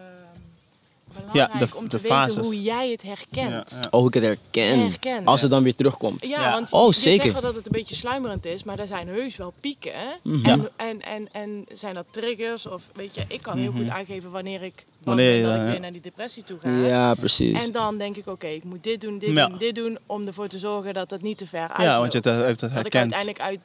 [1.13, 2.45] belangrijk Ja, de- om de te weten fases.
[2.45, 3.71] hoe jij het herkent.
[3.71, 3.87] Ja, ja.
[3.91, 4.79] Oh, hoe ik het herken.
[4.79, 5.25] Herken.
[5.25, 6.25] Als het dan weer terugkomt.
[6.25, 6.51] Ja, Ja.
[6.51, 7.21] want Oh, je zeker.
[7.21, 9.91] zegt wel dat het een beetje sluimerend is, maar er zijn heus wel pieken.
[9.93, 10.07] hè?
[10.23, 10.45] Mhm.
[10.45, 12.65] En, en, en, en zijn dat triggers?
[12.65, 15.63] Of weet je, ik kan heel goed aangeven wanneer ik Wanneer dat ja.
[15.65, 16.69] ik weer naar die depressie toe ga.
[16.69, 17.63] Ja, precies.
[17.65, 19.47] En dan denk ik, oké, ik moet dit doen, dit Ja.
[19.47, 21.81] doen, dit doen, om ervoor te zorgen dat het niet te ver uitloopt.
[21.83, 23.13] Ja, want je het, heeft het dat ik herkend.
[23.13, 23.59] uiteindelijk uit,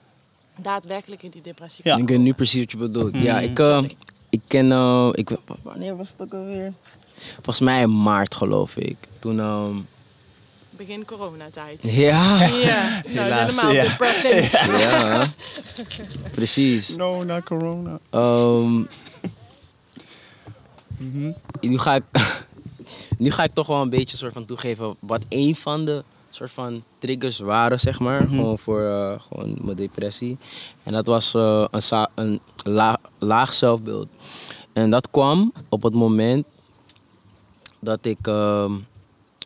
[0.56, 1.92] daadwerkelijk in die depressie Ja.
[1.94, 2.02] kom.
[2.02, 3.14] Ik weet nu precies wat je bedoelt.
[3.16, 3.44] Ja, Mhm.
[3.44, 3.82] ik, eh,
[4.30, 4.72] ik ken...
[4.72, 5.30] eh, ik,
[5.62, 6.72] wanneer was het ook alweer?
[7.34, 8.96] Volgens mij in maart geloof ik.
[9.18, 9.40] Toen...
[9.40, 9.76] ehm,
[10.70, 11.82] Begin coronatijd.
[11.92, 12.44] ja.
[12.46, 13.82] Ja, nou, is Helaas, helemaal ja.
[13.82, 14.50] depressing.
[14.80, 15.32] ja.
[16.32, 16.96] Precies.
[16.96, 17.98] No, na corona.
[18.10, 18.82] Ehm,
[21.60, 22.02] nu, ga ik,
[23.18, 26.50] nu ga ik toch wel een beetje soort van toegeven wat een van de soort
[26.50, 28.20] van triggers waren, zeg maar.
[28.28, 30.38] Gewoon voor eh, gewoon mijn depressie.
[30.82, 31.82] En dat was eh, een,
[32.14, 34.08] een la- laag zelfbeeld.
[34.72, 36.44] En dat kwam op het moment
[37.82, 38.72] dat ik ehm,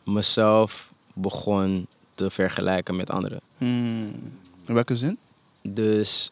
[0.04, 3.40] mezelf begon te vergelijken met anderen.
[3.58, 4.12] Hmm.
[4.66, 5.18] In welke zin?
[5.62, 6.30] Dus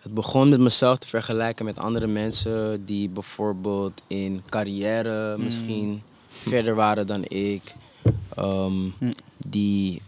[0.00, 6.74] het begon met mezelf te vergelijken met andere mensen die bijvoorbeeld in carrière misschien verder
[6.74, 7.74] waren dan ik.
[8.34, 9.12] ehm, Mm.
[9.36, 10.02] Die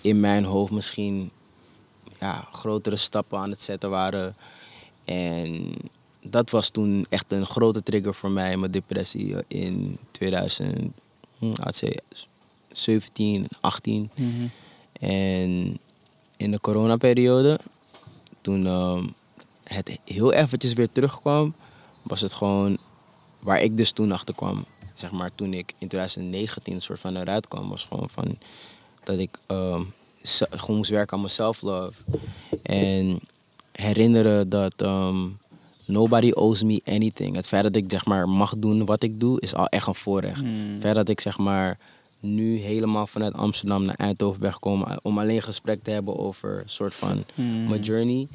[0.00, 1.30] in mijn hoofd misschien
[2.20, 4.34] ja, grotere stappen aan het zetten waren.
[5.04, 5.74] En
[6.22, 10.92] dat was toen echt een grote trigger voor mij, mijn depressie eh, in 2000,
[11.38, 11.98] hm, I'd say
[12.72, 14.10] 17, 18.
[14.14, 14.46] Mhm.
[14.92, 15.78] En
[16.36, 17.60] in de coronaperiode,
[18.40, 19.06] toen ehm,
[19.64, 21.54] het heel eventjes weer terugkwam,
[22.02, 22.78] was het gewoon
[23.38, 24.64] waar ik dus toen achter kwam.
[24.94, 28.38] Zeg maar toen ik in 2019 een soort van eruit kwam, was gewoon van
[29.04, 29.82] dat ik ehm,
[30.50, 31.92] gewoon moest werken aan mijn self-love.
[32.62, 33.20] En
[33.72, 35.28] herinneren dat ehm,
[35.92, 37.36] nobody owes me anything.
[37.36, 39.94] Het feit dat ik zeg maar mag doen wat ik doe, is al echt een
[39.94, 40.40] voorrecht.
[40.40, 40.72] Hmm.
[40.72, 41.78] Het feit dat ik zeg maar
[42.20, 46.94] nu helemaal vanuit Amsterdam naar Eindhoven ben gekomen om alleen gesprek te hebben over soort
[46.94, 47.68] van Hmm.
[47.68, 48.26] mijn journey.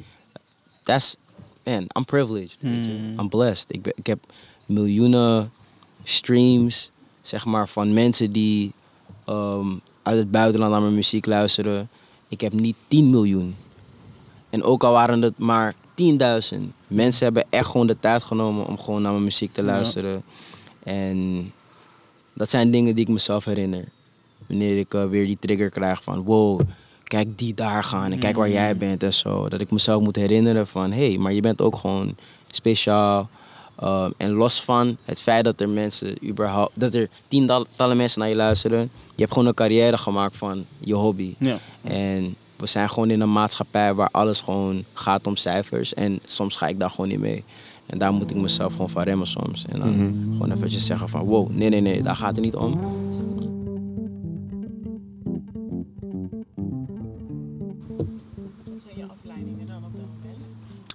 [0.83, 1.15] That's,
[1.63, 2.57] man, I'm privileged.
[2.59, 2.91] weet je.
[2.91, 3.19] Hmm.
[3.19, 3.73] I'm blessed.
[3.73, 4.19] Ik, ben, ik heb
[4.65, 5.51] miljoenen
[6.03, 6.91] streams,
[7.21, 8.71] zeg maar, van mensen die
[9.25, 9.67] ehm,
[10.03, 11.89] uit het buitenland naar mijn muziek luisteren.
[12.27, 13.55] Ik heb niet 10 miljoen.
[14.49, 16.59] En ook al waren het maar 10.000.
[16.87, 19.67] Mensen hebben echt gewoon de tijd genomen om gewoon naar mijn muziek te Ja.
[19.67, 20.23] luisteren.
[20.83, 21.51] En
[22.33, 23.85] dat zijn dingen die ik mezelf herinner.
[24.47, 26.59] Wanneer ik eh, weer die trigger krijg van wow,
[27.03, 29.49] kijk die daar gaan en kijk waar jij bent en zo.
[29.49, 32.15] Dat ik mezelf moet herinneren van hé, hey, maar je bent ook gewoon
[32.47, 33.29] speciaal.
[33.83, 38.29] Um, en los van het feit dat er mensen überhaupt, dat er tientallen mensen naar
[38.29, 38.79] je luisteren.
[39.15, 41.33] Je hebt gewoon een carrière gemaakt van je hobby.
[41.37, 41.59] Ja.
[41.83, 45.93] En we zijn gewoon in een maatschappij waar alles gewoon gaat om cijfers.
[45.93, 47.43] En soms ga ik daar gewoon niet mee.
[47.85, 49.65] En daar moet ik mezelf gewoon van remmen soms.
[49.65, 49.93] En dan
[50.31, 52.71] gewoon eventjes zeggen van wow, nee, nee, nee, daar gaat het niet om.
[58.63, 60.37] Wat zijn je afleidingen dan op dat moment?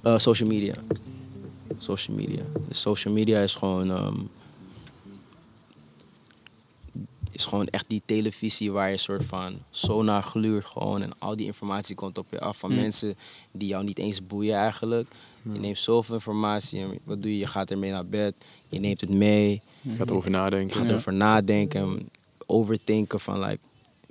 [0.05, 0.75] Uh, social media.
[1.79, 2.43] Social media.
[2.69, 3.91] Dus social media is gewoon.
[3.91, 4.15] ehm,
[7.43, 11.03] is gewoon echt die televisie waar je soort van zo naar gluurt gewoon.
[11.03, 12.81] En al die informatie komt op je af van Hmm.
[12.81, 13.15] mensen
[13.53, 15.09] die jou niet eens boeien eigenlijk.
[15.53, 17.39] Je neemt zoveel informatie en wat doe je?
[17.39, 18.35] Je gaat ermee naar bed.
[18.69, 19.63] Je neemt het mee.
[19.83, 20.77] Je gaat erover Je nadenken.
[20.81, 22.09] gaat erover nadenken.
[22.47, 23.59] Overdenken van like...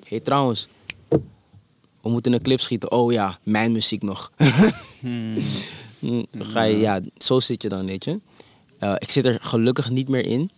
[0.07, 0.67] hey, trouwens.
[2.01, 2.91] We moeten een clip schieten.
[2.91, 4.31] Oh ja, mijn muziek nog.
[4.99, 5.37] Hmm.
[5.99, 8.19] Mm, ga je, ja, zo zit je dan, weet je.
[8.79, 10.49] Eh, ik zit er gelukkig niet meer in.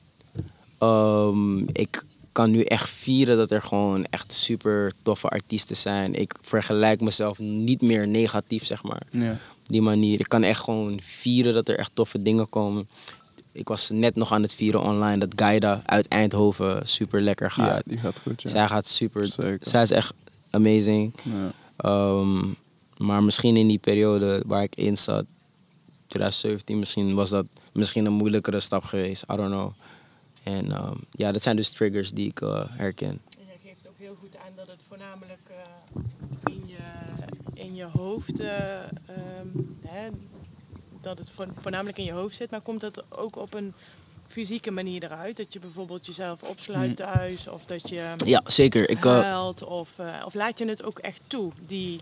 [0.77, 2.03] Ehm, ik
[2.33, 6.13] kan nu echt vieren dat er gewoon echt super toffe artiesten zijn.
[6.13, 9.01] Ik vergelijk mezelf niet meer negatief, zeg maar.
[9.11, 9.37] Ja.
[9.63, 10.19] Die manier.
[10.19, 12.87] Ik kan echt gewoon vieren dat er echt toffe dingen komen.
[13.51, 17.67] Ik was net nog aan het vieren online dat Gaida uit Eindhoven super lekker gaat.
[17.67, 18.41] ja, die gaat goed.
[18.41, 18.49] Ja.
[18.49, 19.27] Zij gaat super.
[19.27, 19.69] Zeker.
[19.69, 20.13] Zij is echt
[20.49, 21.13] amazing.
[21.23, 21.53] Ja.
[21.77, 22.45] Ehm,
[22.97, 25.25] maar misschien in die periode waar ik in zat,
[26.07, 29.23] 2017, misschien was dat misschien een moeilijkere stap geweest.
[29.31, 29.71] I don't know.
[30.43, 33.09] En ehm, ja, dat zijn dus triggers die ik eh, herken.
[33.09, 36.77] En jij geeft ook heel goed aan dat het voornamelijk eh, in, je,
[37.53, 39.47] in je hoofd, eh, ehm,
[39.87, 40.09] hè,
[41.01, 43.73] dat het voor- voornamelijk in je hoofd zit, maar komt dat ook op een
[44.27, 45.37] fysieke manier eruit?
[45.37, 48.89] Dat je bijvoorbeeld jezelf opsluit thuis of dat je Ja, zeker.
[48.89, 49.89] Ik, huilt of,
[50.25, 51.99] of laat je het ook echt toe, die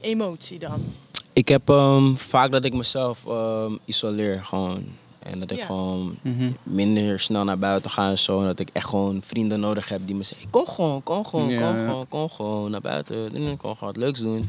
[0.00, 0.94] emotie dan?
[1.32, 4.86] ik heb ehm, vaak dat ik mezelf ehm, isoleer gewoon.
[5.24, 5.64] En dat ik Ja.
[5.66, 6.16] gewoon
[6.62, 8.40] minder snel naar buiten ga en zo.
[8.40, 10.50] En dat ik echt gewoon vrienden nodig heb die me zeggen...
[10.50, 11.66] Kom gewoon, kom gewoon, Ja.
[11.72, 13.30] kom gewoon, kom gewoon naar buiten.
[13.32, 14.48] Kom gewoon wat leuks doen.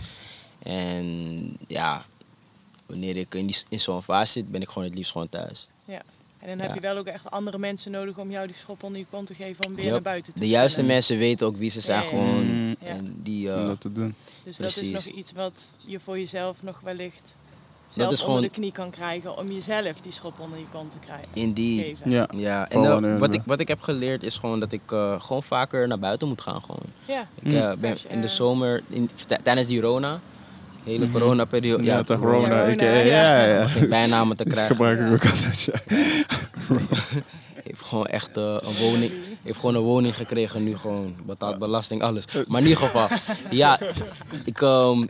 [0.63, 2.05] En ja,
[2.85, 5.67] wanneer ik in, die, in zo'n fase zit, ben ik gewoon het liefst gewoon thuis.
[5.85, 6.01] Ja.
[6.39, 8.99] En dan heb je wel ook echt andere mensen nodig om jou die schop onder
[8.99, 11.69] je kont te geven om weer naar buiten te De juiste mensen weten ook wie
[11.69, 12.45] ze zijn gewoon.
[12.45, 12.75] Mm.
[12.79, 12.87] Ja.
[12.87, 13.51] En die...
[13.51, 14.15] eh, Om dat te doen.
[14.43, 17.35] Dus dat is nog iets wat je voor jezelf nog wellicht
[17.87, 20.91] zelf is onder gewoon- de knie kan krijgen om jezelf die schop onder je kont
[20.91, 21.25] te krijgen.
[21.33, 21.85] Indeed.
[21.85, 22.11] Geven.
[22.11, 22.27] Ja.
[22.33, 25.43] Ja, en wanneer, wat, ik, wat ik heb geleerd is gewoon dat ik eh, gewoon
[25.43, 26.61] vaker naar buiten moet gaan.
[26.61, 26.81] Gewoon.
[27.05, 27.27] Ja.
[27.41, 29.09] Ik eh, ben Fresh in de zomer, in,
[29.43, 30.19] tijdens die Rona,
[30.83, 31.83] hele corona-periode.
[31.83, 32.19] Ja, Rona.
[32.19, 33.37] Corona, ik, eh, ja.
[33.41, 33.61] ja, ja.
[33.61, 34.75] Om geen bijnamen te Dat krijgen.
[34.75, 35.61] gebruik ik ook altijd.
[35.71, 35.79] Ja.
[37.63, 39.11] Heeft gewoon echt eh, een woning.
[39.43, 41.15] Heeft gewoon een woning gekregen nu gewoon.
[41.25, 42.25] Betaalt belasting, alles.
[42.47, 43.07] Maar in ieder geval,
[43.49, 43.79] ja,
[44.43, 45.05] ik ehm,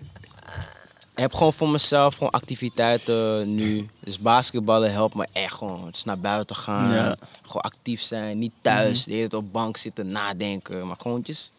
[1.15, 3.85] heb gewoon voor mezelf gewoon activiteiten nu.
[3.99, 5.87] Dus basketballen helpt me echt gewoon.
[5.91, 7.15] Dus naar buiten gaan, Ja.
[7.41, 8.39] gewoon actief zijn.
[8.39, 10.87] Niet thuis, de hele tijd op bank zitten nadenken.
[10.87, 11.51] Maar gewoon just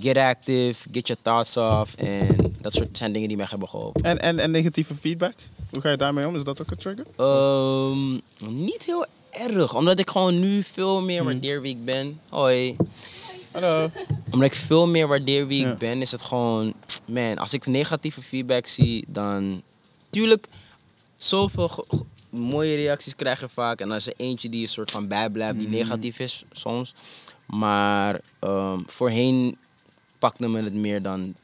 [0.00, 1.94] get active, get your thoughts off.
[1.94, 4.02] En dat soort zijn dingen die mij hebben geholpen.
[4.02, 5.34] En, en, en negatieve feedback?
[5.70, 6.36] Hoe ga je daarmee om?
[6.36, 7.06] Is dat ook een trigger?
[7.16, 8.12] Ehm,
[8.64, 12.20] niet heel erg, omdat ik gewoon nu veel meer waardeer wie ik ben.
[12.28, 12.76] Hoi.
[13.50, 13.90] Hallo.
[14.30, 15.72] Omdat ik veel meer waardeer wie Ja.
[15.72, 16.72] ik ben, is het gewoon,
[17.08, 19.62] man, als ik negatieve feedback zie, dan.
[20.10, 20.46] Tuurlijk,
[21.16, 21.86] zoveel
[22.30, 23.80] mooie reacties krijg je vaak.
[23.80, 26.94] En als er eentje die een soort van bijblijft, die negatief is soms.
[27.46, 29.56] Maar ehm, voorheen
[30.18, 31.34] pakte me het meer dan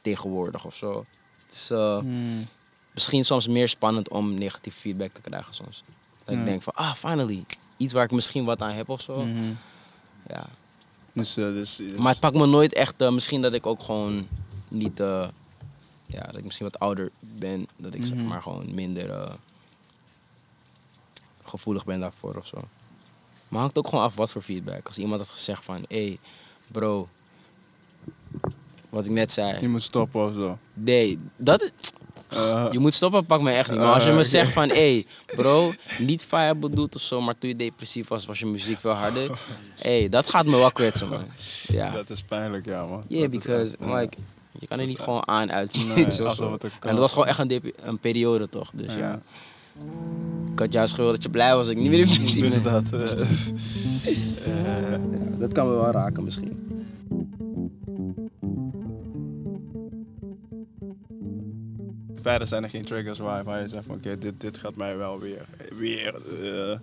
[0.00, 1.04] tegenwoordig of zo.
[1.46, 2.46] Het is eh, Hmm.
[2.94, 5.82] misschien soms meer spannend om negatief feedback te krijgen soms.
[6.24, 7.44] Dat ik denk van, ah, finally.
[7.76, 9.24] Iets waar ik misschien wat aan heb of zo.
[9.24, 9.52] Mhm.
[10.28, 10.46] Ja.
[11.12, 13.00] Dus, eh, dus, dus- Maar het pakt me nooit echt.
[13.00, 14.28] eh, misschien dat ik ook gewoon
[14.74, 15.00] niet.
[15.00, 15.28] eh,
[16.06, 17.66] ja, dat ik misschien wat ouder ben.
[17.76, 18.26] Dat ik zeg Mhm.
[18.26, 19.32] maar gewoon minder eh,
[21.42, 22.58] gevoelig ben daarvoor of zo.
[23.48, 24.86] Maar hangt ook gewoon af wat voor feedback.
[24.86, 26.18] Als iemand had gezegd van, hé, hey,
[26.66, 27.08] bro.
[28.90, 29.60] Wat ik net zei.
[29.60, 30.58] je moet stoppen of zo.
[30.74, 31.70] Nee, dat is.
[32.28, 33.78] Eh, Je moet stoppen, pak me echt niet.
[33.78, 35.04] Maar als je me zegt van, hé, hey,
[35.36, 38.90] bro, niet fire bedoeld of zo, maar toen je depressief was, was je muziek veel
[38.92, 39.30] harder.
[39.78, 41.24] Hé, hey, dat gaat me wel kwetsen, man.
[41.66, 41.90] Ja.
[41.90, 43.04] Dat is pijnlijk, ja man.
[43.08, 44.16] Yeah, Dat because like,
[44.58, 45.74] je kan er niet gewoon aan uit.
[45.74, 46.06] Nee.
[46.80, 48.70] En dat was gewoon echt een, een periode toch.
[48.74, 48.98] Dus ja.
[48.98, 49.20] Ja.
[50.52, 52.92] Ik had juist gewild dat je blij was dat ik niet meer depressief Dus dat,
[52.92, 53.12] eh,
[54.94, 55.00] eh,
[55.38, 56.58] dat kan me wel raken misschien.
[62.22, 64.96] verder zijn er geen triggers waar, waar je zegt van oké, dit, dit gaat mij
[64.96, 65.46] wel weer,
[65.78, 66.78] weer eh,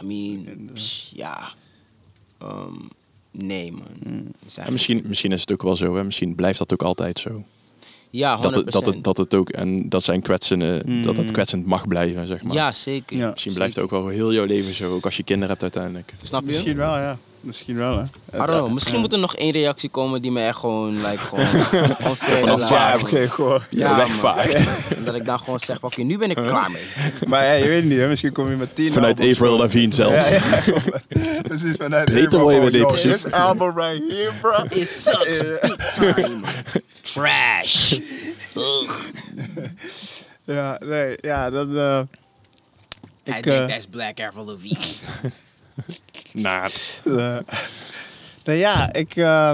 [0.00, 1.52] I mean, In de- psh, ja.
[2.38, 2.74] Ehm,
[3.32, 3.82] nee man.
[4.14, 4.26] mm.
[4.56, 6.04] En misschien, misschien is het ook wel zo, hè?
[6.04, 7.44] misschien blijft dat ook altijd zo.
[8.10, 8.40] Ja, 100%.
[8.42, 11.32] Dat het, dat, het, dat het ook, en dat zijn kwetsende, dat het Mm.
[11.32, 12.54] kwetsend mag blijven, zeg maar.
[12.54, 13.16] Ja, zeker.
[13.16, 13.30] Ja.
[13.30, 16.12] Misschien blijft het ook wel heel jouw leven zo, ook als je kinderen hebt uiteindelijk.
[16.22, 16.46] Snap je?
[16.46, 17.18] Misschien wel, ja.
[17.42, 18.02] Misschien wel, hè.
[18.02, 18.72] I don't know.
[18.72, 21.46] Misschien moet er nog één reactie komen die me echt gewoon, like, gewoon
[22.10, 22.68] onfair laat.
[22.68, 23.66] ja, Ja, tegenwoordig.
[23.70, 24.06] Ja, Ja, man.
[24.06, 24.54] wegvaart.
[24.96, 26.82] En dat ik dan gewoon zeg, oké, nu ben ik klaar mee.
[27.26, 28.08] Maar ja, je weet niet, hè.
[28.08, 29.56] misschien kom je met tien Vanuit albums zo.
[29.58, 30.28] Lavigne zelfs.
[30.28, 31.40] Ja, ja.
[31.48, 33.22] Precies, vanuit Beter Avril word je weer gewoon, depressief.
[33.22, 34.64] This album right here, bro.
[34.78, 35.76] It sucks Eh, big
[36.14, 36.40] time.
[37.02, 37.92] Trash.
[38.56, 38.90] Ugh.
[40.44, 41.68] Ja, nee, ja, dat...
[41.74, 42.00] eh
[43.26, 44.78] I ik, think eh, that's Black Avril Lavigne.
[46.32, 47.00] Naad.
[47.04, 47.38] eh,
[48.44, 49.52] nou ja, ik, eh,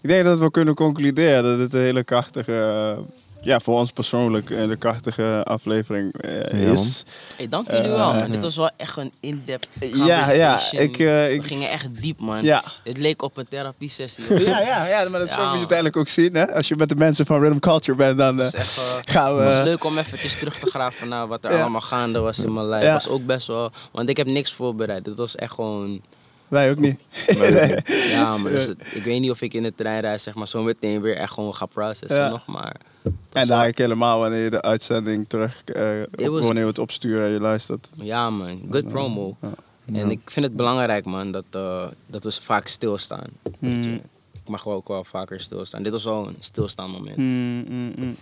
[0.00, 2.98] ik denk dat we kunnen concluderen dat het een hele krachtige...
[3.42, 7.02] eh, ja, voor ons persoonlijk een hele krachtige aflevering eh, Ja, is.
[7.36, 8.18] Hey, dank jullie Eh, wel, man.
[8.18, 8.26] ja.
[8.26, 12.20] Dit was wel echt een in-depth Ja, ja, ik, eh, We ik, gingen echt diep,
[12.20, 12.42] man.
[12.44, 12.64] ja.
[12.84, 14.24] Het leek op een therapiesessie.
[14.44, 16.34] Ja, ja, ja, maar dat Ja, moet je uiteindelijk ook zien.
[16.34, 16.52] Hè?
[16.54, 19.12] Als je met de mensen van Rhythm Culture bent, dan eh, Het is echt, eh,
[19.12, 19.42] gaan we...
[19.42, 21.60] Het was leuk om even terug te graven naar wat er Ja.
[21.60, 22.84] allemaal gaande was in mijn lijf.
[22.84, 22.92] Ja.
[22.92, 23.70] was ook best wel...
[23.92, 25.06] Want ik heb niks voorbereid.
[25.06, 26.00] Het was echt gewoon...
[26.48, 27.00] Wij ook niet.
[28.10, 30.62] Ja, maar dus het- ik weet niet of ik in de treinreis zeg maar zo
[30.62, 32.28] meteen weer echt gewoon ga processen Ja.
[32.28, 32.46] nog.
[32.46, 32.76] Maar
[33.32, 35.84] En daar ik helemaal wanneer je de uitzending terug, eh,
[36.26, 37.90] op- was- wanneer we het opsturen en je luistert.
[37.94, 39.36] ja man, good promo.
[39.84, 40.00] Ja.
[40.00, 43.26] En ik vind het belangrijk man dat, eh, dat we vaak stilstaan.
[43.58, 43.94] Mm.
[44.32, 45.82] Ik mag ook wel vaker stilstaan.
[45.82, 47.16] Dit was wel een stilstaan moment.
[47.16, 48.16] Mm, mm,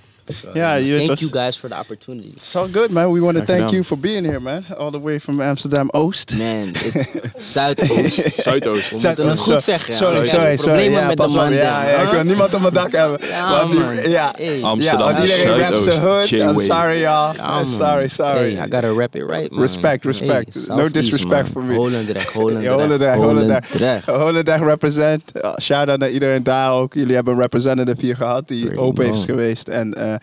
[0.47, 2.29] uh, Ja, je weet thank was- you guys for the opportunity.
[2.33, 3.13] It's all good, man.
[3.13, 4.65] We want to thank you for being here, man.
[4.79, 6.37] All the way from Amsterdam Oost.
[6.37, 6.73] Man,
[7.37, 8.41] Zuidoost.
[8.43, 8.91] Zuidoost.
[8.91, 9.95] We moeten het goed zeggen.
[9.95, 10.57] Sorry, sorry, sorry.
[10.57, 11.53] Problemen Ja, met de man.
[11.53, 13.19] Ja, ja, ik wil niemand op mijn dak hebben.
[13.29, 14.09] Ja, man.
[14.11, 14.63] Ja, Hey.
[14.63, 16.31] Amsterdam, Zuidoost, zijn hood.
[16.31, 17.37] I'm sorry, y'all.
[17.37, 17.67] Ja, man.
[17.67, 18.55] sorry, sorry.
[18.55, 19.61] Hey, I gotta rap it right, man.
[19.61, 20.69] Respect, respect.
[20.69, 21.47] No disrespect man.
[21.53, 21.75] for me.
[21.81, 24.63] Holendrecht, Holendrecht, Holendrecht, Holendrecht.
[24.63, 25.23] Represent.
[25.45, 26.95] Uh, Shout-out naar iedereen daar ook.
[26.95, 29.69] Jullie hebben een representative hier gehad die open is geweest.
[29.69, 30.15] En eh,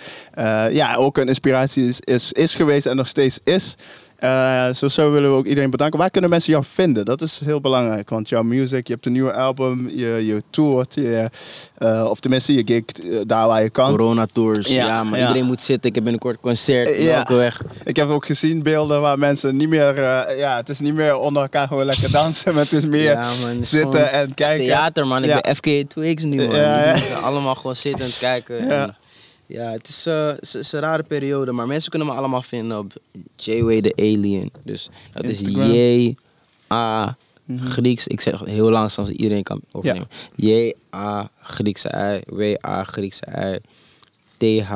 [0.71, 3.75] ja, ook een inspiratie is, is, is geweest en nog steeds is.
[4.17, 5.99] Eh, zo, zo willen we ook iedereen bedanken.
[5.99, 7.05] Waar kunnen mensen jou vinden?
[7.05, 8.09] Dat is heel belangrijk.
[8.09, 10.93] Want jouw music, je hebt een nieuwe album, je, je tourt.
[10.93, 11.29] Je,
[11.77, 13.89] eh, of tenminste, je gigt eh, daar waar je kan.
[13.89, 14.67] Corona tours.
[14.67, 15.27] Ja, Ja, maar ja.
[15.27, 15.89] iedereen moet zitten.
[15.89, 16.89] Ik heb binnenkort concert.
[16.91, 17.25] Eh, Ja.
[17.35, 17.61] weg.
[17.83, 19.97] Ik heb ook gezien beelden waar mensen niet meer...
[19.97, 22.53] eh, ja, het is niet meer onder elkaar gewoon lekker dansen.
[22.53, 24.65] Maar het is meer Ja, man, het is zitten en het is kijken.
[24.65, 25.23] theater, man.
[25.23, 27.23] Ik ben FK 2X nu, man.
[27.23, 28.69] Allemaal gewoon zitten en kijken.
[28.69, 28.95] En,
[29.47, 32.41] ja, het is, het is- het is een rare periode, maar mensen kunnen me allemaal
[32.41, 32.93] vinden op
[33.35, 34.51] J-Way the Alien.
[34.63, 35.61] Dus dat Instagram.
[35.71, 36.15] is J,
[36.73, 37.17] A,
[37.59, 38.07] Grieks.
[38.07, 40.07] Ik zeg heel langzaam, zodat iedereen kan overnemen.
[40.35, 43.59] J, A, Griekse I, W, A, Griekse I,
[44.37, 44.71] T, H,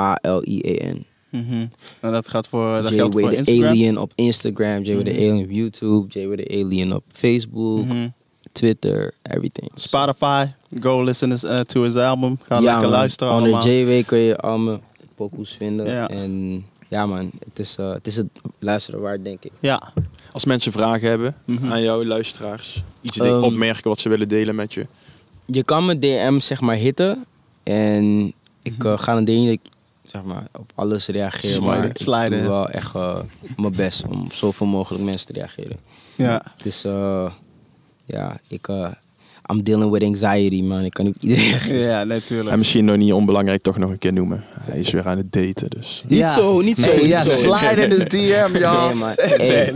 [0.00, 1.06] A, L, I, E, N.
[1.30, 1.66] Mhm.
[2.00, 3.66] Nou, dat gaat voor, dat geldt voor Way the.
[3.68, 7.84] Alien op Instagram, J Way the Alien op YouTube, J Way the Alien op Facebook,
[7.84, 8.08] Mhm.
[8.52, 9.70] Twitter, everything.
[9.74, 10.46] Spotify,
[10.80, 12.38] go listen his, uh, to his album.
[12.48, 12.90] Ga lekker man.
[12.90, 13.68] luisteren Onder allemaal.
[13.72, 14.80] J-Way kun je al mijn
[15.14, 15.86] pokoes vinden.
[15.86, 16.08] Ja.
[16.08, 18.26] En ja man, het is, eh, het is het
[18.58, 19.52] luisteren waard denk ik.
[19.58, 19.92] Ja.
[20.32, 21.72] Als mensen vragen hebben Mhm.
[21.72, 24.86] aan jou, luisteraars, iets Ehm, opmerken wat ze willen delen met je.
[25.46, 27.24] Je kan mijn DM zeg maar hitten.
[27.62, 28.32] En
[28.62, 28.86] ik Mhm.
[28.86, 29.60] eh, ga een ding dat ik
[30.04, 31.62] zeg maar op alles reageer.
[31.62, 32.24] maar Sliden.
[32.24, 32.48] ik doe ja.
[32.48, 33.18] wel echt eh,
[33.56, 35.76] mijn best om op zoveel mogelijk mensen te reageren.
[36.14, 36.42] Ja.
[36.56, 37.32] Het is, eh,
[38.04, 38.88] ja, ik, eh
[39.52, 40.84] I'm dealing with anxiety man.
[40.84, 41.78] Ik kan niet op iedereen reageren.
[41.88, 42.50] Ja, natuurlijk.
[42.50, 44.44] En misschien nog niet onbelangrijk toch nog een keer noemen.
[44.60, 46.04] Hij is weer aan het daten, dus...
[46.08, 46.28] Niet Ja.
[46.32, 46.86] zo, niet zo.
[46.86, 47.36] Nee, niet ja, zo.
[47.36, 48.86] slide in de DM, ja.
[48.86, 49.66] Nee, maar, hey,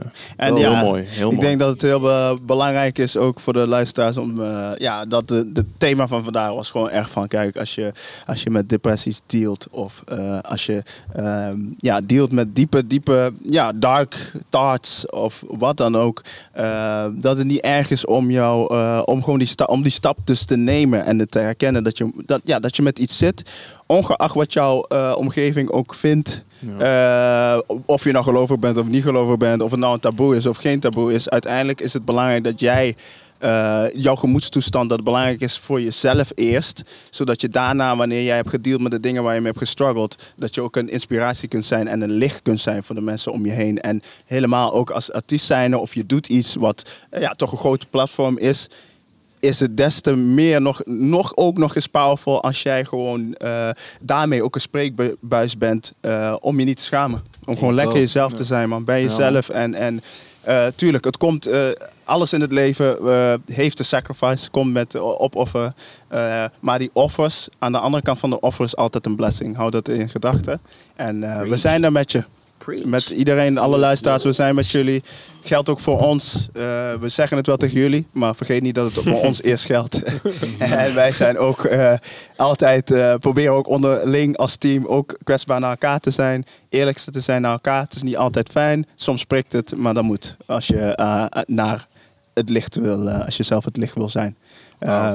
[0.48, 1.04] En ja, heel mooi.
[1.08, 1.48] Heel ik mooi.
[1.48, 5.28] denk dat het heel be- belangrijk is ook voor de luisteraars om eh, ja, dat
[5.28, 7.92] de, het thema van vandaag was gewoon echt van kijk, als je,
[8.26, 10.84] als je met depressies dealt of eh, als je
[11.16, 16.22] ehm, ja, dealt met diepe, diepe, ja, dark thoughts of wat dan ook,
[16.52, 19.92] eh, dat het niet erg is om jou, eh, om gewoon die, sta om die
[19.92, 23.00] stap dus te nemen en het te herkennen dat je, dat, ja, dat je met
[23.00, 23.50] iets zit,
[23.86, 26.44] ongeacht wat jouw eh, omgeving ook vindt.
[26.60, 27.56] Ja.
[27.56, 30.36] Eh, of je nou gelovig bent of niet gelovig bent, of het nou een taboe
[30.36, 31.30] is of geen taboe is.
[31.30, 32.96] Uiteindelijk is het belangrijk dat jij
[33.38, 36.82] eh, jouw gemoedstoestand, dat belangrijk is voor jezelf eerst.
[37.10, 40.34] Zodat je daarna, wanneer jij hebt gedeeld met de dingen waar je mee hebt gestruggeld,
[40.36, 43.32] dat je ook een inspiratie kunt zijn en een licht kunt zijn voor de mensen
[43.32, 43.80] om je heen.
[43.80, 47.90] En helemaal ook als artiest zijnde of je doet iets wat ja, toch een groot
[47.90, 48.68] platform is
[49.42, 53.70] is het des te meer nog, nog ook nog eens powerful als jij gewoon eh,
[54.02, 57.24] daarmee ook een spreekbuis bent eh, om je niet te schamen.
[57.46, 58.00] Om gewoon lekker ook.
[58.00, 58.86] jezelf te zijn, man.
[58.86, 59.50] Bij Ja, jezelf.
[59.50, 60.02] En, en
[60.42, 61.50] eh, tuurlijk, het komt,
[62.04, 62.98] alles in het leven
[63.46, 65.76] heeft een sacrifice, komt met opofferen.
[66.60, 69.56] Maar die offers, aan de andere kant van de offer is altijd een blessing.
[69.56, 70.62] Hou dat in gedachten.
[70.96, 72.24] En we zijn er met je.
[72.64, 72.86] Preach.
[72.86, 75.04] Met iedereen, alle Yes, luisteraars, we zijn met jullie.
[75.42, 76.50] Geldt ook voor ons.
[76.54, 76.62] Eh,
[77.00, 80.02] we zeggen het wel tegen jullie, maar vergeet niet dat het voor ons eerst geldt.
[80.58, 81.94] en wij zijn ook eh,
[82.36, 86.46] altijd, eh, proberen ook onderling als team ook kwetsbaar naar elkaar te zijn.
[86.70, 87.82] Eerlijkste te zijn naar elkaar.
[87.84, 88.88] Het is niet altijd fijn.
[88.96, 90.36] Soms spreekt het, maar dat moet.
[90.46, 91.88] Als je eh, naar
[92.34, 94.38] het licht wil, als je zelf het licht wil zijn.
[94.80, 95.14] Eh,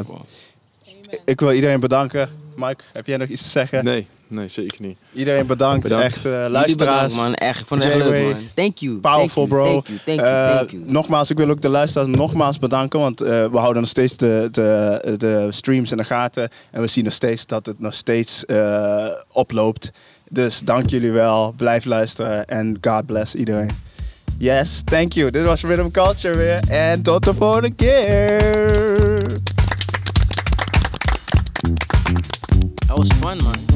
[1.25, 2.29] ik wil iedereen bedanken.
[2.57, 3.85] Mike, heb jij nog iets te zeggen?
[3.85, 4.99] Nee, nee, zeker niet.
[5.13, 5.83] Iedereen bedankt.
[5.83, 6.05] Bedankt.
[6.05, 7.01] Echt eh, Jullie luisteraars.
[7.15, 7.35] bedankt, man.
[7.35, 8.43] Echt, ik vond het echt leuk, man.
[8.55, 8.97] Thank you.
[8.97, 9.73] Powerful, thank you, bro.
[9.83, 10.83] Thank you, thank you, Eh, thank you.
[10.87, 13.01] nogmaals, ik wil ook de luisteraars nogmaals bedanken.
[13.01, 16.49] Want eh, we houden nog steeds de, de, de streams in de gaten.
[16.71, 19.91] En we zien nog steeds dat het nog steeds eh, oploopt.
[20.31, 21.53] Dus dank jullie wel.
[21.57, 22.45] Blijf luisteren.
[22.47, 23.71] En God bless iedereen.
[24.39, 25.31] Yes, thank you.
[25.31, 26.61] Dit was Rhythm Culture weer.
[26.69, 29.23] En tot de volgende keer.
[32.87, 33.76] That was fun, man.